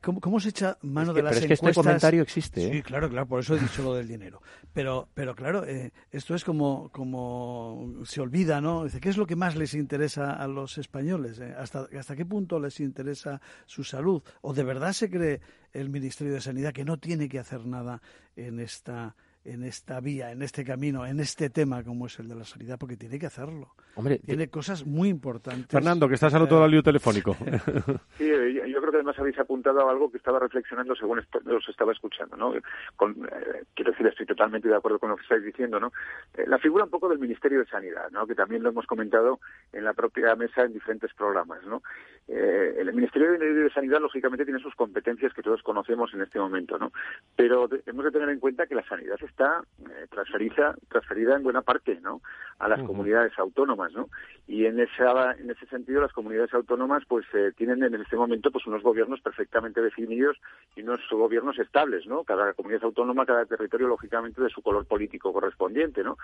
cómo, 0.00 0.40
se 0.40 0.48
echa 0.48 0.78
mano 0.82 1.12
de 1.12 1.22
las 1.22 1.32
pero 1.32 1.40
es 1.40 1.46
que 1.48 1.54
este 1.54 1.74
comentario 1.74 2.22
existe. 2.22 2.60
Sí, 2.60 2.78
¿eh? 2.78 2.82
claro, 2.82 3.10
claro, 3.10 3.26
por 3.26 3.40
eso 3.40 3.54
he 3.54 3.58
dicho 3.58 3.82
lo 3.82 3.94
del 3.94 4.08
dinero. 4.08 4.40
Pero, 4.72 5.08
pero 5.12 5.34
claro, 5.34 5.66
eh, 5.66 5.92
esto 6.10 6.34
es 6.34 6.44
como, 6.44 6.88
como 6.90 7.92
se 8.04 8.20
olvida, 8.20 8.60
¿no? 8.60 8.84
Dice, 8.84 9.00
¿qué 9.00 9.10
es 9.10 9.16
lo 9.16 9.26
que 9.26 9.36
más 9.36 9.56
les 9.56 9.74
interesa 9.74 10.32
a 10.32 10.46
los 10.46 10.78
españoles? 10.78 11.38
Eh? 11.40 11.54
¿Hasta, 11.56 11.88
¿Hasta 11.98 12.16
qué 12.16 12.24
punto 12.24 12.58
les 12.58 12.80
interesa 12.80 13.40
su 13.66 13.84
salud? 13.84 14.22
¿O 14.40 14.54
de 14.54 14.64
verdad 14.64 14.92
se 14.92 15.10
cree 15.10 15.40
el 15.72 15.90
Ministerio 15.90 16.32
de 16.32 16.40
Sanidad 16.40 16.72
que 16.72 16.84
no 16.84 16.98
tiene 16.98 17.28
que 17.28 17.38
hacer 17.38 17.66
nada 17.66 18.00
en 18.36 18.60
esta 18.60 19.14
en 19.44 19.64
esta 19.64 20.00
vía, 20.00 20.32
en 20.32 20.42
este 20.42 20.64
camino, 20.64 21.06
en 21.06 21.20
este 21.20 21.50
tema 21.50 21.82
como 21.82 22.06
es 22.06 22.18
el 22.18 22.28
de 22.28 22.34
la 22.34 22.44
sanidad, 22.44 22.78
porque 22.78 22.96
tiene 22.96 23.18
que 23.18 23.26
hacerlo. 23.26 23.74
Hombre, 23.94 24.18
tiene 24.18 24.48
cosas 24.48 24.86
muy 24.86 25.08
importantes. 25.08 25.68
Fernando, 25.68 26.08
que 26.08 26.14
estás 26.14 26.34
al 26.34 26.42
otro 26.42 26.56
lado 26.56 26.64
del 26.64 26.72
lío 26.72 26.82
telefónico. 26.82 27.36
sí, 28.18 28.24
eh, 28.24 28.70
yo 28.70 28.79
creo 28.90 29.02
que 29.02 29.08
además 29.08 29.18
habéis 29.18 29.38
apuntado 29.38 29.86
a 29.86 29.90
algo 29.90 30.10
que 30.10 30.18
estaba 30.18 30.38
reflexionando 30.38 30.94
según 30.94 31.20
os 31.20 31.68
estaba 31.68 31.92
escuchando, 31.92 32.36
¿no? 32.36 32.52
Con, 32.96 33.12
eh, 33.24 33.64
quiero 33.74 33.92
decir, 33.92 34.06
estoy 34.06 34.26
totalmente 34.26 34.68
de 34.68 34.76
acuerdo 34.76 34.98
con 34.98 35.10
lo 35.10 35.16
que 35.16 35.22
estáis 35.22 35.44
diciendo, 35.44 35.78
¿no? 35.78 35.92
Eh, 36.34 36.44
la 36.46 36.58
figura 36.58 36.84
un 36.84 36.90
poco 36.90 37.08
del 37.08 37.18
Ministerio 37.18 37.60
de 37.60 37.66
Sanidad, 37.66 38.10
¿no? 38.10 38.26
Que 38.26 38.34
también 38.34 38.62
lo 38.62 38.70
hemos 38.70 38.86
comentado 38.86 39.40
en 39.72 39.84
la 39.84 39.94
propia 39.94 40.34
mesa 40.34 40.62
en 40.62 40.72
diferentes 40.72 41.12
programas, 41.14 41.64
¿no? 41.64 41.82
el 42.28 42.92
Ministerio 42.92 43.32
de 43.32 43.70
Sanidad, 43.70 44.00
lógicamente, 44.00 44.44
tiene 44.44 44.60
sus 44.60 44.76
competencias 44.76 45.34
que 45.34 45.42
todos 45.42 45.64
conocemos 45.64 46.14
en 46.14 46.22
este 46.22 46.38
momento, 46.38 46.78
¿no? 46.78 46.92
Pero 47.34 47.68
hemos 47.86 48.04
de 48.04 48.10
tener 48.10 48.28
en 48.28 48.38
cuenta 48.38 48.66
que 48.66 48.74
la 48.74 48.86
sanidad 48.86 49.16
está 49.22 49.62
eh, 49.80 50.06
transferida, 50.10 50.74
transferida 50.88 51.36
en 51.36 51.42
buena 51.42 51.62
parte 51.62 51.98
¿no? 52.00 52.20
a 52.58 52.68
las 52.68 52.82
comunidades 52.82 53.32
autónomas. 53.38 53.92
¿no? 53.92 54.08
Y 54.46 54.66
en, 54.66 54.80
esa, 54.80 55.32
en 55.32 55.50
ese 55.50 55.66
sentido 55.66 56.00
las 56.00 56.12
comunidades 56.12 56.52
autónomas 56.54 57.04
pues 57.06 57.26
eh, 57.34 57.52
tienen 57.56 57.82
en 57.82 57.94
este 57.94 58.16
momento 58.16 58.50
pues 58.50 58.66
unos 58.66 58.79
gobiernos 58.82 59.20
perfectamente 59.20 59.80
definidos 59.80 60.36
y 60.76 60.82
unos 60.82 61.00
gobiernos 61.10 61.58
estables. 61.58 62.06
¿no? 62.06 62.24
Cada 62.24 62.52
comunidad 62.54 62.84
autónoma, 62.84 63.26
cada 63.26 63.46
territorio 63.46 63.88
lógicamente 63.88 64.42
de 64.42 64.50
su 64.50 64.62
color 64.62 64.86
político 64.86 65.32
correspondiente. 65.32 66.02
¿no? 66.02 66.16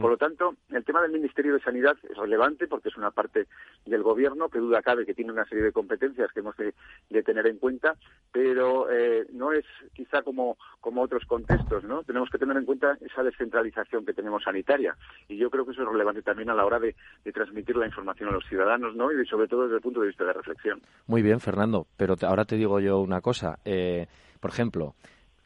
Por 0.00 0.10
lo 0.10 0.16
tanto, 0.16 0.54
el 0.70 0.84
tema 0.84 1.02
del 1.02 1.12
Ministerio 1.12 1.54
de 1.54 1.60
Sanidad 1.60 1.96
es 2.08 2.16
relevante 2.16 2.66
porque 2.66 2.88
es 2.88 2.96
una 2.96 3.10
parte 3.10 3.46
del 3.86 4.02
gobierno 4.02 4.48
que 4.48 4.58
duda 4.58 4.82
cabe 4.82 5.06
que 5.06 5.14
tiene 5.14 5.32
una 5.32 5.44
serie 5.46 5.64
de 5.64 5.72
competencias 5.72 6.30
que 6.32 6.40
hemos 6.40 6.56
de, 6.56 6.74
tener 7.22 7.46
en 7.46 7.58
cuenta, 7.58 7.96
pero 8.32 8.90
eh, 8.90 9.26
no 9.32 9.52
es 9.52 9.64
quizá 9.92 10.22
como, 10.22 10.56
como 10.80 11.02
otros 11.02 11.24
contextos. 11.24 11.84
¿no? 11.84 12.02
Tenemos 12.02 12.30
que 12.30 12.38
tener 12.38 12.56
en 12.56 12.64
cuenta 12.64 12.98
esa 13.00 13.22
descentralización 13.22 14.04
que 14.04 14.12
tenemos 14.12 14.42
sanitaria. 14.42 14.96
Y 15.28 15.36
yo 15.36 15.50
creo 15.50 15.64
que 15.64 15.72
eso 15.72 15.82
es 15.82 15.88
relevante 15.88 16.22
también 16.22 16.50
a 16.50 16.54
la 16.54 16.64
hora 16.64 16.78
de, 16.78 16.94
transmitir 17.32 17.76
la 17.76 17.86
información 17.86 18.28
a 18.28 18.32
los 18.32 18.44
ciudadanos, 18.46 18.94
¿no? 18.94 19.10
Y 19.10 19.26
sobre 19.26 19.48
todo 19.48 19.62
desde 19.62 19.76
el 19.76 19.82
punto 19.82 20.00
de 20.00 20.08
vista 20.08 20.24
de 20.24 20.32
reflexión. 20.32 20.82
Muy 21.06 21.22
bien, 21.22 21.40
Fernando. 21.40 21.86
Pero 22.02 22.16
ahora 22.28 22.44
te 22.44 22.56
digo 22.56 22.80
yo 22.80 23.00
una 23.00 23.20
cosa. 23.20 23.58
Eh, 23.64 24.06
por 24.40 24.50
ejemplo, 24.50 24.94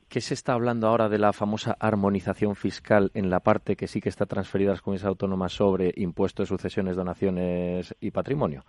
¿Qué 0.09 0.20
se 0.20 0.34
está 0.34 0.52
hablando 0.52 0.86
ahora 0.86 1.09
de 1.09 1.18
la 1.18 1.32
famosa 1.32 1.76
armonización 1.80 2.54
fiscal 2.54 3.11
en 3.12 3.28
la 3.28 3.40
parte 3.40 3.74
que 3.74 3.88
sí 3.88 4.00
que 4.00 4.09
está 4.09 4.24
transferida 4.24 4.70
a 4.70 4.74
las 4.74 4.80
comunidades 4.80 5.09
autónomas 5.09 5.52
sobre 5.52 5.92
impuestos, 5.96 6.48
sucesiones, 6.48 6.94
donaciones 6.94 7.92
y 8.00 8.12
patrimonio? 8.12 8.64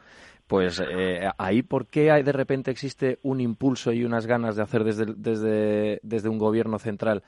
Pues 0.48 0.82
eh, 0.82 1.30
ahí, 1.38 1.62
¿por 1.62 1.86
qué 1.86 2.10
hay, 2.10 2.24
de 2.24 2.32
repente 2.32 2.72
existe 2.72 3.20
un 3.22 3.40
impulso 3.40 3.92
y 3.92 4.04
unas 4.04 4.26
ganas 4.26 4.56
de 4.56 4.64
hacer 4.64 4.84
desde, 4.84 5.06
desde, 5.16 6.00
desde 6.02 6.28
un 6.28 6.40
gobierno 6.40 6.80
central 6.80 7.22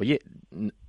Oye, 0.00 0.18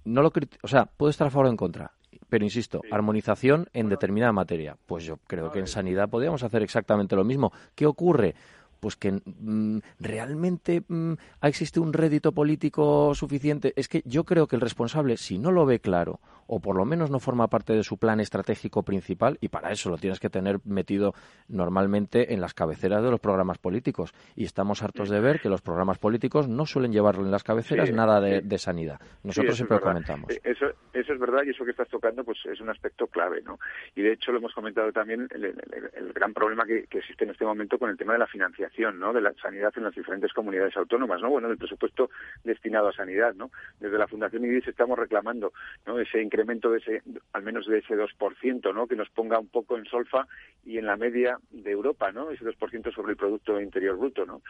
no 0.05 0.21
lo 0.21 0.31
o 0.61 0.67
sea, 0.69 0.85
puedo 0.85 1.09
estar 1.09 1.27
a 1.27 1.29
favor 1.29 1.47
o 1.47 1.49
en 1.49 1.57
contra, 1.57 1.91
pero 2.29 2.45
insisto, 2.45 2.81
armonización 2.89 3.67
en 3.73 3.89
determinada 3.89 4.31
materia. 4.31 4.77
Pues 4.85 5.03
yo 5.03 5.17
creo 5.27 5.51
que 5.51 5.59
en 5.59 5.67
sanidad 5.67 6.07
podríamos 6.07 6.43
hacer 6.43 6.63
exactamente 6.63 7.17
lo 7.17 7.25
mismo. 7.25 7.51
¿Qué 7.75 7.85
ocurre? 7.85 8.35
Pues 8.81 8.97
que 8.97 9.11
mm, 9.11 9.79
realmente 9.99 10.83
mm, 10.85 11.13
existe 11.43 11.79
un 11.79 11.93
rédito 11.93 12.33
político 12.33 13.15
suficiente. 13.15 13.71
Es 13.77 13.87
que 13.87 14.01
yo 14.05 14.25
creo 14.25 14.47
que 14.47 14.57
el 14.57 14.61
responsable, 14.61 15.15
si 15.15 15.37
no 15.37 15.51
lo 15.51 15.65
ve 15.65 15.79
claro 15.79 16.19
o 16.53 16.59
por 16.59 16.75
lo 16.75 16.83
menos 16.83 17.09
no 17.09 17.21
forma 17.21 17.47
parte 17.47 17.71
de 17.71 17.81
su 17.81 17.97
plan 17.97 18.19
estratégico 18.19 18.83
principal, 18.83 19.37
y 19.39 19.47
para 19.47 19.71
eso 19.71 19.89
lo 19.89 19.97
tienes 19.97 20.19
que 20.19 20.29
tener 20.29 20.59
metido 20.65 21.13
normalmente 21.47 22.33
en 22.33 22.41
las 22.41 22.53
cabeceras 22.53 23.01
de 23.01 23.09
los 23.09 23.21
programas 23.21 23.57
políticos. 23.57 24.13
Y 24.35 24.43
estamos 24.43 24.83
hartos 24.83 25.09
de 25.09 25.21
ver 25.21 25.39
que 25.39 25.47
los 25.47 25.61
programas 25.61 25.97
políticos 25.97 26.49
no 26.49 26.65
suelen 26.65 26.91
llevarlo 26.91 27.23
en 27.23 27.31
las 27.31 27.43
cabeceras 27.43 27.89
nada 27.93 28.19
de, 28.19 28.57
sanidad. 28.57 28.99
Nosotros 29.23 29.55
siempre 29.55 29.77
lo 29.77 29.83
comentamos. 29.83 30.29
Eh, 30.29 30.41
eso, 30.43 30.65
eso 30.91 31.13
es 31.13 31.19
verdad 31.19 31.43
y 31.45 31.51
eso 31.51 31.63
que 31.63 31.71
estás 31.71 31.87
tocando 31.87 32.25
pues 32.25 32.39
es 32.45 32.59
un 32.59 32.69
aspecto 32.69 33.07
clave. 33.07 33.41
¿no? 33.43 33.57
Y 33.95 34.01
de 34.01 34.11
hecho 34.11 34.33
lo 34.33 34.39
hemos 34.39 34.53
comentado 34.53 34.91
también 34.91 35.29
el, 35.31 36.11
gran 36.13 36.33
problema 36.33 36.65
que, 36.65 36.85
existe 36.91 37.23
en 37.23 37.29
este 37.29 37.45
momento 37.45 37.79
con 37.79 37.89
el 37.89 37.97
tema 37.97 38.11
de 38.11 38.19
la 38.19 38.27
financiación 38.27 38.70
¿no? 38.77 39.13
de 39.13 39.21
la 39.21 39.33
sanidad 39.33 39.73
en 39.75 39.83
las 39.83 39.95
diferentes 39.95 40.33
comunidades 40.33 40.75
autónomas. 40.77 41.21
¿no? 41.21 41.29
Bueno, 41.29 41.47
del 41.47 41.57
presupuesto 41.57 42.09
destinado 42.43 42.87
a 42.87 42.93
sanidad. 42.93 43.33
¿no? 43.33 43.51
Desde 43.79 43.97
la 43.97 44.07
Fundación 44.07 44.45
IDIS 44.45 44.67
estamos 44.67 44.97
reclamando 44.97 45.53
¿no? 45.85 45.99
ese 45.99 46.21
incremento 46.21 46.71
de 46.71 46.79
ese, 46.79 47.01
al 47.33 47.43
menos 47.43 47.67
de 47.67 47.79
ese 47.79 47.95
2%, 47.95 48.73
¿no? 48.73 48.87
Que 48.87 48.95
nos 48.95 49.09
ponga 49.09 49.39
un 49.39 49.47
poco 49.47 49.77
en 49.77 49.85
solfa 49.85 50.27
y 50.65 50.77
en 50.77 50.85
la 50.85 50.97
media 50.97 51.37
de 51.49 51.71
Europa, 51.71 52.11
¿no? 52.11 52.31
Ese 52.31 52.45
2% 52.45 52.93
sobre 52.93 53.11
el 53.11 53.17
Producto 53.17 53.59
Interior 53.59 53.97
Bruto, 53.97 54.25
¿no? 54.25 54.41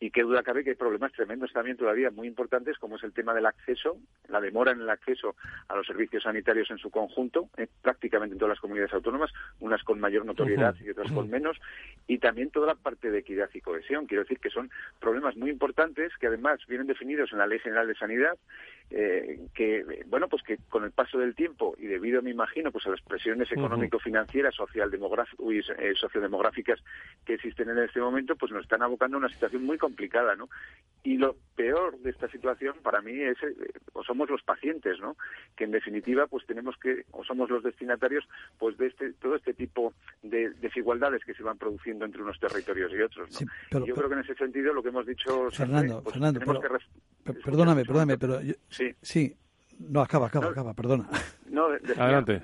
Y 0.00 0.10
qué 0.10 0.22
duda 0.22 0.42
cabe 0.42 0.64
que 0.64 0.70
hay 0.70 0.76
problemas 0.76 1.12
tremendos 1.12 1.52
también 1.52 1.76
todavía 1.76 2.10
muy 2.10 2.26
importantes, 2.26 2.78
como 2.78 2.96
es 2.96 3.04
el 3.04 3.12
tema 3.12 3.32
del 3.32 3.46
acceso, 3.46 3.96
la 4.28 4.40
demora 4.40 4.72
en 4.72 4.80
el 4.80 4.90
acceso 4.90 5.36
a 5.68 5.76
los 5.76 5.86
servicios 5.86 6.24
sanitarios 6.24 6.70
en 6.70 6.78
su 6.78 6.90
conjunto, 6.90 7.48
eh, 7.56 7.68
prácticamente 7.80 8.34
en 8.34 8.38
todas 8.38 8.50
las 8.50 8.60
comunidades 8.60 8.92
autónomas, 8.92 9.32
unas 9.60 9.82
con 9.82 10.00
mayor 10.00 10.26
notoriedad 10.26 10.74
y 10.84 10.90
otras 10.90 11.10
con 11.12 11.30
menos, 11.30 11.56
y 12.06 12.18
también 12.18 12.50
toda 12.50 12.66
la 12.66 12.74
parte 12.74 13.10
de 13.10 13.20
equidad 13.20 13.48
y 13.54 13.60
cohesión. 13.64 14.06
Quiero 14.06 14.22
decir 14.22 14.38
que 14.38 14.50
son 14.50 14.70
problemas 15.00 15.36
muy 15.36 15.50
importantes 15.50 16.12
que 16.20 16.28
además 16.28 16.60
vienen 16.68 16.86
definidos 16.86 17.32
en 17.32 17.38
la 17.38 17.46
Ley 17.46 17.58
General 17.58 17.88
de 17.88 17.96
Sanidad, 17.96 18.38
eh, 18.90 19.48
que, 19.54 20.04
bueno, 20.06 20.28
pues 20.28 20.42
que 20.42 20.58
con 20.68 20.84
el 20.84 20.92
paso 20.92 21.18
del 21.18 21.34
tiempo 21.34 21.74
y 21.78 21.86
debido, 21.86 22.22
me 22.22 22.30
imagino, 22.30 22.70
pues 22.70 22.86
a 22.86 22.90
las 22.90 23.00
presiones 23.00 23.50
económico-financieras, 23.50 24.54
eh, 24.54 25.94
sociodemográficas 25.98 26.80
que 27.24 27.34
existen 27.34 27.70
en 27.70 27.78
este 27.78 28.00
momento, 28.00 28.36
pues 28.36 28.52
nos 28.52 28.62
están 28.62 28.82
abocando 28.82 29.16
a 29.16 29.20
una 29.20 29.28
situación 29.28 29.64
muy 29.64 29.78
complicada, 29.78 30.36
¿no? 30.36 30.48
Y 31.02 31.16
lo 31.16 31.36
peor 31.56 31.98
de 31.98 32.10
esta 32.10 32.28
situación 32.28 32.76
para 32.82 33.00
mí 33.00 33.20
es, 33.20 33.36
eh, 33.42 33.72
o 33.94 34.04
somos 34.04 34.30
los 34.30 34.42
pacientes, 34.42 35.00
¿no? 35.00 35.16
Que 35.56 35.64
en 35.64 35.70
definitiva, 35.72 36.26
pues 36.26 36.46
tenemos 36.46 36.76
que, 36.76 37.04
o 37.10 37.24
somos 37.24 37.50
los 37.50 37.62
destinatarios, 37.62 38.28
pues 38.58 38.76
de 38.76 38.86
este, 38.86 39.12
todo 39.14 39.34
este 39.36 39.54
tipo 39.54 39.92
de 40.22 40.50
desigualdades 40.50 41.24
que 41.24 41.34
se 41.34 41.42
van 41.42 41.58
produciendo 41.58 42.04
entre 42.04 42.22
unos 42.22 42.38
territorios 42.38 42.92
y 42.92 43.00
otros, 43.00 43.28
¿no? 43.70 43.86
yo 43.86 43.94
creo 43.94 44.08
que 44.08 44.14
en 44.14 44.20
ese 44.20 44.34
sentido 44.34 44.72
lo 44.72 44.82
que 44.82 44.88
hemos 44.88 45.06
dicho 45.06 45.50
Fernando, 45.50 46.02
pues, 46.02 46.14
Fernando, 46.14 46.40
perdóname, 47.44 47.84
perdóname, 47.84 48.18
pero 48.18 48.40
sí. 48.74 48.94
sí 49.02 49.36
No, 49.78 50.00
acaba, 50.00 50.26
acaba, 50.26 50.50
acaba, 50.50 50.74
perdona. 50.74 51.08
No, 51.46 51.68
Adelante 51.96 52.42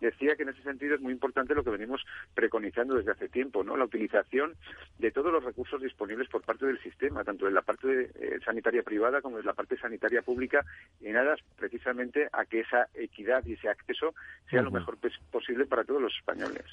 decía 0.00 0.36
que 0.36 0.42
en 0.42 0.50
ese 0.50 0.62
sentido 0.62 0.94
es 0.94 1.00
muy 1.00 1.12
importante 1.12 1.54
lo 1.54 1.64
que 1.64 1.70
venimos 1.70 2.04
preconizando 2.34 2.94
desde 2.94 3.12
hace 3.12 3.28
tiempo, 3.28 3.64
¿no? 3.64 3.76
La 3.76 3.84
utilización 3.84 4.54
de 4.98 5.10
todos 5.10 5.32
los 5.32 5.44
recursos 5.44 5.80
disponibles 5.80 6.28
por 6.28 6.42
parte 6.42 6.66
del 6.66 6.80
sistema, 6.82 7.24
tanto 7.24 7.46
en 7.48 7.54
la 7.54 7.62
parte 7.62 8.10
eh, 8.14 8.38
sanitaria 8.44 8.82
privada 8.82 9.20
como 9.20 9.38
en 9.38 9.46
la 9.46 9.54
parte 9.54 9.76
sanitaria 9.78 10.22
pública, 10.22 10.64
en 11.00 11.16
aras 11.16 11.40
precisamente 11.56 12.28
a 12.32 12.44
que 12.44 12.60
esa 12.60 12.88
equidad 12.94 13.44
y 13.46 13.54
ese 13.54 13.68
acceso 13.68 14.14
sea 14.50 14.62
lo 14.62 14.70
mejor 14.70 14.98
posible 15.30 15.66
para 15.66 15.84
todos 15.84 16.02
los 16.02 16.14
españoles. 16.16 16.64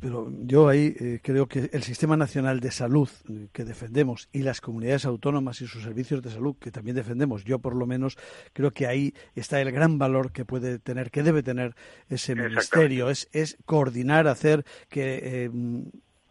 Pero 0.00 0.28
yo 0.44 0.68
ahí 0.68 0.94
eh, 0.98 1.20
creo 1.22 1.46
que 1.46 1.70
el 1.72 1.82
Sistema 1.82 2.16
Nacional 2.16 2.60
de 2.60 2.70
Salud 2.70 3.08
eh, 3.28 3.48
que 3.52 3.64
defendemos 3.64 4.28
y 4.32 4.42
las 4.42 4.60
comunidades 4.60 5.04
autónomas 5.04 5.60
y 5.60 5.66
sus 5.66 5.82
servicios 5.82 6.22
de 6.22 6.30
salud 6.30 6.56
que 6.58 6.70
también 6.70 6.96
defendemos, 6.96 7.44
yo 7.44 7.58
por 7.58 7.74
lo 7.74 7.86
menos 7.86 8.16
creo 8.52 8.70
que 8.70 8.86
ahí 8.86 9.14
está 9.34 9.60
el 9.60 9.72
gran 9.72 9.98
valor 9.98 10.32
que 10.32 10.44
puede 10.44 10.78
tener, 10.78 11.10
que 11.10 11.22
debe 11.22 11.42
tener 11.42 11.74
ese 12.08 12.34
ministerio, 12.56 13.10
es, 13.10 13.28
es 13.32 13.56
coordinar, 13.64 14.28
hacer 14.28 14.64
que 14.88 15.44
eh, 15.44 15.50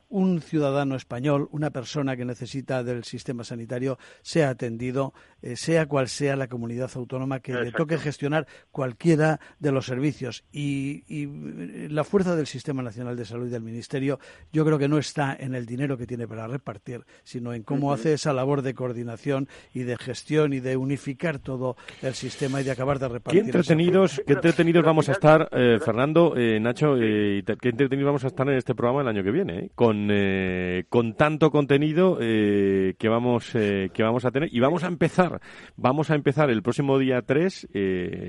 un 0.10 0.42
ciudadano 0.42 0.96
español, 0.96 1.50
una 1.52 1.72
persona 1.72 2.16
que 2.16 2.26
necesita 2.26 2.84
del 2.84 3.04
sistema 3.04 3.44
sanitario, 3.44 3.98
sea 4.22 4.50
atendido, 4.50 5.14
eh, 5.42 5.56
sea 5.56 5.88
cual 5.88 6.08
sea 6.08 6.36
la 6.36 6.48
comunidad 6.48 6.92
autónoma 6.96 7.40
que 7.40 7.54
le 7.54 7.72
toque 7.72 7.98
gestionar 7.98 8.48
cualquiera 8.72 9.40
de 9.60 9.72
los 9.72 9.86
servicios. 9.86 10.44
Y, 10.52 11.04
y, 11.08 11.88
la 11.90 12.04
fuerza 12.04 12.36
del 12.36 12.48
Sistema 12.48 12.82
Nacional 12.84 13.16
de 13.16 13.26
Salud 13.26 13.48
y 13.48 13.50
del 13.50 13.62
Ministerio, 13.62 14.20
yo 14.52 14.66
creo 14.66 14.78
que 14.78 14.88
no 14.88 14.98
está 14.98 15.36
en 15.40 15.56
el 15.56 15.66
dinero 15.66 15.98
que 15.98 16.08
tiene 16.08 16.28
para 16.28 16.48
repartir, 16.48 17.06
sino 17.24 17.54
en 17.54 17.64
cómo 17.64 17.94
hace 17.94 18.14
esa 18.14 18.34
labor 18.34 18.62
de 18.62 18.74
coordinación 18.74 19.48
y 19.74 19.84
de 19.84 19.98
gestión 19.98 20.54
y 20.54 20.60
de 20.60 20.78
unificar 20.78 21.40
todo 21.40 21.76
el 22.02 22.14
sistema 22.14 22.62
y 22.62 22.64
de 22.64 22.72
acabar 22.72 23.00
de 23.00 23.08
repartir. 23.08 23.42
Qué 23.42 23.48
entretenidos, 23.48 24.22
qué 24.26 24.34
entretenidos 24.34 24.84
vamos 24.84 25.10
a 25.10 25.14
estar, 25.14 25.50
eh, 25.52 25.80
Fernando, 25.84 26.34
eh, 26.38 26.60
Nacho, 26.60 26.96
qué 26.96 27.44
entretenidos 27.46 28.06
vamos 28.06 28.24
a 28.24 28.28
estar 28.28 28.48
en 28.48 28.56
este 28.56 28.76
programa 28.76 29.02
el 29.02 29.08
año 29.08 29.24
que 29.24 29.32
viene, 29.32 29.70
con 29.76 29.95
eh, 30.12 30.86
con, 30.90 31.14
tanto 31.14 31.52
contenido 31.52 32.18
eh, 32.22 32.96
que, 32.98 33.10
vamos, 33.10 33.54
eh, 33.56 33.90
que 33.94 34.04
vamos 34.04 34.26
a 34.26 34.32
tener. 34.32 34.50
Y 34.54 34.60
vamos 34.60 34.84
a 34.84 34.88
empezar, 34.88 35.42
vamos 35.76 36.12
a 36.12 36.16
empezar 36.16 36.50
el 36.50 36.62
próximo 36.62 36.98
día 37.00 37.22
3, 37.22 37.70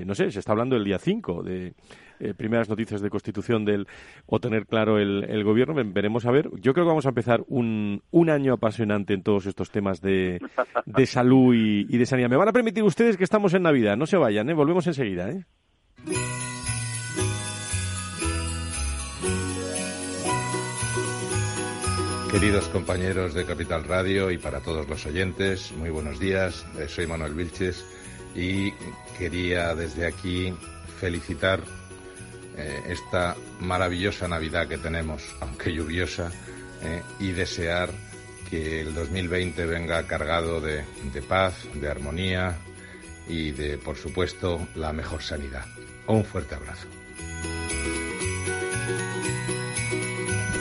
no 0.05 0.15
sé, 0.15 0.31
se 0.31 0.39
está 0.39 0.51
hablando 0.51 0.75
el 0.75 0.83
día 0.83 0.99
5 0.99 1.43
de... 1.43 1.73
primeras 2.35 2.67
noticias 2.67 3.01
de 3.01 3.09
constitución 3.09 3.63
del 3.63 3.87
o 4.25 4.39
tener 4.39 4.65
claro 4.65 4.97
el, 4.97 5.43
gobierno. 5.43 5.75
Veremos 5.75 6.25
a 6.25 6.31
ver. 6.31 6.49
Yo 6.59 6.73
creo 6.73 6.85
que 6.85 6.89
vamos 6.89 7.05
a 7.05 7.09
empezar 7.09 7.43
un, 7.47 8.01
un 8.11 8.29
año 8.29 8.53
apasionante 8.53 9.13
en 9.13 9.23
todos 9.23 9.45
estos 9.45 9.69
temas 9.69 10.01
de, 10.01 10.39
de 10.85 11.05
salud 11.05 11.53
y, 11.53 11.97
de 11.97 12.05
sanidad. 12.05 12.29
Me 12.29 12.37
van 12.37 12.49
a 12.49 12.53
permitir 12.53 12.83
ustedes 12.83 13.17
que 13.17 13.23
estamos 13.23 13.53
en 13.53 13.63
Navidad. 13.63 13.97
No 13.97 14.05
se 14.05 14.17
vayan 14.17 14.47
volvemos 14.55 14.87
enseguida. 14.87 15.29
Queridos 22.39 22.67
compañeros 22.67 23.33
de 23.33 23.45
Capital 23.45 23.83
Radio 23.85 24.29
y 24.29 24.37
para 24.37 24.59
todos 24.59 24.87
los 24.87 25.07
oyentes, 25.07 25.71
muy 25.71 25.89
buenos 25.89 26.19
días. 26.19 26.67
Eh, 26.77 26.87
soy 26.87 27.07
Manuel 27.07 27.33
Vilches 27.33 27.83
y 28.35 28.73
quería 29.17 29.73
desde 29.73 30.05
aquí 30.05 30.53
felicitar 30.99 31.61
eh, 32.55 32.79
esta 32.89 33.35
maravillosa 33.59 34.27
Navidad 34.27 34.67
que 34.67 34.77
tenemos, 34.77 35.35
aunque 35.39 35.73
lluviosa, 35.73 36.31
eh, 36.83 37.01
y 37.19 37.31
desear 37.31 37.89
que 38.51 38.81
el 38.81 38.93
2020 38.93 39.65
venga 39.65 40.05
cargado 40.05 40.61
de 40.61 40.83
paz, 41.27 41.55
de 41.73 41.89
armonía 41.89 42.55
y 43.27 43.49
de, 43.49 43.79
por 43.79 43.97
supuesto, 43.97 44.67
la 44.75 44.93
mejor 44.93 45.23
sanidad. 45.23 45.65
Un 46.05 46.23
fuerte 46.23 46.53
abrazo. 46.53 46.87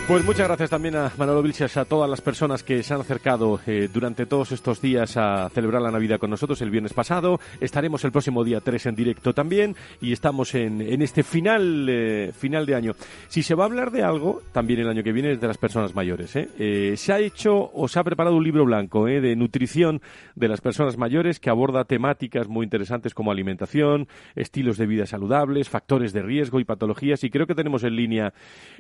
Pues 0.07 0.25
muchas 0.25 0.47
gracias 0.47 0.71
también 0.71 0.95
a 0.95 1.11
Manolo 1.19 1.43
Vilches, 1.43 1.77
a 1.77 1.85
todas 1.85 2.09
las 2.09 2.21
personas 2.21 2.63
que 2.63 2.85
se 2.85 2.95
han 2.95 3.01
acercado 3.01 3.59
eh, 3.67 3.89
durante 3.93 4.25
todos 4.25 4.53
estos 4.53 4.81
días 4.81 5.17
a 5.17 5.49
celebrar 5.49 5.83
la 5.83 5.91
Navidad 5.91 6.21
con 6.21 6.31
nosotros 6.31 6.63
el 6.63 6.71
viernes 6.71 6.93
pasado. 6.93 7.41
Estaremos 7.61 8.05
el 8.05 8.13
próximo 8.13 8.45
día 8.45 8.61
3 8.61 8.87
en 8.87 8.95
directo 8.95 9.35
también 9.35 9.75
y 10.01 10.13
estamos 10.13 10.55
en, 10.55 10.81
en 10.81 11.03
este 11.03 11.25
final, 11.25 11.89
eh, 11.91 12.31
final 12.33 12.67
de 12.67 12.77
año. 12.77 12.93
Si 13.27 13.43
se 13.43 13.57
va 13.57 13.65
a 13.65 13.67
hablar 13.67 13.91
de 13.91 14.05
algo, 14.05 14.43
también 14.53 14.79
el 14.79 14.89
año 14.89 15.03
que 15.03 15.11
viene 15.11 15.33
es 15.33 15.41
de 15.41 15.49
las 15.49 15.59
personas 15.59 15.93
mayores. 15.97 16.37
¿eh? 16.37 16.95
se 16.97 17.13
ha 17.13 17.19
hecho 17.19 17.69
o 17.75 17.89
se 17.89 17.99
ha 17.99 18.05
preparado 18.05 18.37
un 18.37 18.45
libro 18.45 18.65
blanco 18.65 19.07
de 19.07 19.35
nutrición 19.35 20.01
de 20.37 20.47
las 20.47 20.61
personas 20.61 20.97
mayores 20.97 21.41
que 21.41 21.51
aborda 21.51 21.85
temáticas 21.85 22.47
muy 22.47 22.63
interesantes 22.63 23.13
como 23.13 23.33
alimentación, 23.33 24.07
estilos 24.37 24.79
de 24.79 24.87
vida 24.87 25.07
saludables, 25.07 25.69
factores 25.69 26.13
de 26.13 26.23
riesgo 26.23 26.61
y 26.61 26.65
patologías. 26.65 27.25
Y 27.25 27.31
creo 27.31 27.49
que 27.49 27.57
tenemos 27.57 27.83
en 27.83 27.97
línea 27.97 28.33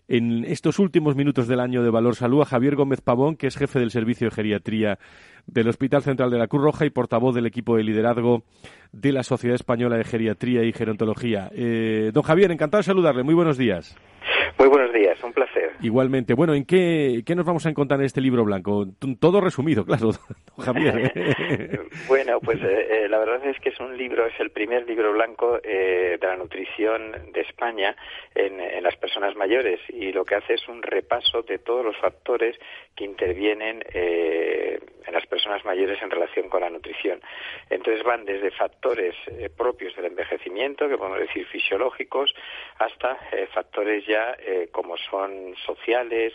en 0.07 0.45
estos 0.45 0.79
últimos 0.79 1.16
minutos 1.17 1.49
del 1.49 1.61
año 1.61 1.83
de 1.83 1.91
Valor 1.91 2.15
Salud 2.15 2.43
a 2.43 2.45
Javier 2.45 2.77
Gómez 2.77 3.01
Pavón, 3.01 3.37
que 3.37 3.49
es 3.49 3.57
jefe 3.57 3.81
del 3.81 3.91
servicio 3.91 4.29
de 4.29 4.35
geriatría 4.35 4.99
del 5.47 5.69
Hospital 5.69 6.03
Central 6.03 6.31
de 6.31 6.39
la 6.39 6.47
Cruz 6.47 6.63
Roja 6.63 6.87
y 6.87 6.91
portavoz 6.91 7.35
del 7.35 7.47
equipo 7.47 7.77
de 7.77 7.85
liderazgo 7.85 8.45
de 8.93 9.13
la 9.13 9.23
Sociedad 9.23 9.55
Española 9.55 9.97
de 9.97 10.05
Geriatría 10.05 10.63
y 10.65 10.73
Gerontología. 10.73 11.51
Eh, 11.55 12.11
don 12.13 12.23
Javier, 12.23 12.53
encantado 12.53 12.81
de 12.81 12.85
saludarle. 12.85 13.23
Muy 13.23 13.35
buenos 13.35 13.59
días. 13.59 13.97
Muy 14.59 14.69
buenos 14.69 14.91
días, 14.95 15.23
un 15.23 15.35
placer. 15.35 15.73
Igualmente. 15.83 16.33
Bueno, 16.33 16.55
¿en 16.55 16.65
qué, 16.65 17.23
qué 17.27 17.35
nos 17.35 17.45
vamos 17.45 17.67
a 17.67 17.69
encontrar 17.69 18.01
en 18.01 18.07
este 18.07 18.23
libro 18.23 18.43
blanco? 18.43 18.87
Todo 19.21 19.43
resumido, 19.43 19.85
claro, 19.85 20.11
Javier. 20.59 21.13
bueno, 22.09 22.41
pues 22.41 22.63
eh, 22.63 23.05
eh, 23.05 23.09
la 23.09 23.19
verdad 23.19 23.45
es 23.45 23.61
que 23.61 23.69
es 23.69 23.81
un 23.81 23.97
libro, 23.97 24.27
es 24.27 24.39
el 24.41 24.51
primer 24.51 24.87
libro 24.87 25.13
blanco 25.13 25.61
eh, 25.63 26.17
de 26.19 26.27
la 26.27 26.37
nutrición 26.37 27.33
de 27.33 27.43
España 27.43 27.95
en, 28.35 28.59
en, 28.59 28.83
las 28.83 28.97
personas 28.97 29.37
mayores 29.37 29.79
y 29.89 30.13
lo 30.13 30.25
que 30.25 30.37
hace 30.37 30.55
es 30.55 30.67
un 30.69 30.83
repaso 30.83 31.43
de 31.43 31.59
todos 31.59 31.85
los 31.85 31.97
factores 31.99 32.57
que 32.95 33.05
intervienen 33.05 33.85
en 33.93 35.13
las 35.13 35.27
personas 35.27 35.65
mayores 35.65 36.01
en 36.01 36.11
relación 36.11 36.49
con 36.49 36.63
la 36.63 36.71
nutrición. 36.71 37.21
Entonces 37.69 38.03
van 38.05 38.25
desde 38.25 38.51
factores 38.53 39.15
propios 39.57 39.95
del 39.97 40.07
envejecimiento, 40.07 40.89
que 40.89 40.97
podemos 40.97 41.19
decir 41.19 41.47
fisiológicos, 41.47 42.35
hasta 42.79 43.19
factores 43.53 44.07
ya 44.07 44.37
eh, 44.49 44.69
como 44.71 44.97
son 44.97 45.57
sociales, 45.67 46.33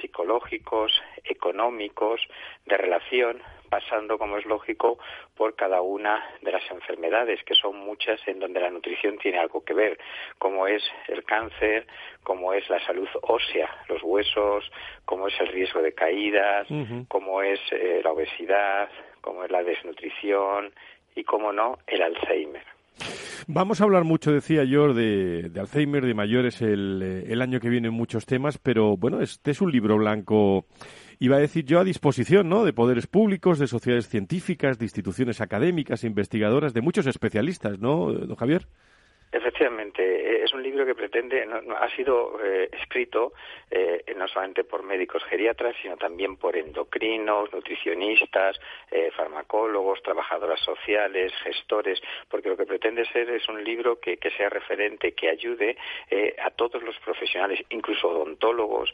psicológicos, 0.00 0.92
económicos, 1.22 2.20
de 2.66 2.76
relación, 2.76 3.40
pasando, 3.70 4.18
como 4.18 4.36
es 4.36 4.44
lógico, 4.46 4.98
por 5.36 5.54
cada 5.54 5.80
una 5.80 6.22
de 6.40 6.50
las 6.50 6.68
enfermedades, 6.72 7.42
que 7.44 7.54
son 7.54 7.78
muchas 7.78 8.20
en 8.26 8.40
donde 8.40 8.58
la 8.58 8.68
nutrición 8.68 9.16
tiene 9.18 9.38
algo 9.38 9.64
que 9.64 9.74
ver, 9.74 9.96
como 10.38 10.66
es 10.66 10.82
el 11.06 11.22
cáncer, 11.22 11.86
como 12.24 12.52
es 12.52 12.68
la 12.68 12.84
salud 12.84 13.08
ósea, 13.22 13.70
los 13.88 14.02
huesos, 14.02 14.68
como 15.04 15.28
es 15.28 15.40
el 15.40 15.46
riesgo 15.46 15.82
de 15.82 15.94
caídas, 15.94 16.66
como 17.06 17.42
es 17.42 17.60
eh, 17.70 18.00
la 18.02 18.10
obesidad, 18.10 18.90
como 19.20 19.44
es 19.44 19.52
la 19.52 19.62
desnutrición 19.62 20.74
y, 21.14 21.22
como 21.22 21.52
no, 21.52 21.78
el 21.86 22.02
Alzheimer. 22.02 22.81
Vamos 23.48 23.80
a 23.80 23.84
hablar 23.84 24.04
mucho, 24.04 24.32
decía 24.32 24.64
yo, 24.64 24.94
de, 24.94 25.50
Alzheimer, 25.58 26.04
de 26.04 26.14
mayores 26.14 26.62
el, 26.62 27.02
eh, 27.02 27.42
año 27.42 27.58
que 27.58 27.68
viene 27.68 27.88
en 27.88 27.94
muchos 27.94 28.24
temas, 28.24 28.58
pero 28.58 28.96
bueno, 28.96 29.20
este 29.20 29.50
es 29.50 29.60
un 29.60 29.72
libro 29.72 29.96
blanco, 29.96 30.66
iba 31.18 31.36
a 31.36 31.40
decir 31.40 31.64
yo, 31.64 31.80
a 31.80 31.84
disposición, 31.84 32.48
¿no? 32.48 32.64
De 32.64 32.72
poderes 32.72 33.06
públicos, 33.08 33.58
de 33.58 33.66
sociedades 33.66 34.08
científicas, 34.08 34.78
de 34.78 34.84
instituciones 34.84 35.40
académicas, 35.40 36.04
investigadoras, 36.04 36.72
de 36.72 36.82
muchos 36.82 37.06
especialistas, 37.06 37.80
¿no, 37.80 38.12
don 38.12 38.36
Javier? 38.36 38.66
Efectivamente, 39.32 40.02
eh, 40.02 40.44
es 40.44 40.51
libro 40.62 40.86
que 40.86 40.94
pretende, 40.94 41.46
ha 41.78 41.88
sido 41.90 42.38
eh, 42.42 42.68
escrito 42.72 43.32
eh, 43.70 44.04
no 44.16 44.28
solamente 44.28 44.64
por 44.64 44.82
médicos 44.82 45.22
geriatras, 45.24 45.74
sino 45.82 45.96
también 45.96 46.36
por 46.36 46.56
endocrinos, 46.56 47.52
nutricionistas, 47.52 48.60
farmacólogos, 49.16 50.02
trabajadoras 50.02 50.60
sociales, 50.60 51.32
gestores, 51.42 52.00
porque 52.28 52.48
lo 52.50 52.56
que 52.56 52.66
pretende 52.66 53.04
ser 53.06 53.30
es 53.30 53.48
un 53.48 53.62
libro 53.64 53.98
que, 53.98 54.18
sea 54.36 54.48
referente, 54.48 55.12
que 55.12 55.30
ayude 55.30 55.76
a 56.42 56.50
todos 56.50 56.82
los 56.82 56.98
profesionales, 56.98 57.64
incluso 57.70 58.08
odontólogos, 58.08 58.92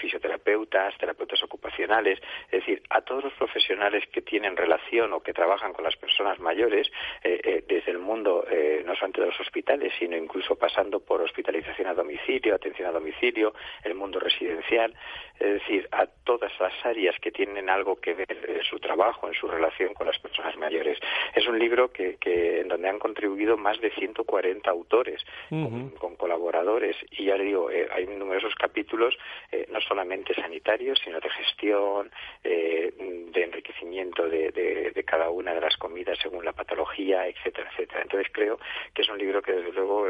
fisioterapeutas, 0.00 0.96
terapeutas 0.98 1.42
ocupacionales, 1.42 2.20
es 2.46 2.60
decir, 2.60 2.82
a 2.90 3.00
todos 3.02 3.24
los 3.24 3.32
profesionales 3.34 4.04
que 4.12 4.22
tienen 4.22 4.56
relación 4.56 5.12
o 5.12 5.20
que 5.20 5.32
trabajan 5.32 5.72
con 5.72 5.84
las 5.84 5.96
personas 5.96 6.40
mayores 6.40 6.90
desde 7.22 7.90
el 7.90 7.98
mundo 7.98 8.44
eh, 8.50 8.82
no 8.84 8.94
solamente 8.94 9.20
de 9.20 9.28
los 9.28 9.40
hospitales, 9.40 9.60
sino 9.98 10.16
incluso 10.16 10.56
pasando 10.56 11.00
por 11.00 11.20
hospitalización 11.22 11.88
a 11.88 11.94
domicilio, 11.94 12.54
atención 12.54 12.88
a 12.88 12.92
domicilio, 12.92 13.54
el 13.84 13.94
mundo 13.94 14.18
residencial, 14.18 14.94
es 15.38 15.54
decir, 15.54 15.88
a 15.92 16.06
todas 16.06 16.52
las 16.60 16.72
áreas 16.84 17.16
que 17.20 17.30
tienen 17.30 17.70
algo 17.70 17.96
que 17.96 18.14
ver 18.14 18.38
en 18.48 18.62
su 18.62 18.78
trabajo, 18.78 19.26
en 19.26 19.34
su 19.34 19.48
relación 19.48 19.94
con 19.94 20.06
las 20.06 20.18
personas 20.18 20.56
mayores. 20.56 20.98
Es 21.34 21.46
un 21.46 21.58
libro 21.58 21.90
que, 21.92 22.16
que 22.16 22.60
en 22.60 22.68
donde 22.68 22.88
han 22.88 22.98
contribuido 22.98 23.56
más 23.56 23.80
de 23.80 23.90
140 23.90 24.70
autores 24.70 25.24
con, 25.48 26.16
colaboradores 26.16 26.96
y 27.10 27.24
ya 27.26 27.36
le 27.36 27.44
digo, 27.44 27.70
eh, 27.70 27.88
hay 27.92 28.06
numerosos 28.06 28.54
capítulos 28.54 29.16
eh, 29.50 29.66
no 29.70 29.80
solamente 29.80 30.34
sanitarios, 30.34 31.00
sino 31.02 31.20
de 31.20 31.30
gestión, 31.30 32.10
eh, 32.44 32.92
de 33.32 33.42
enriquecimiento 33.42 34.28
de, 34.28 34.50
de, 34.52 35.04
cada 35.04 35.30
una 35.30 35.54
de 35.54 35.60
las 35.60 35.76
comidas 35.76 36.18
según 36.22 36.44
la 36.44 36.52
patología, 36.52 37.26
etcétera, 37.26 37.68
etcétera. 37.72 38.02
Entonces 38.02 38.30
creo 38.32 38.58
que 38.94 39.02
es 39.02 39.08
un 39.08 39.18
libro 39.18 39.42
que 39.42 39.52
desde 39.62 39.80
luego 39.80 40.06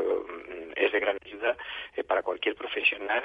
es 0.77 0.93
de 0.93 1.01
gran 1.01 1.17
ayuda 1.25 1.57
para 2.07 2.23
cualquier 2.23 2.55
profesional 2.55 3.23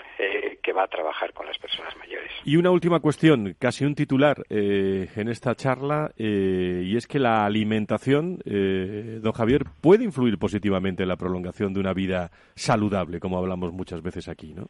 que 0.61 0.73
va 0.73 0.83
a 0.83 0.87
trabajar 0.87 1.33
con 1.33 1.45
las 1.45 1.57
personas 1.57 1.95
mayores. 1.97 2.31
Y 2.43 2.57
una 2.57 2.71
última 2.71 2.99
cuestión, 2.99 3.55
casi 3.59 3.85
un 3.85 3.95
titular 3.95 4.43
en 4.49 5.29
esta 5.29 5.55
charla, 5.55 6.11
y 6.17 6.95
es 6.95 7.07
que 7.07 7.19
la 7.19 7.45
alimentación, 7.45 8.39
don 8.45 9.31
Javier, 9.31 9.63
puede 9.81 10.03
influir 10.03 10.37
positivamente 10.37 11.03
en 11.03 11.09
la 11.09 11.15
prolongación 11.15 11.73
de 11.73 11.79
una 11.79 11.93
vida 11.93 12.31
saludable, 12.55 13.19
como 13.19 13.37
hablamos 13.37 13.71
muchas 13.71 14.01
veces 14.01 14.27
aquí, 14.27 14.53
¿no? 14.53 14.67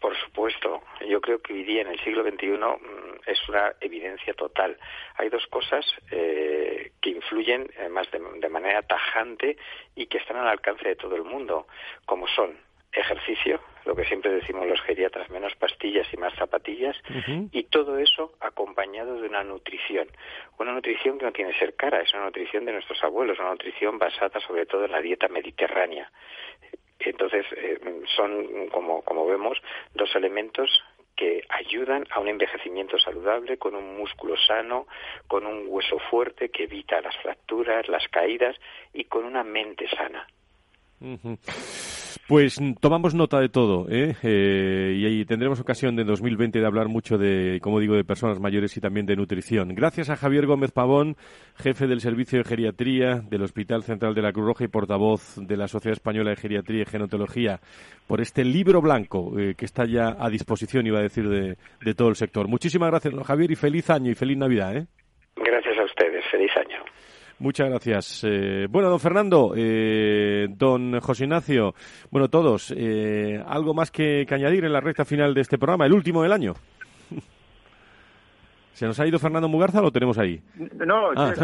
Por 0.00 0.14
supuesto. 0.16 0.69
Yo 1.20 1.22
creo 1.22 1.42
que 1.42 1.52
hoy 1.52 1.64
día, 1.64 1.82
en 1.82 1.88
el 1.88 2.00
siglo 2.00 2.22
XXI, 2.22 2.48
mm, 2.48 3.20
es 3.26 3.48
una 3.50 3.74
evidencia 3.78 4.32
total. 4.32 4.78
Hay 5.16 5.28
dos 5.28 5.46
cosas 5.48 5.84
eh, 6.10 6.92
que 7.02 7.10
influyen, 7.10 7.68
además, 7.78 8.10
de, 8.10 8.48
manera 8.48 8.80
tajante 8.80 9.58
y 9.94 10.06
que 10.06 10.16
están 10.16 10.38
al 10.38 10.48
alcance 10.48 10.88
de 10.88 10.96
todo 10.96 11.16
el 11.16 11.24
mundo, 11.24 11.66
como 12.06 12.26
son 12.26 12.56
ejercicio, 12.90 13.60
lo 13.84 13.94
que 13.94 14.06
siempre 14.06 14.32
decimos 14.32 14.66
los 14.66 14.80
geriatras, 14.80 15.28
menos 15.28 15.54
pastillas 15.56 16.06
y 16.10 16.16
más 16.16 16.34
zapatillas, 16.36 16.96
y 17.52 17.64
todo 17.64 17.98
eso 17.98 18.32
acompañado 18.40 19.20
de 19.20 19.28
una 19.28 19.44
nutrición. 19.44 20.08
Una 20.58 20.72
nutrición 20.72 21.18
que 21.18 21.26
no 21.26 21.32
tiene 21.32 21.52
que 21.52 21.58
ser 21.58 21.74
cara, 21.76 22.00
es 22.00 22.14
una 22.14 22.24
nutrición 22.24 22.64
de 22.64 22.72
nuestros 22.72 23.04
abuelos, 23.04 23.38
una 23.38 23.50
nutrición 23.50 23.98
basada 23.98 24.40
sobre 24.40 24.64
todo 24.64 24.86
en 24.86 24.92
la 24.92 25.02
dieta 25.02 25.28
mediterránea. 25.28 26.10
Entonces, 27.00 27.46
eh, 27.56 27.78
son, 28.16 28.68
como, 28.68 29.02
como 29.02 29.26
vemos, 29.26 29.60
dos 29.94 30.14
elementos 30.14 30.82
que 31.20 31.44
ayudan 31.50 32.06
a 32.12 32.18
un 32.18 32.28
envejecimiento 32.28 32.98
saludable, 32.98 33.58
con 33.58 33.74
un 33.74 33.98
músculo 33.98 34.38
sano, 34.38 34.86
con 35.28 35.44
un 35.44 35.66
hueso 35.68 35.98
fuerte 36.10 36.48
que 36.48 36.64
evita 36.64 36.98
las 37.02 37.14
fracturas, 37.18 37.86
las 37.88 38.08
caídas 38.08 38.56
y 38.94 39.04
con 39.04 39.26
una 39.26 39.44
mente 39.44 39.86
sana. 39.90 40.26
Pues 42.28 42.60
tomamos 42.80 43.14
nota 43.14 43.40
de 43.40 43.48
todo, 43.48 43.88
¿eh? 43.90 44.14
¿eh? 44.22 44.94
y 44.96 45.04
ahí 45.04 45.24
tendremos 45.24 45.58
ocasión 45.58 45.98
en 45.98 46.06
2020 46.06 46.60
de 46.60 46.66
hablar 46.66 46.86
mucho 46.86 47.18
de, 47.18 47.58
como 47.60 47.80
digo, 47.80 47.96
de 47.96 48.04
personas 48.04 48.38
mayores 48.38 48.76
y 48.76 48.80
también 48.80 49.04
de 49.04 49.16
nutrición. 49.16 49.74
Gracias 49.74 50.10
a 50.10 50.16
Javier 50.16 50.46
Gómez 50.46 50.70
Pavón, 50.70 51.16
jefe 51.56 51.88
del 51.88 52.00
Servicio 52.00 52.38
de 52.38 52.44
Geriatría 52.44 53.16
del 53.28 53.42
Hospital 53.42 53.82
Central 53.82 54.14
de 54.14 54.22
la 54.22 54.32
Cruz 54.32 54.46
Roja 54.46 54.64
y 54.64 54.68
portavoz 54.68 55.36
de 55.36 55.56
la 55.56 55.66
Sociedad 55.66 55.96
Española 55.96 56.30
de 56.30 56.36
Geriatría 56.36 56.82
y 56.82 56.86
Genotología, 56.86 57.58
por 58.06 58.20
este 58.20 58.44
libro 58.44 58.80
blanco 58.80 59.36
eh, 59.38 59.54
que 59.56 59.64
está 59.64 59.84
ya 59.86 60.16
a 60.18 60.30
disposición, 60.30 60.86
iba 60.86 61.00
a 61.00 61.02
decir, 61.02 61.28
de, 61.28 61.56
de 61.80 61.94
todo 61.94 62.10
el 62.10 62.16
sector. 62.16 62.46
Muchísimas 62.46 62.90
gracias, 62.90 63.12
Javier, 63.26 63.50
y 63.50 63.56
feliz 63.56 63.90
año 63.90 64.10
y 64.10 64.14
feliz 64.14 64.36
Navidad. 64.36 64.76
¿eh? 64.76 64.86
Gracias 65.34 65.78
a 65.78 65.84
ustedes, 65.84 66.24
feliz 66.30 66.56
año. 66.56 66.84
Muchas 67.40 67.70
gracias. 67.70 68.20
Eh, 68.24 68.66
bueno, 68.68 68.90
don 68.90 69.00
Fernando, 69.00 69.54
eh, 69.56 70.46
don 70.50 71.00
José 71.00 71.24
Ignacio, 71.24 71.74
bueno, 72.10 72.28
todos, 72.28 72.72
eh, 72.76 73.42
¿algo 73.46 73.72
más 73.72 73.90
que, 73.90 74.26
que 74.28 74.34
añadir 74.34 74.66
en 74.66 74.72
la 74.74 74.80
recta 74.80 75.06
final 75.06 75.32
de 75.32 75.40
este 75.40 75.56
programa, 75.56 75.86
el 75.86 75.94
último 75.94 76.22
del 76.22 76.32
año? 76.32 76.54
¿Se 78.80 78.86
nos 78.86 78.98
ha 78.98 79.06
ido 79.06 79.18
Fernando 79.18 79.46
Mugarza 79.46 79.80
o 79.80 79.82
lo 79.82 79.92
tenemos 79.92 80.16
ahí? 80.16 80.40
No, 80.86 81.10
ah. 81.14 81.34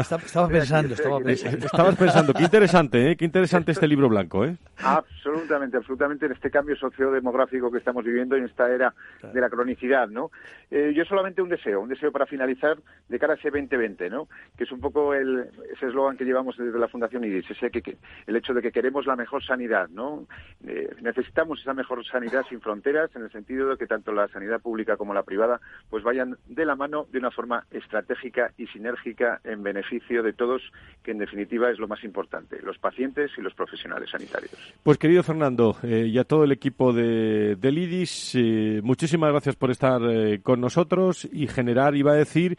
estaba 0.00 0.48
pensando, 0.48 0.94
estaba 0.94 1.20
pensando. 1.20 1.64
Estabas 1.64 1.94
pensando, 1.94 2.34
qué 2.34 2.42
interesante, 2.42 3.12
¿eh? 3.12 3.16
Qué 3.16 3.24
interesante 3.24 3.70
este 3.70 3.86
libro 3.86 4.08
blanco, 4.08 4.44
¿eh? 4.44 4.56
Absolutamente, 4.78 5.76
absolutamente 5.76 6.26
en 6.26 6.32
este 6.32 6.50
cambio 6.50 6.74
sociodemográfico 6.74 7.70
que 7.70 7.78
estamos 7.78 8.04
viviendo 8.04 8.34
en 8.34 8.46
esta 8.46 8.68
era 8.68 8.92
de 9.32 9.40
la 9.40 9.48
cronicidad, 9.48 10.08
¿no? 10.08 10.32
Eh, 10.72 10.92
yo 10.92 11.04
solamente 11.04 11.40
un 11.40 11.50
deseo, 11.50 11.82
un 11.82 11.88
deseo 11.88 12.10
para 12.10 12.26
finalizar 12.26 12.76
de 13.08 13.18
cara 13.20 13.34
a 13.34 13.36
ese 13.36 13.50
2020, 13.50 14.10
¿no? 14.10 14.26
Que 14.58 14.64
es 14.64 14.72
un 14.72 14.80
poco 14.80 15.14
el, 15.14 15.50
ese 15.72 15.86
eslogan 15.86 16.16
que 16.16 16.24
llevamos 16.24 16.56
desde 16.56 16.80
la 16.80 16.88
Fundación 16.88 17.22
IDIS, 17.22 17.48
ese 17.48 17.70
que, 17.70 17.96
el 18.26 18.34
hecho 18.34 18.54
de 18.54 18.60
que 18.60 18.72
queremos 18.72 19.06
la 19.06 19.14
mejor 19.14 19.44
sanidad, 19.44 19.88
¿no? 19.88 20.26
Eh, 20.66 20.92
necesitamos 21.00 21.60
esa 21.60 21.74
mejor 21.74 22.04
sanidad 22.04 22.44
sin 22.48 22.60
fronteras 22.60 23.14
en 23.14 23.22
el 23.22 23.30
sentido 23.30 23.68
de 23.68 23.76
que 23.76 23.86
tanto 23.86 24.10
la 24.10 24.26
sanidad 24.26 24.60
pública 24.60 24.96
como 24.96 25.14
la 25.14 25.22
privada 25.22 25.60
pues 25.88 26.02
vayan 26.02 26.36
de 26.48 26.64
la 26.64 26.71
mano 26.76 27.06
de 27.10 27.18
una 27.18 27.30
forma 27.30 27.64
estratégica 27.70 28.52
y 28.58 28.66
sinérgica 28.68 29.40
en 29.44 29.62
beneficio 29.62 30.22
de 30.22 30.32
todos, 30.32 30.62
que 31.02 31.12
en 31.12 31.18
definitiva 31.18 31.70
es 31.70 31.78
lo 31.78 31.88
más 31.88 32.02
importante, 32.04 32.60
los 32.62 32.78
pacientes 32.78 33.30
y 33.36 33.40
los 33.40 33.54
profesionales 33.54 34.10
sanitarios. 34.10 34.52
Pues 34.82 34.98
querido 34.98 35.22
Fernando 35.22 35.76
eh, 35.82 36.06
y 36.08 36.18
a 36.18 36.24
todo 36.24 36.44
el 36.44 36.52
equipo 36.52 36.92
de, 36.92 37.56
del 37.56 37.78
IDIS, 37.78 38.34
eh, 38.34 38.80
muchísimas 38.82 39.30
gracias 39.30 39.56
por 39.56 39.70
estar 39.70 40.00
eh, 40.02 40.40
con 40.42 40.60
nosotros 40.60 41.28
y 41.30 41.46
generar, 41.46 41.94
iba 41.96 42.12
a 42.12 42.16
decir, 42.16 42.56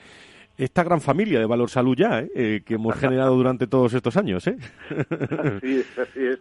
esta 0.57 0.83
gran 0.83 1.01
familia 1.01 1.39
de 1.39 1.45
Valor 1.45 1.69
Salud 1.69 1.95
ya, 1.97 2.23
que 2.27 2.63
hemos 2.67 2.95
generado 2.99 3.35
durante 3.35 3.67
todos 3.67 3.93
estos 3.93 4.17
años. 4.17 4.47
Así 4.47 5.79
es, 5.79 5.99
así 5.99 6.25
es. 6.25 6.39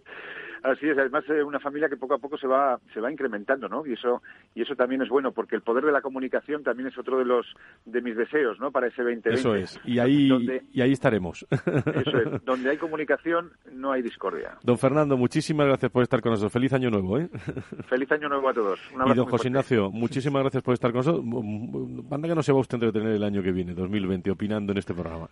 Así 0.62 0.88
es, 0.88 0.96
además 0.96 1.24
es 1.28 1.44
una 1.44 1.58
familia 1.58 1.88
que 1.88 1.96
poco 1.96 2.14
a 2.14 2.18
poco 2.18 2.38
se 2.38 2.46
va 2.46 2.78
se 2.94 3.00
va 3.00 3.10
incrementando, 3.10 3.68
¿no? 3.68 3.84
Y 3.86 3.94
eso 3.94 4.22
y 4.54 4.62
eso 4.62 4.76
también 4.76 5.02
es 5.02 5.08
bueno 5.08 5.32
porque 5.32 5.56
el 5.56 5.62
poder 5.62 5.84
de 5.84 5.92
la 5.92 6.00
comunicación 6.00 6.62
también 6.62 6.88
es 6.88 6.98
otro 6.98 7.18
de 7.18 7.24
los 7.24 7.46
de 7.84 8.00
mis 8.00 8.16
deseos, 8.16 8.60
¿no? 8.60 8.70
Para 8.70 8.86
ese 8.86 9.02
2020. 9.02 9.40
Eso 9.40 9.54
es. 9.54 9.80
Y 9.84 9.98
ahí 9.98 10.30
y 10.72 10.80
ahí 10.80 10.92
estaremos. 10.92 11.46
Eso 11.50 12.18
es. 12.18 12.44
Donde 12.44 12.70
hay 12.70 12.76
comunicación 12.76 13.52
no 13.72 13.92
hay 13.92 14.02
discordia. 14.02 14.58
Don 14.62 14.78
Fernando, 14.78 15.16
muchísimas 15.16 15.66
gracias 15.66 15.90
por 15.90 16.02
estar 16.02 16.20
con 16.20 16.30
nosotros. 16.30 16.52
Feliz 16.52 16.72
año 16.72 16.90
nuevo, 16.90 17.18
¿eh? 17.18 17.28
Feliz 17.88 18.10
año 18.12 18.28
nuevo 18.28 18.48
a 18.48 18.54
todos. 18.54 18.80
y 19.06 19.14
don 19.14 19.26
José 19.26 19.48
Ignacio, 19.48 19.90
muchísimas 19.90 20.42
gracias 20.42 20.62
por 20.62 20.74
estar 20.74 20.92
con 20.92 20.98
nosotros. 20.98 21.24
Manda 21.24 22.28
que 22.28 22.34
no 22.34 22.42
se 22.42 22.52
va 22.52 22.60
usted 22.60 22.76
a 22.76 22.86
entretener 22.86 23.16
el 23.16 23.24
año 23.24 23.42
que 23.42 23.52
viene, 23.52 23.74
2020, 23.74 24.30
opinando 24.30 24.72
en 24.72 24.78
este 24.78 24.94
programa. 24.94 25.28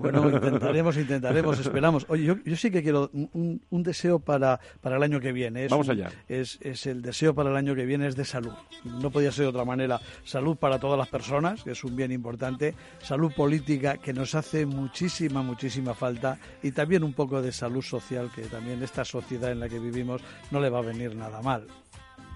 Bueno, 0.00 0.30
intentaremos, 0.30 0.96
intentaremos, 0.96 1.60
esperamos. 1.60 2.06
Oye, 2.08 2.24
yo, 2.24 2.36
yo 2.44 2.56
sí 2.56 2.70
que 2.70 2.82
quiero 2.82 3.10
un, 3.12 3.60
un 3.68 3.82
deseo 3.82 4.18
para, 4.18 4.60
para 4.80 4.96
el 4.96 5.02
año 5.02 5.20
que 5.20 5.32
viene 5.32 5.64
es 5.64 5.70
Vamos 5.70 5.88
allá. 5.88 6.10
Es, 6.28 6.58
es, 6.60 6.86
el 6.86 7.02
deseo 7.02 7.34
para 7.34 7.50
el 7.50 7.56
año 7.56 7.74
que 7.74 7.84
viene 7.84 8.06
es 8.06 8.16
de 8.16 8.24
salud. 8.24 8.52
No 8.84 9.10
podía 9.10 9.32
ser 9.32 9.44
de 9.44 9.50
otra 9.50 9.64
manera. 9.64 10.00
Salud 10.24 10.56
para 10.56 10.78
todas 10.78 10.98
las 10.98 11.08
personas, 11.08 11.62
que 11.62 11.72
es 11.72 11.84
un 11.84 11.96
bien 11.96 12.12
importante. 12.12 12.74
Salud 13.00 13.32
política, 13.32 13.98
que 13.98 14.12
nos 14.12 14.34
hace 14.34 14.66
muchísima, 14.66 15.42
muchísima 15.42 15.94
falta. 15.94 16.38
Y 16.62 16.72
también 16.72 17.04
un 17.04 17.12
poco 17.12 17.42
de 17.42 17.52
salud 17.52 17.82
social, 17.82 18.30
que 18.34 18.42
también 18.42 18.82
esta 18.82 19.04
sociedad 19.04 19.52
en 19.52 19.60
la 19.60 19.68
que 19.68 19.78
vivimos 19.78 20.22
no 20.50 20.60
le 20.60 20.70
va 20.70 20.78
a 20.78 20.82
venir 20.82 21.14
nada 21.14 21.40
mal. 21.42 21.66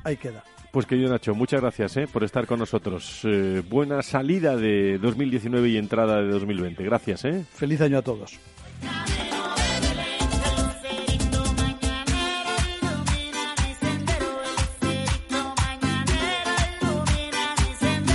Ahí 0.05 0.17
queda. 0.17 0.45
Pues 0.77 0.85
querido 0.85 1.09
Nacho, 1.09 1.35
muchas 1.35 1.63
gracias 1.63 1.97
¿eh? 1.97 2.07
por 2.07 2.23
estar 2.23 2.47
con 2.47 2.59
nosotros. 2.59 3.23
Eh, 3.25 3.63
buena 3.67 4.03
salida 4.03 4.57
de 4.57 4.99
2019 4.99 5.71
y 5.71 5.79
entrada 5.79 6.21
de 6.21 6.29
2020. 6.29 6.85
Gracias. 6.85 7.25
¿eh? 7.25 7.45
Feliz 7.51 7.81
año 7.81 7.99
a 7.99 8.03
todos. 8.03 8.39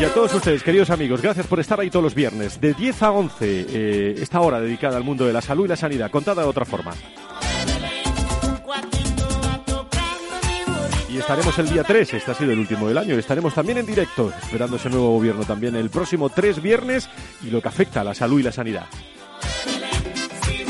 Y 0.01 0.03
a 0.03 0.11
todos 0.11 0.33
ustedes, 0.33 0.63
queridos 0.63 0.89
amigos, 0.89 1.21
gracias 1.21 1.45
por 1.45 1.59
estar 1.59 1.79
ahí 1.79 1.91
todos 1.91 2.01
los 2.01 2.15
viernes, 2.15 2.59
de 2.59 2.73
10 2.73 3.03
a 3.03 3.11
11, 3.11 3.65
eh, 3.69 4.15
esta 4.17 4.41
hora 4.41 4.59
dedicada 4.59 4.97
al 4.97 5.03
mundo 5.03 5.27
de 5.27 5.31
la 5.31 5.43
salud 5.43 5.65
y 5.65 5.67
la 5.67 5.75
sanidad, 5.75 6.09
contada 6.09 6.41
de 6.41 6.47
otra 6.47 6.65
forma. 6.65 6.91
Y 11.07 11.19
estaremos 11.19 11.59
el 11.59 11.69
día 11.69 11.83
3, 11.83 12.15
este 12.15 12.31
ha 12.31 12.33
sido 12.33 12.51
el 12.51 12.57
último 12.57 12.87
del 12.87 12.97
año, 12.97 13.13
estaremos 13.13 13.53
también 13.53 13.77
en 13.77 13.85
directo, 13.85 14.33
esperando 14.41 14.77
ese 14.77 14.89
nuevo 14.89 15.11
gobierno 15.11 15.43
también 15.43 15.75
el 15.75 15.91
próximo 15.91 16.29
3 16.29 16.63
viernes 16.63 17.07
y 17.43 17.51
lo 17.51 17.61
que 17.61 17.67
afecta 17.67 18.01
a 18.01 18.03
la 18.03 18.15
salud 18.15 18.39
y 18.39 18.43
la 18.43 18.51
sanidad. 18.51 18.87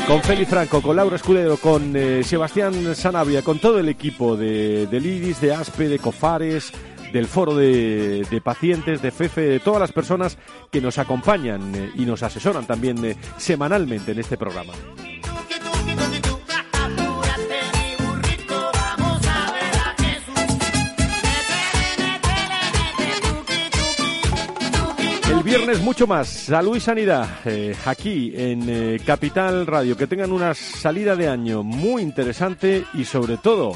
Con 0.06 0.20
Feli 0.22 0.44
Franco, 0.44 0.82
con 0.82 0.96
Laura 0.96 1.16
Escudero, 1.16 1.56
con 1.56 1.96
eh, 1.96 2.22
Sebastián 2.22 2.94
Sanabria, 2.94 3.40
con 3.40 3.60
todo 3.60 3.78
el 3.78 3.88
equipo 3.88 4.36
de, 4.36 4.86
de 4.88 5.00
Lidis, 5.00 5.40
de 5.40 5.54
ASPE, 5.54 5.88
de 5.88 5.98
COFARES, 6.00 6.72
del 7.12 7.26
foro 7.26 7.54
de, 7.54 8.40
pacientes, 8.42 9.02
de 9.02 9.10
FEFE, 9.10 9.42
de 9.42 9.60
todas 9.60 9.80
las 9.80 9.92
personas 9.92 10.38
que 10.70 10.80
nos 10.80 10.98
acompañan 10.98 11.74
eh, 11.74 11.90
y 11.94 12.06
nos 12.06 12.22
asesoran 12.22 12.66
también 12.66 13.04
eh, 13.04 13.16
semanalmente 13.36 14.12
en 14.12 14.18
este 14.18 14.36
programa. 14.36 14.72
El 25.30 25.42
viernes 25.42 25.80
mucho 25.80 26.06
más, 26.06 26.28
salud 26.28 26.76
y 26.76 26.80
sanidad, 26.80 27.28
eh, 27.44 27.74
aquí 27.84 28.32
en 28.34 28.98
Capital 29.04 29.66
Radio. 29.66 29.96
Que 29.96 30.06
tengan 30.06 30.32
una 30.32 30.54
salida 30.54 31.16
de 31.16 31.28
año 31.28 31.62
muy 31.62 32.02
interesante 32.02 32.84
y 32.94 33.04
sobre 33.04 33.36
todo 33.36 33.74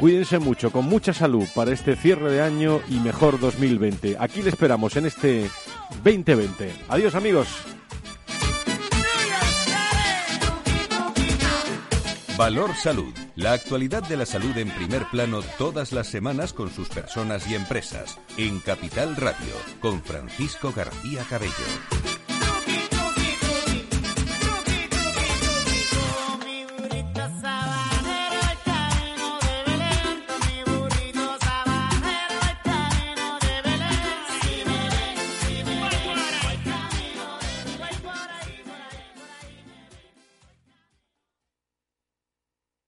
Cuídense 0.00 0.38
mucho, 0.38 0.72
con 0.72 0.86
mucha 0.86 1.12
salud 1.12 1.46
para 1.54 1.72
este 1.72 1.94
cierre 1.94 2.32
de 2.32 2.40
año 2.40 2.80
y 2.88 2.94
mejor 2.94 3.38
2020. 3.38 4.16
Aquí 4.18 4.40
le 4.40 4.48
esperamos 4.48 4.96
en 4.96 5.04
este 5.04 5.50
2020. 6.02 6.72
Adiós 6.88 7.14
amigos. 7.14 7.48
Valor 12.38 12.74
Salud. 12.74 13.12
La 13.36 13.52
actualidad 13.52 14.02
de 14.02 14.16
la 14.16 14.24
salud 14.24 14.56
en 14.56 14.70
primer 14.70 15.04
plano 15.10 15.42
todas 15.58 15.92
las 15.92 16.06
semanas 16.06 16.54
con 16.54 16.70
sus 16.70 16.88
personas 16.88 17.46
y 17.50 17.54
empresas. 17.54 18.18
En 18.38 18.60
Capital 18.60 19.16
Radio, 19.16 19.54
con 19.80 20.02
Francisco 20.02 20.72
García 20.74 21.22
Cabello. 21.28 22.19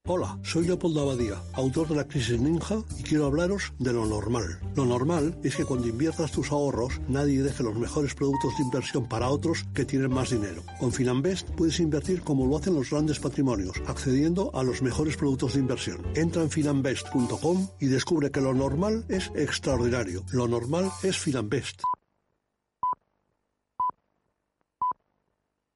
Hola, 0.09 0.37
soy 0.43 0.67
Leopoldo 0.67 1.03
Abadía, 1.03 1.41
autor 1.53 1.87
de 1.87 1.95
La 1.95 2.09
Crisis 2.09 2.41
Ninja 2.41 2.83
y 2.99 3.05
quiero 3.05 3.27
hablaros 3.27 3.73
de 3.79 3.93
lo 3.93 4.05
normal. 4.05 4.59
Lo 4.75 4.85
normal 4.85 5.39
es 5.45 5.55
que 5.55 5.65
cuando 5.65 5.87
inviertas 5.87 6.33
tus 6.33 6.51
ahorros 6.51 7.01
nadie 7.07 7.41
deje 7.41 7.63
los 7.63 7.77
mejores 7.77 8.13
productos 8.17 8.53
de 8.57 8.65
inversión 8.65 9.09
para 9.09 9.29
otros 9.29 9.65
que 9.73 9.85
tienen 9.85 10.13
más 10.13 10.31
dinero. 10.31 10.65
Con 10.81 10.91
Finanbest 10.91 11.49
puedes 11.51 11.79
invertir 11.79 12.23
como 12.23 12.49
lo 12.49 12.59
hacen 12.59 12.75
los 12.75 12.91
grandes 12.91 13.21
patrimonios, 13.21 13.81
accediendo 13.87 14.51
a 14.55 14.65
los 14.65 14.83
mejores 14.83 15.17
productos 15.17 15.55
de 15.55 15.61
inversión. 15.61 16.05
Entra 16.17 16.43
en 16.43 16.51
finanbest.com 16.51 17.69
y 17.79 17.87
descubre 17.87 18.33
que 18.33 18.41
lo 18.41 18.55
normal 18.55 19.05
es 19.09 19.31
extraordinario. 19.37 20.25
Lo 20.33 20.49
normal 20.49 20.91
es 21.05 21.17
Finanbest. 21.17 21.81